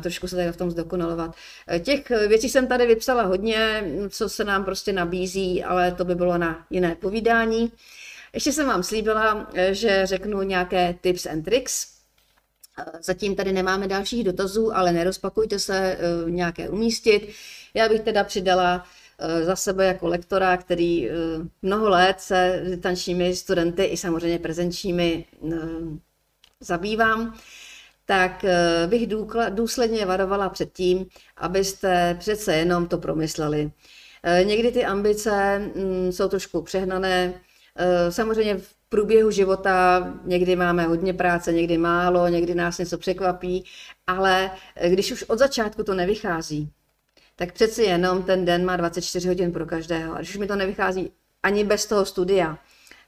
trošku 0.00 0.28
se 0.28 0.36
tady 0.36 0.52
v 0.52 0.56
tom 0.56 0.70
zdokonalovat. 0.70 1.34
Těch 1.82 2.10
věcí 2.10 2.48
jsem 2.48 2.66
tady 2.66 2.86
vypsala 2.86 3.22
hodně, 3.22 3.90
co 4.08 4.28
se 4.28 4.44
nám 4.44 4.64
prostě 4.64 4.92
nabízí, 4.92 5.64
ale 5.64 5.92
to 5.92 6.04
by 6.04 6.14
bylo 6.14 6.38
na 6.38 6.66
jiné 6.70 6.94
povídání. 6.94 7.72
Ještě 8.34 8.52
jsem 8.52 8.66
vám 8.66 8.82
slíbila, 8.82 9.50
eh, 9.54 9.74
že 9.74 10.06
řeknu 10.06 10.42
nějaké 10.42 10.94
tips 11.00 11.26
and 11.26 11.42
tricks. 11.42 11.86
Eh, 12.78 12.84
zatím 13.02 13.36
tady 13.36 13.52
nemáme 13.52 13.88
dalších 13.88 14.24
dotazů, 14.24 14.76
ale 14.76 14.92
nerozpakujte 14.92 15.58
se 15.58 15.76
eh, 15.76 16.30
nějaké 16.30 16.68
umístit. 16.68 17.28
Já 17.74 17.88
bych 17.88 18.00
teda 18.00 18.24
přidala 18.24 18.84
za 19.42 19.56
sebe 19.56 19.86
jako 19.86 20.08
lektora, 20.08 20.56
který 20.56 21.08
mnoho 21.62 21.88
let 21.88 22.20
se 22.20 22.62
tančními 22.82 23.36
studenty 23.36 23.84
i 23.84 23.96
samozřejmě 23.96 24.38
prezenčními 24.38 25.24
zabývám, 26.60 27.38
tak 28.06 28.44
bych 28.86 29.08
důsledně 29.50 30.06
varovala 30.06 30.48
před 30.48 30.72
tím, 30.72 31.06
abyste 31.36 32.16
přece 32.18 32.54
jenom 32.54 32.88
to 32.88 32.98
promysleli. 32.98 33.70
Někdy 34.44 34.72
ty 34.72 34.84
ambice 34.84 35.58
mm, 35.58 36.12
jsou 36.12 36.28
trošku 36.28 36.62
přehnané, 36.62 37.34
Eh, 37.34 37.53
samozřejmě 38.10 38.56
v 38.56 38.74
průběhu 38.88 39.30
života 39.30 40.06
někdy 40.24 40.56
máme 40.56 40.84
hodně 40.84 41.14
práce, 41.14 41.52
někdy 41.52 41.78
málo, 41.78 42.28
někdy 42.28 42.54
nás 42.54 42.78
něco 42.78 42.98
překvapí, 42.98 43.64
ale 44.06 44.50
eh, 44.76 44.90
když 44.90 45.12
už 45.12 45.22
od 45.22 45.38
začátku 45.38 45.84
to 45.84 45.94
nevychází, 45.94 46.70
tak 47.36 47.52
přeci 47.52 47.82
jenom 47.82 48.22
ten 48.22 48.44
den 48.44 48.64
má 48.64 48.76
24 48.76 49.28
hodin 49.28 49.52
pro 49.52 49.66
každého. 49.66 50.14
A 50.14 50.18
když 50.18 50.30
už 50.30 50.36
mi 50.36 50.46
to 50.46 50.56
nevychází 50.56 51.12
ani 51.42 51.64
bez 51.64 51.86
toho 51.86 52.04
studia, 52.04 52.58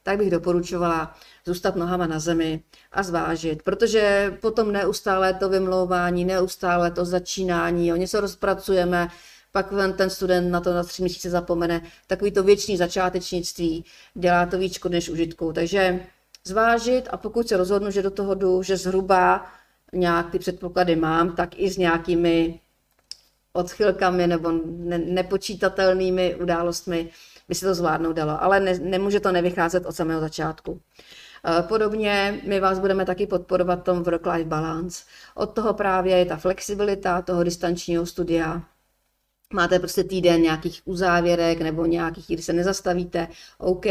tak 0.02 0.18
bych 0.18 0.30
doporučovala 0.30 1.14
zůstat 1.44 1.76
nohama 1.76 2.06
na 2.06 2.18
zemi 2.18 2.62
a 2.92 3.02
zvážit, 3.02 3.62
protože 3.62 4.34
potom 4.40 4.72
neustále 4.72 5.34
to 5.34 5.48
vymlouvání, 5.48 6.24
neustále 6.24 6.90
to 6.90 7.04
začínání, 7.04 7.92
o 7.92 7.96
něco 7.96 8.20
rozpracujeme, 8.20 9.08
pak 9.56 9.96
ten 9.96 10.10
student 10.10 10.50
na 10.50 10.60
to 10.60 10.74
na 10.74 10.84
tři 10.84 11.02
měsíce 11.02 11.30
zapomene. 11.30 11.82
Takový 12.06 12.30
to 12.30 12.42
věčný 12.42 12.76
začátečnictví 12.76 13.84
dělá 14.14 14.46
to 14.46 14.58
víc 14.58 14.74
škod 14.74 14.92
než 14.92 15.08
užitku. 15.08 15.52
Takže 15.52 16.00
zvážit 16.44 17.08
a 17.10 17.16
pokud 17.16 17.48
se 17.48 17.56
rozhodnu, 17.56 17.90
že 17.90 18.02
do 18.02 18.10
toho 18.10 18.34
jdu, 18.34 18.62
že 18.62 18.76
zhruba 18.76 19.46
nějak 19.92 20.30
ty 20.30 20.38
předpoklady 20.38 20.96
mám, 20.96 21.36
tak 21.36 21.58
i 21.58 21.70
s 21.70 21.76
nějakými 21.76 22.60
odchylkami 23.52 24.26
nebo 24.26 24.52
ne, 24.66 24.98
nepočítatelnými 24.98 26.34
událostmi 26.34 27.10
by 27.48 27.54
se 27.54 27.66
to 27.66 27.74
zvládnout 27.74 28.12
dalo. 28.12 28.42
Ale 28.42 28.60
ne, 28.60 28.78
nemůže 28.78 29.20
to 29.20 29.32
nevycházet 29.32 29.86
od 29.86 29.96
samého 29.96 30.20
začátku. 30.20 30.80
E, 31.58 31.62
podobně 31.62 32.40
my 32.44 32.60
vás 32.60 32.78
budeme 32.78 33.04
taky 33.04 33.26
podporovat 33.26 33.82
tom 33.82 34.02
work-life 34.02 34.48
balance. 34.48 35.04
Od 35.34 35.46
toho 35.46 35.74
právě 35.74 36.16
je 36.16 36.24
ta 36.24 36.36
flexibilita 36.36 37.22
toho 37.22 37.44
distančního 37.44 38.06
studia, 38.06 38.62
máte 39.54 39.78
prostě 39.78 40.04
týden 40.04 40.42
nějakých 40.42 40.82
uzávěrek 40.84 41.60
nebo 41.60 41.86
nějakých, 41.86 42.26
kdy 42.26 42.42
se 42.42 42.52
nezastavíte, 42.52 43.28
OK, 43.58 43.86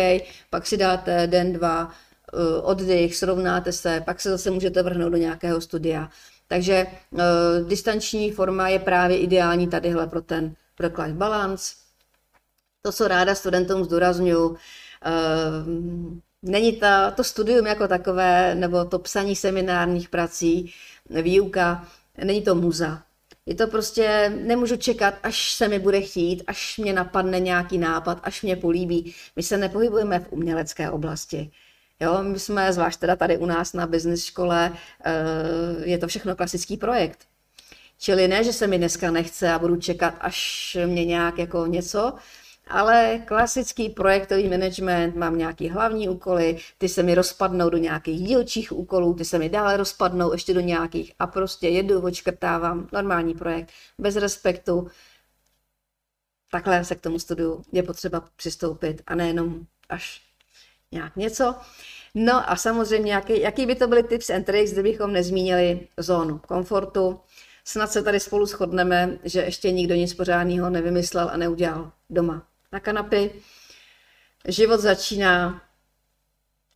pak 0.49 0.67
si 0.67 0.77
dáte 0.77 1.27
den, 1.27 1.53
dva, 1.53 1.91
eh, 2.33 2.61
oddych, 2.61 3.15
srovnáte 3.15 3.71
se, 3.71 4.01
pak 4.05 4.21
se 4.21 4.29
zase 4.29 4.51
můžete 4.51 4.83
vrhnout 4.83 5.11
do 5.11 5.17
nějakého 5.17 5.61
studia. 5.61 6.09
Takže 6.47 6.87
uh, 7.11 7.19
distanční 7.67 8.31
forma 8.31 8.69
je 8.69 8.79
právě 8.79 9.17
ideální 9.17 9.67
tadyhle 9.67 10.07
pro 10.07 10.21
ten 10.21 10.55
work-life 10.79 11.13
balance. 11.13 11.75
To, 12.81 12.91
co 12.91 13.07
ráda 13.07 13.35
studentům 13.35 13.83
zdůraznuju, 13.83 14.49
uh, 14.49 14.57
není 16.41 16.73
ta, 16.73 17.11
to 17.11 17.23
studium 17.23 17.67
jako 17.67 17.87
takové, 17.87 18.55
nebo 18.55 18.85
to 18.85 18.99
psaní 18.99 19.35
seminárních 19.35 20.09
prací, 20.09 20.73
výuka, 21.09 21.87
není 22.23 22.41
to 22.41 22.55
muza. 22.55 23.03
Je 23.45 23.55
to 23.55 23.67
prostě, 23.67 24.33
nemůžu 24.43 24.75
čekat, 24.75 25.13
až 25.23 25.53
se 25.53 25.67
mi 25.67 25.79
bude 25.79 26.01
chtít, 26.01 26.43
až 26.47 26.77
mě 26.77 26.93
napadne 26.93 27.39
nějaký 27.39 27.77
nápad, 27.77 28.19
až 28.23 28.41
mě 28.41 28.55
políbí. 28.55 29.15
My 29.35 29.43
se 29.43 29.57
nepohybujeme 29.57 30.19
v 30.19 30.31
umělecké 30.31 30.89
oblasti. 30.89 31.51
Jo, 31.99 32.23
my 32.23 32.39
jsme, 32.39 32.73
zvlášť 32.73 32.99
teda 32.99 33.15
tady 33.15 33.37
u 33.37 33.45
nás 33.45 33.73
na 33.73 33.87
business 33.87 34.23
škole, 34.23 34.73
eh, 35.05 35.13
je 35.83 35.97
to 35.97 36.07
všechno 36.07 36.35
klasický 36.35 36.77
projekt. 36.77 37.19
Čili 37.99 38.27
ne, 38.27 38.43
že 38.43 38.53
se 38.53 38.67
mi 38.67 38.77
dneska 38.77 39.11
nechce 39.11 39.51
a 39.51 39.59
budu 39.59 39.75
čekat, 39.75 40.13
až 40.19 40.77
mě 40.85 41.05
nějak 41.05 41.37
jako 41.37 41.65
něco, 41.65 42.13
ale 42.67 43.21
klasický 43.25 43.89
projektový 43.89 44.49
management, 44.49 45.15
mám 45.15 45.37
nějaký 45.37 45.69
hlavní 45.69 46.09
úkoly, 46.09 46.57
ty 46.77 46.89
se 46.89 47.03
mi 47.03 47.15
rozpadnou 47.15 47.69
do 47.69 47.77
nějakých 47.77 48.19
dílčích 48.19 48.71
úkolů, 48.71 49.13
ty 49.13 49.25
se 49.25 49.39
mi 49.39 49.49
dále 49.49 49.77
rozpadnou 49.77 50.31
ještě 50.31 50.53
do 50.53 50.59
nějakých 50.59 51.13
a 51.19 51.27
prostě 51.27 51.67
jedu, 51.67 52.01
očkrtávám 52.01 52.87
normální 52.93 53.33
projekt, 53.33 53.71
bez 53.97 54.15
respektu, 54.15 54.87
takhle 56.51 56.85
se 56.85 56.95
k 56.95 57.01
tomu 57.01 57.19
studiu 57.19 57.63
je 57.71 57.83
potřeba 57.83 58.23
přistoupit 58.35 59.01
a 59.07 59.15
nejenom 59.15 59.65
až 59.89 60.21
nějak 60.91 61.15
něco. 61.15 61.55
No 62.15 62.49
a 62.49 62.55
samozřejmě, 62.55 63.13
jaký, 63.13 63.41
jaký 63.41 63.65
by 63.65 63.75
to 63.75 63.87
byly 63.87 64.03
tips 64.03 64.29
and 64.29 64.43
tricks, 64.43 64.71
kdybychom 64.71 65.13
nezmínili 65.13 65.87
zónu 65.97 66.37
komfortu. 66.37 67.19
Snad 67.65 67.91
se 67.91 68.03
tady 68.03 68.19
spolu 68.19 68.45
shodneme, 68.45 69.17
že 69.23 69.41
ještě 69.41 69.71
nikdo 69.71 69.95
nic 69.95 70.13
pořádného 70.13 70.69
nevymyslel 70.69 71.29
a 71.33 71.37
neudělal 71.37 71.91
doma 72.09 72.54
na 72.71 72.79
kanapy. 72.79 73.31
Život 74.47 74.79
začíná 74.79 75.61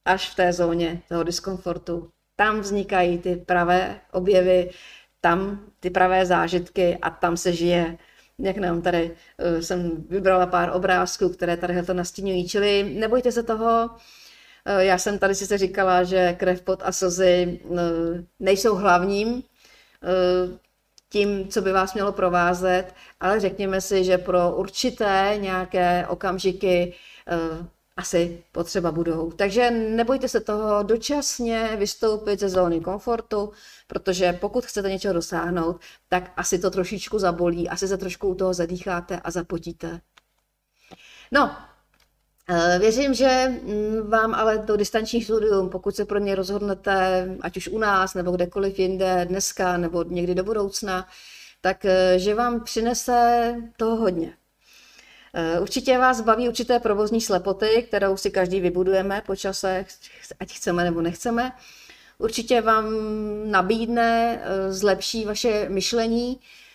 až 0.05 0.29
v 0.29 0.35
té 0.35 0.53
zóně 0.53 1.01
toho 1.09 1.23
diskomfortu. 1.23 2.09
Tam 2.35 2.59
vznikají 2.59 3.17
ty 3.17 3.35
pravé 3.35 4.01
objevy, 4.11 4.69
tam 5.21 5.65
ty 5.79 5.89
pravé 5.89 6.25
zážitky 6.25 6.97
a 7.01 7.09
tam 7.09 7.37
se 7.37 7.53
žije. 7.53 7.97
Jak 8.39 8.57
nám 8.57 8.81
tady 8.81 9.11
uh, 9.11 9.59
jsem 9.61 10.03
vybrala 10.09 10.45
pár 10.45 10.71
obrázků, 10.75 11.29
které 11.29 11.57
tady 11.57 11.83
to 11.83 11.93
nastínují. 11.93 12.47
Čili 12.47 12.83
nebojte 12.83 13.31
se 13.31 13.43
toho, 13.43 13.89
uh, 13.89 14.77
já 14.79 14.97
jsem 14.97 15.19
tady 15.19 15.35
sice 15.35 15.57
říkala, 15.57 16.03
že 16.03 16.33
krev, 16.33 16.61
pot 16.61 16.81
a 16.85 16.91
slzy 16.91 17.59
uh, 17.63 17.79
nejsou 18.39 18.75
hlavním 18.75 19.43
tím, 21.09 21.47
co 21.47 21.61
by 21.61 21.71
vás 21.71 21.93
mělo 21.93 22.11
provázet, 22.11 22.85
ale 23.19 23.39
řekněme 23.39 23.81
si, 23.81 24.03
že 24.03 24.17
pro 24.17 24.55
určité 24.55 25.37
nějaké 25.39 26.07
okamžiky 26.07 26.93
asi 27.99 28.43
potřeba 28.51 28.91
budou. 28.91 29.31
Takže 29.31 29.71
nebojte 29.71 30.27
se 30.27 30.39
toho 30.39 30.83
dočasně 30.83 31.75
vystoupit 31.77 32.39
ze 32.39 32.49
zóny 32.49 32.79
komfortu, 32.79 33.51
protože 33.87 34.33
pokud 34.33 34.65
chcete 34.65 34.89
něčeho 34.89 35.13
dosáhnout, 35.13 35.81
tak 36.09 36.31
asi 36.37 36.59
to 36.59 36.69
trošičku 36.71 37.19
zabolí, 37.19 37.69
asi 37.69 37.87
se 37.87 37.97
trošku 37.97 38.27
u 38.27 38.35
toho 38.35 38.53
zadýcháte 38.53 39.19
a 39.23 39.31
zapotíte. 39.31 40.01
No, 41.31 41.55
eh, 41.57 41.68
Věřím, 42.79 43.13
že 43.13 43.59
mm, 43.63 44.09
vám 44.09 44.33
ale 44.33 44.59
to 44.59 44.77
distanční 44.77 45.21
studium, 45.23 45.69
pokud 45.69 45.95
se 45.95 46.05
pro 46.05 46.19
ně 46.19 46.35
rozhodnete, 46.35 47.27
ať 47.41 47.57
už 47.57 47.67
u 47.67 47.77
nás 47.77 48.13
nebo 48.13 48.31
kdekoliv 48.31 48.79
jinde, 48.79 49.25
dneska 49.29 49.77
nebo 49.77 50.03
někdy 50.03 50.35
do 50.35 50.43
budoucna, 50.43 51.07
tak 51.61 51.85
eh, 51.85 52.19
že 52.19 52.35
vám 52.35 52.63
přinese 52.63 53.55
toho 53.77 53.95
hodně. 53.95 54.33
Eh, 55.33 55.59
určitě 55.59 55.97
vás 55.97 56.21
baví 56.21 56.47
určité 56.47 56.79
provozní 56.79 57.21
slepoty, 57.21 57.85
kterou 57.87 58.17
si 58.17 58.31
každý 58.31 58.59
vybudujeme 58.59 59.21
po 59.25 59.35
čase, 59.35 59.85
ať 60.39 60.53
chceme 60.53 60.83
nebo 60.83 61.01
nechceme. 61.01 61.51
Určitě 62.17 62.61
vám 62.61 62.85
nabídne, 63.51 64.41
eh, 64.43 64.73
zlepší 64.73 65.25
vaše 65.25 65.69
myšlení, 65.69 66.39
eh, 66.41 66.68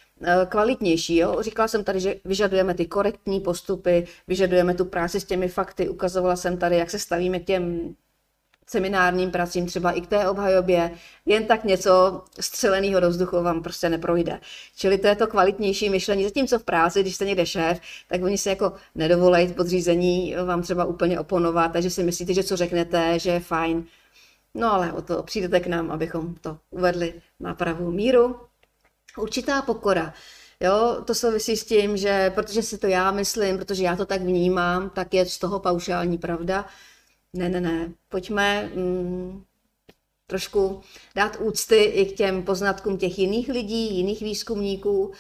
kvalitnější. 0.49 1.17
Jo? 1.17 1.43
Říkala 1.43 1.69
jsem 1.69 1.85
tady, 1.85 2.01
že 2.01 2.15
vyžadujeme 2.25 2.75
ty 2.75 2.87
korektní 2.87 3.41
postupy, 3.41 4.07
vyžadujeme 4.29 4.75
tu 4.75 4.85
práci 4.85 5.21
s 5.21 5.25
těmi 5.25 5.49
fakty, 5.49 5.89
ukazovala 5.89 6.37
jsem 6.37 6.59
tady, 6.59 6.77
jak 6.77 6.91
se 6.91 6.99
stavíme 6.99 7.41
k 7.41 7.45
těm 7.45 7.95
seminárním 8.67 9.31
pracím, 9.31 9.67
třeba 9.67 9.93
i 9.93 10.01
k 10.01 10.07
té 10.07 10.29
obhajobě, 10.29 10.91
jen 11.27 11.47
tak 11.47 11.65
něco 11.65 12.23
střeleného 12.41 13.01
do 13.01 13.09
vzduchu 13.09 13.43
vám 13.43 13.63
prostě 13.63 13.89
neprojde. 13.89 14.41
Čili 14.77 14.99
to 14.99 15.07
je 15.07 15.17
to 15.17 15.27
kvalitnější 15.27 15.91
myšlení. 15.91 16.25
Zatímco 16.25 16.59
v 16.59 16.65
práci, 16.65 17.03
když 17.03 17.15
jste 17.15 17.25
někde 17.25 17.47
šéf, 17.47 17.81
tak 18.09 18.23
oni 18.23 18.39
se 18.39 18.51
jako 18.51 18.73
nedovolejí 18.95 19.53
podřízení 19.53 20.35
vám 20.45 20.63
třeba 20.63 20.85
úplně 20.85 21.21
oponovat, 21.21 21.73
takže 21.73 21.91
si 21.91 22.03
myslíte, 22.03 22.35
že 22.35 22.43
co 22.43 22.57
řeknete, 22.57 23.19
že 23.19 23.31
je 23.31 23.41
fajn. 23.41 23.85
No 24.55 24.73
ale 24.73 24.93
o 24.93 25.03
to 25.03 25.23
přijdete 25.23 25.61
k 25.61 25.67
nám, 25.67 25.91
abychom 25.91 26.35
to 26.35 26.59
uvedli 26.71 27.15
na 27.41 27.55
pravou 27.55 27.91
míru. 27.91 28.37
Určitá 29.19 29.63
pokora. 29.63 30.15
Jo, 30.61 31.03
to 31.07 31.15
souvisí 31.15 31.57
s 31.57 31.65
tím, 31.65 31.97
že 31.97 32.31
protože 32.31 32.63
si 32.63 32.79
to 32.79 32.87
já 32.87 33.11
myslím, 33.11 33.59
protože 33.59 33.85
já 33.85 33.97
to 33.97 34.07
tak 34.07 34.23
vnímám, 34.23 34.91
tak 34.91 35.15
je 35.15 35.27
z 35.27 35.39
toho 35.39 35.61
paušální 35.61 36.19
pravda. 36.19 36.67
Ne, 37.33 37.49
ne, 37.49 37.61
ne. 37.61 37.93
Pojďme 38.09 38.71
mm, 38.75 39.45
trošku 40.27 40.81
dát 41.15 41.37
úcty 41.41 41.77
i 41.77 42.07
k 42.07 42.17
těm 42.17 42.43
poznatkům 42.43 42.99
těch 42.99 43.19
jiných 43.19 43.49
lidí, 43.49 43.97
jiných 43.97 44.23
výzkumníků, 44.23 45.13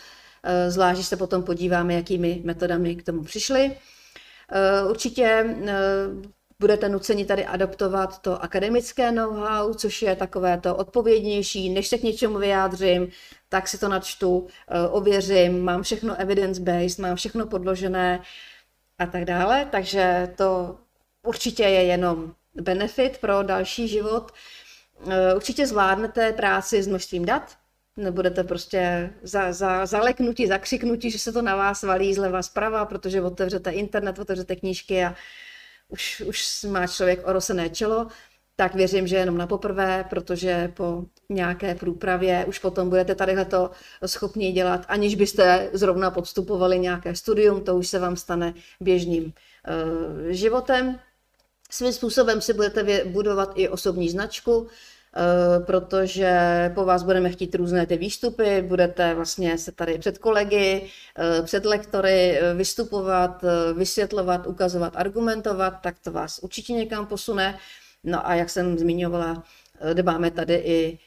eh, 0.43 0.71
zvlášť, 0.71 0.97
když 0.97 1.07
se 1.07 1.17
potom 1.17 1.43
podíváme, 1.43 1.95
jakými 1.95 2.41
metodami 2.45 2.97
k 2.97 3.03
tomu 3.03 3.23
přišli. 3.23 3.77
Eh, 4.53 4.89
určitě 4.91 5.57
eh, 5.67 5.75
budete 6.61 6.89
nuceni 6.89 7.25
tady 7.25 7.45
adaptovat 7.45 8.23
to 8.23 8.43
akademické 8.43 9.13
know-how, 9.13 9.75
což 9.75 10.03
je 10.03 10.17
takové 10.17 10.61
to 10.61 10.77
odpovědnější, 10.77 11.69
než 11.71 11.89
se 11.89 11.99
k 11.99 12.03
něčemu 12.03 12.39
vyjádřím, 12.39 13.09
tak 13.49 13.69
si 13.69 13.79
to 13.79 13.89
načtu, 13.89 14.47
ověřím, 14.91 15.65
mám 15.65 15.83
všechno 15.83 16.17
evidence-based, 16.17 16.99
mám 16.99 17.17
všechno 17.17 17.47
podložené 17.47 18.21
a 18.99 19.07
tak 19.07 19.25
dále, 19.25 19.69
takže 19.71 20.33
to 20.37 20.77
určitě 21.27 21.63
je 21.63 21.83
jenom 21.83 22.35
benefit 22.55 23.19
pro 23.19 23.43
další 23.43 23.89
život. 23.89 24.33
Eh, 25.11 25.35
určitě 25.35 25.67
zvládnete 25.67 26.33
práci 26.33 26.83
s 26.83 26.87
množstvím 26.87 27.25
dat, 27.25 27.57
nebudete 27.97 28.45
prostě 28.45 29.11
za, 29.23 29.53
za, 29.53 29.87
zaleknutí, 29.87 30.47
zakřiknutí, 30.47 31.11
že 31.11 31.19
se 31.19 31.33
to 31.33 31.43
na 31.43 31.57
vás 31.57 31.83
valí 31.83 32.15
zleva 32.15 32.43
zprava, 32.43 32.85
protože 32.85 33.23
otevřete 33.23 33.71
internet, 33.71 34.19
otevřete 34.19 34.57
knížky 34.57 35.05
a 35.05 35.15
už, 35.95 36.23
už 36.27 36.63
má 36.63 36.87
člověk 36.87 37.21
orosené 37.25 37.71
čelo, 37.71 38.07
tak 38.57 38.75
věřím, 38.75 39.07
že 39.07 39.17
jenom 39.17 39.39
na 39.39 39.47
poprvé, 39.47 40.05
protože 40.11 40.73
po 40.75 41.05
nějaké 41.29 41.75
průpravě 41.75 42.45
už 42.49 42.59
potom 42.59 42.89
budete 42.89 43.15
tady 43.15 43.45
to 43.45 43.71
schopni 44.07 44.53
dělat, 44.53 44.85
aniž 44.89 45.15
byste 45.15 45.71
zrovna 45.73 46.11
podstupovali 46.11 46.79
nějaké 46.79 47.15
studium, 47.15 47.65
to 47.65 47.77
už 47.77 47.89
se 47.89 47.99
vám 47.99 48.17
stane 48.17 48.55
běžným 48.81 49.25
uh, 49.25 49.33
životem. 50.29 51.01
Svým 51.71 51.93
způsobem 51.93 52.41
si 52.41 52.53
budete 52.53 53.05
budovat 53.05 53.53
i 53.55 53.69
osobní 53.69 54.09
značku, 54.09 54.67
protože 55.67 56.33
po 56.75 56.85
vás 56.85 57.03
budeme 57.03 57.31
chtít 57.31 57.55
různé 57.55 57.87
ty 57.87 57.97
výstupy, 57.97 58.63
budete 58.63 59.15
vlastně 59.15 59.59
se 59.59 59.73
tady 59.73 59.99
před 59.99 60.19
kolegy, 60.19 60.91
eh, 61.19 61.43
před 61.43 61.65
lektory 61.65 62.39
eh, 62.39 62.55
vystupovat, 62.55 63.45
vysvětlovat, 63.75 64.47
ukazovat, 64.47 64.93
argumentovat, 64.97 65.71
tak 65.71 65.99
to 65.99 66.13
vás 66.13 66.39
určitě 66.39 66.73
někam 66.73 67.07
posune. 67.07 67.59
No 68.05 68.29
a 68.29 68.35
jak 68.35 68.51
jsem 68.51 68.79
zmiňovala, 68.79 69.43
dbáme 69.93 70.31
tady 70.31 70.55
i 70.55 70.99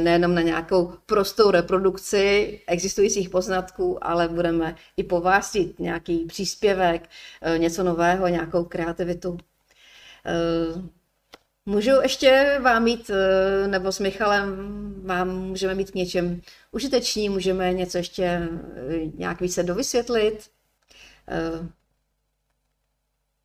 nejenom 0.00 0.34
na 0.34 0.42
nějakou 0.42 0.92
prostou 1.06 1.50
reprodukci 1.50 2.60
existujících 2.66 3.30
poznatků, 3.30 4.06
ale 4.06 4.28
budeme 4.28 4.76
i 4.96 5.02
po 5.02 5.22
nějaký 5.78 6.24
příspěvek, 6.24 7.08
něco 7.58 7.82
nového, 7.82 8.28
nějakou 8.28 8.64
kreativitu. 8.64 9.38
Eh, 11.66 11.70
můžu 11.70 11.90
ještě 12.02 12.58
vám 12.62 12.84
mít, 12.84 13.10
eh, 13.10 13.68
nebo 13.68 13.92
s 13.92 13.98
Michalem 13.98 14.56
vám 15.06 15.28
můžeme 15.28 15.74
mít 15.74 15.90
k 15.90 15.94
něčem 15.94 16.40
užiteční, 16.72 17.28
můžeme 17.28 17.72
něco 17.72 17.98
ještě 17.98 18.22
eh, 18.24 19.06
nějak 19.14 19.40
více 19.40 19.62
dovysvětlit. 19.62 20.50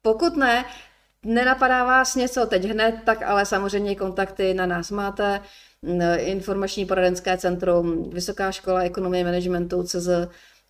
Pokud 0.01 0.35
ne, 0.35 0.65
nenapadá 1.25 1.83
vás 1.83 2.15
něco 2.15 2.45
teď 2.45 2.63
hned, 2.63 2.95
tak 3.05 3.21
ale 3.21 3.45
samozřejmě 3.45 3.95
kontakty 3.95 4.53
na 4.53 4.65
nás 4.65 4.91
máte. 4.91 5.41
Informační 6.17 6.85
poradenské 6.85 7.37
centrum, 7.37 8.09
Vysoká 8.09 8.51
škola 8.51 8.81
ekonomie 8.81 9.23
managementu 9.23 9.83
CZ, 9.83 10.09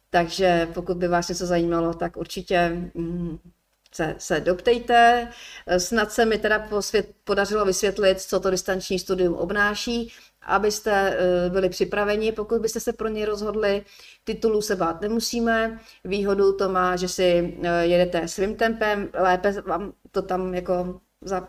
takže 0.10 0.68
pokud 0.74 0.98
by 0.98 1.08
vás 1.08 1.30
něco 1.30 1.46
zajímalo, 1.46 1.94
tak 1.94 2.18
určitě 2.18 2.70
mm, 2.94 3.38
se, 3.96 4.16
se 4.18 4.40
doptejte. 4.40 5.28
Snad 5.78 6.12
se 6.12 6.26
mi 6.26 6.38
teda 6.38 6.60
posvět, 6.60 7.10
podařilo 7.24 7.66
vysvětlit, 7.66 8.22
co 8.22 8.40
to 8.40 8.52
distanční 8.52 9.00
studium 9.00 9.36
obnáší, 9.36 10.14
abyste 10.42 11.18
eh, 11.18 11.50
byli 11.50 11.70
připraveni, 11.70 12.32
pokud 12.32 12.62
byste 12.62 12.80
se 12.80 12.94
pro 12.94 13.08
ně 13.08 13.26
rozhodli. 13.26 13.86
Titulů 14.24 14.62
se 14.62 14.76
bát 14.76 15.02
nemusíme. 15.02 15.80
Výhodu 16.04 16.54
to 16.54 16.70
má, 16.70 16.96
že 16.96 17.08
si 17.08 17.58
eh, 17.64 17.86
jedete 17.86 18.28
svým 18.28 18.56
tempem, 18.56 19.10
lépe 19.14 19.62
vám 19.62 19.94
to 20.12 20.22
tam 20.22 20.54
jako 20.54 21.02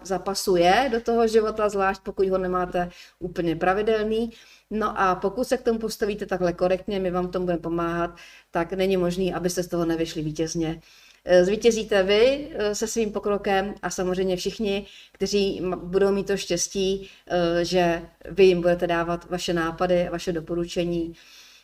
zapasuje 0.02 0.88
do 0.92 1.00
toho 1.00 1.28
života, 1.28 1.68
zvlášť 1.68 2.02
pokud 2.02 2.28
ho 2.28 2.38
nemáte 2.38 2.90
úplně 3.18 3.56
pravidelný. 3.56 4.30
No 4.70 5.00
a 5.00 5.14
pokud 5.14 5.44
se 5.44 5.56
k 5.56 5.62
tomu 5.62 5.78
postavíte 5.78 6.26
takhle 6.26 6.52
korektně, 6.52 7.00
my 7.00 7.10
vám 7.10 7.30
tomu 7.30 7.44
budeme 7.44 7.62
pomáhat, 7.62 8.16
tak 8.50 8.72
není 8.72 8.96
možný, 8.96 9.34
abyste 9.34 9.62
z 9.62 9.68
toho 9.68 9.84
nevyšli 9.84 10.22
vítězně. 10.22 10.80
Eh, 11.24 11.44
zvítězíte 11.44 12.02
vy 12.02 12.48
eh, 12.52 12.74
se 12.74 12.86
svým 12.86 13.12
pokrokem 13.12 13.74
a 13.82 13.90
samozřejmě 13.90 14.36
všichni, 14.36 14.86
kteří 15.12 15.62
budou 15.76 16.12
mít 16.12 16.26
to 16.26 16.36
štěstí, 16.36 17.10
eh, 17.26 17.64
že 17.64 18.02
vy 18.30 18.44
jim 18.44 18.60
budete 18.60 18.86
dávat 18.86 19.30
vaše 19.30 19.52
nápady, 19.52 20.08
vaše 20.10 20.32
doporučení, 20.32 21.12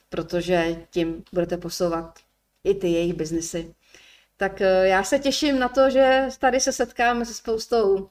protože 0.08 0.76
tím 0.90 1.24
budete 1.32 1.56
posouvat 1.56 2.18
i 2.64 2.74
ty 2.74 2.88
jejich 2.88 3.14
biznesy. 3.14 3.74
Tak 4.36 4.60
já 4.82 5.04
se 5.04 5.18
těším 5.18 5.58
na 5.58 5.68
to, 5.68 5.90
že 5.90 6.28
tady 6.38 6.60
se 6.60 6.72
setkáme 6.72 7.26
se 7.26 7.34
spoustou 7.34 8.08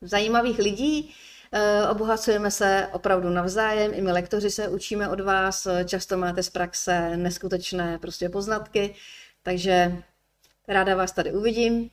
zajímavých 0.00 0.58
lidí, 0.58 1.14
obohacujeme 1.90 2.50
se 2.50 2.88
opravdu 2.92 3.30
navzájem, 3.30 3.94
i 3.94 4.00
my 4.00 4.12
lektoři 4.12 4.50
se 4.50 4.68
učíme 4.68 5.08
od 5.08 5.20
vás, 5.20 5.68
často 5.84 6.16
máte 6.16 6.42
z 6.42 6.50
praxe 6.50 7.16
neskutečné 7.16 7.98
prostě 7.98 8.28
poznatky, 8.28 8.94
takže 9.42 10.02
ráda 10.68 10.96
vás 10.96 11.12
tady 11.12 11.32
uvidím 11.32 11.90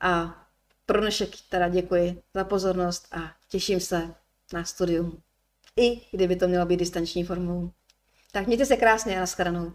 a 0.00 0.40
pro 0.86 1.00
dnešek 1.00 1.30
teda 1.48 1.68
děkuji 1.68 2.22
za 2.34 2.44
pozornost 2.44 3.06
a 3.12 3.32
těším 3.48 3.80
se 3.80 4.14
na 4.52 4.64
studium. 4.64 5.22
I 5.76 6.00
kdyby 6.10 6.36
to 6.36 6.48
mělo 6.48 6.66
být 6.66 6.76
distanční 6.76 7.24
formou. 7.24 7.70
Tak 8.32 8.46
mějte 8.46 8.66
se 8.66 8.76
krásně 8.76 9.16
a 9.16 9.20
nashledanou. 9.20 9.72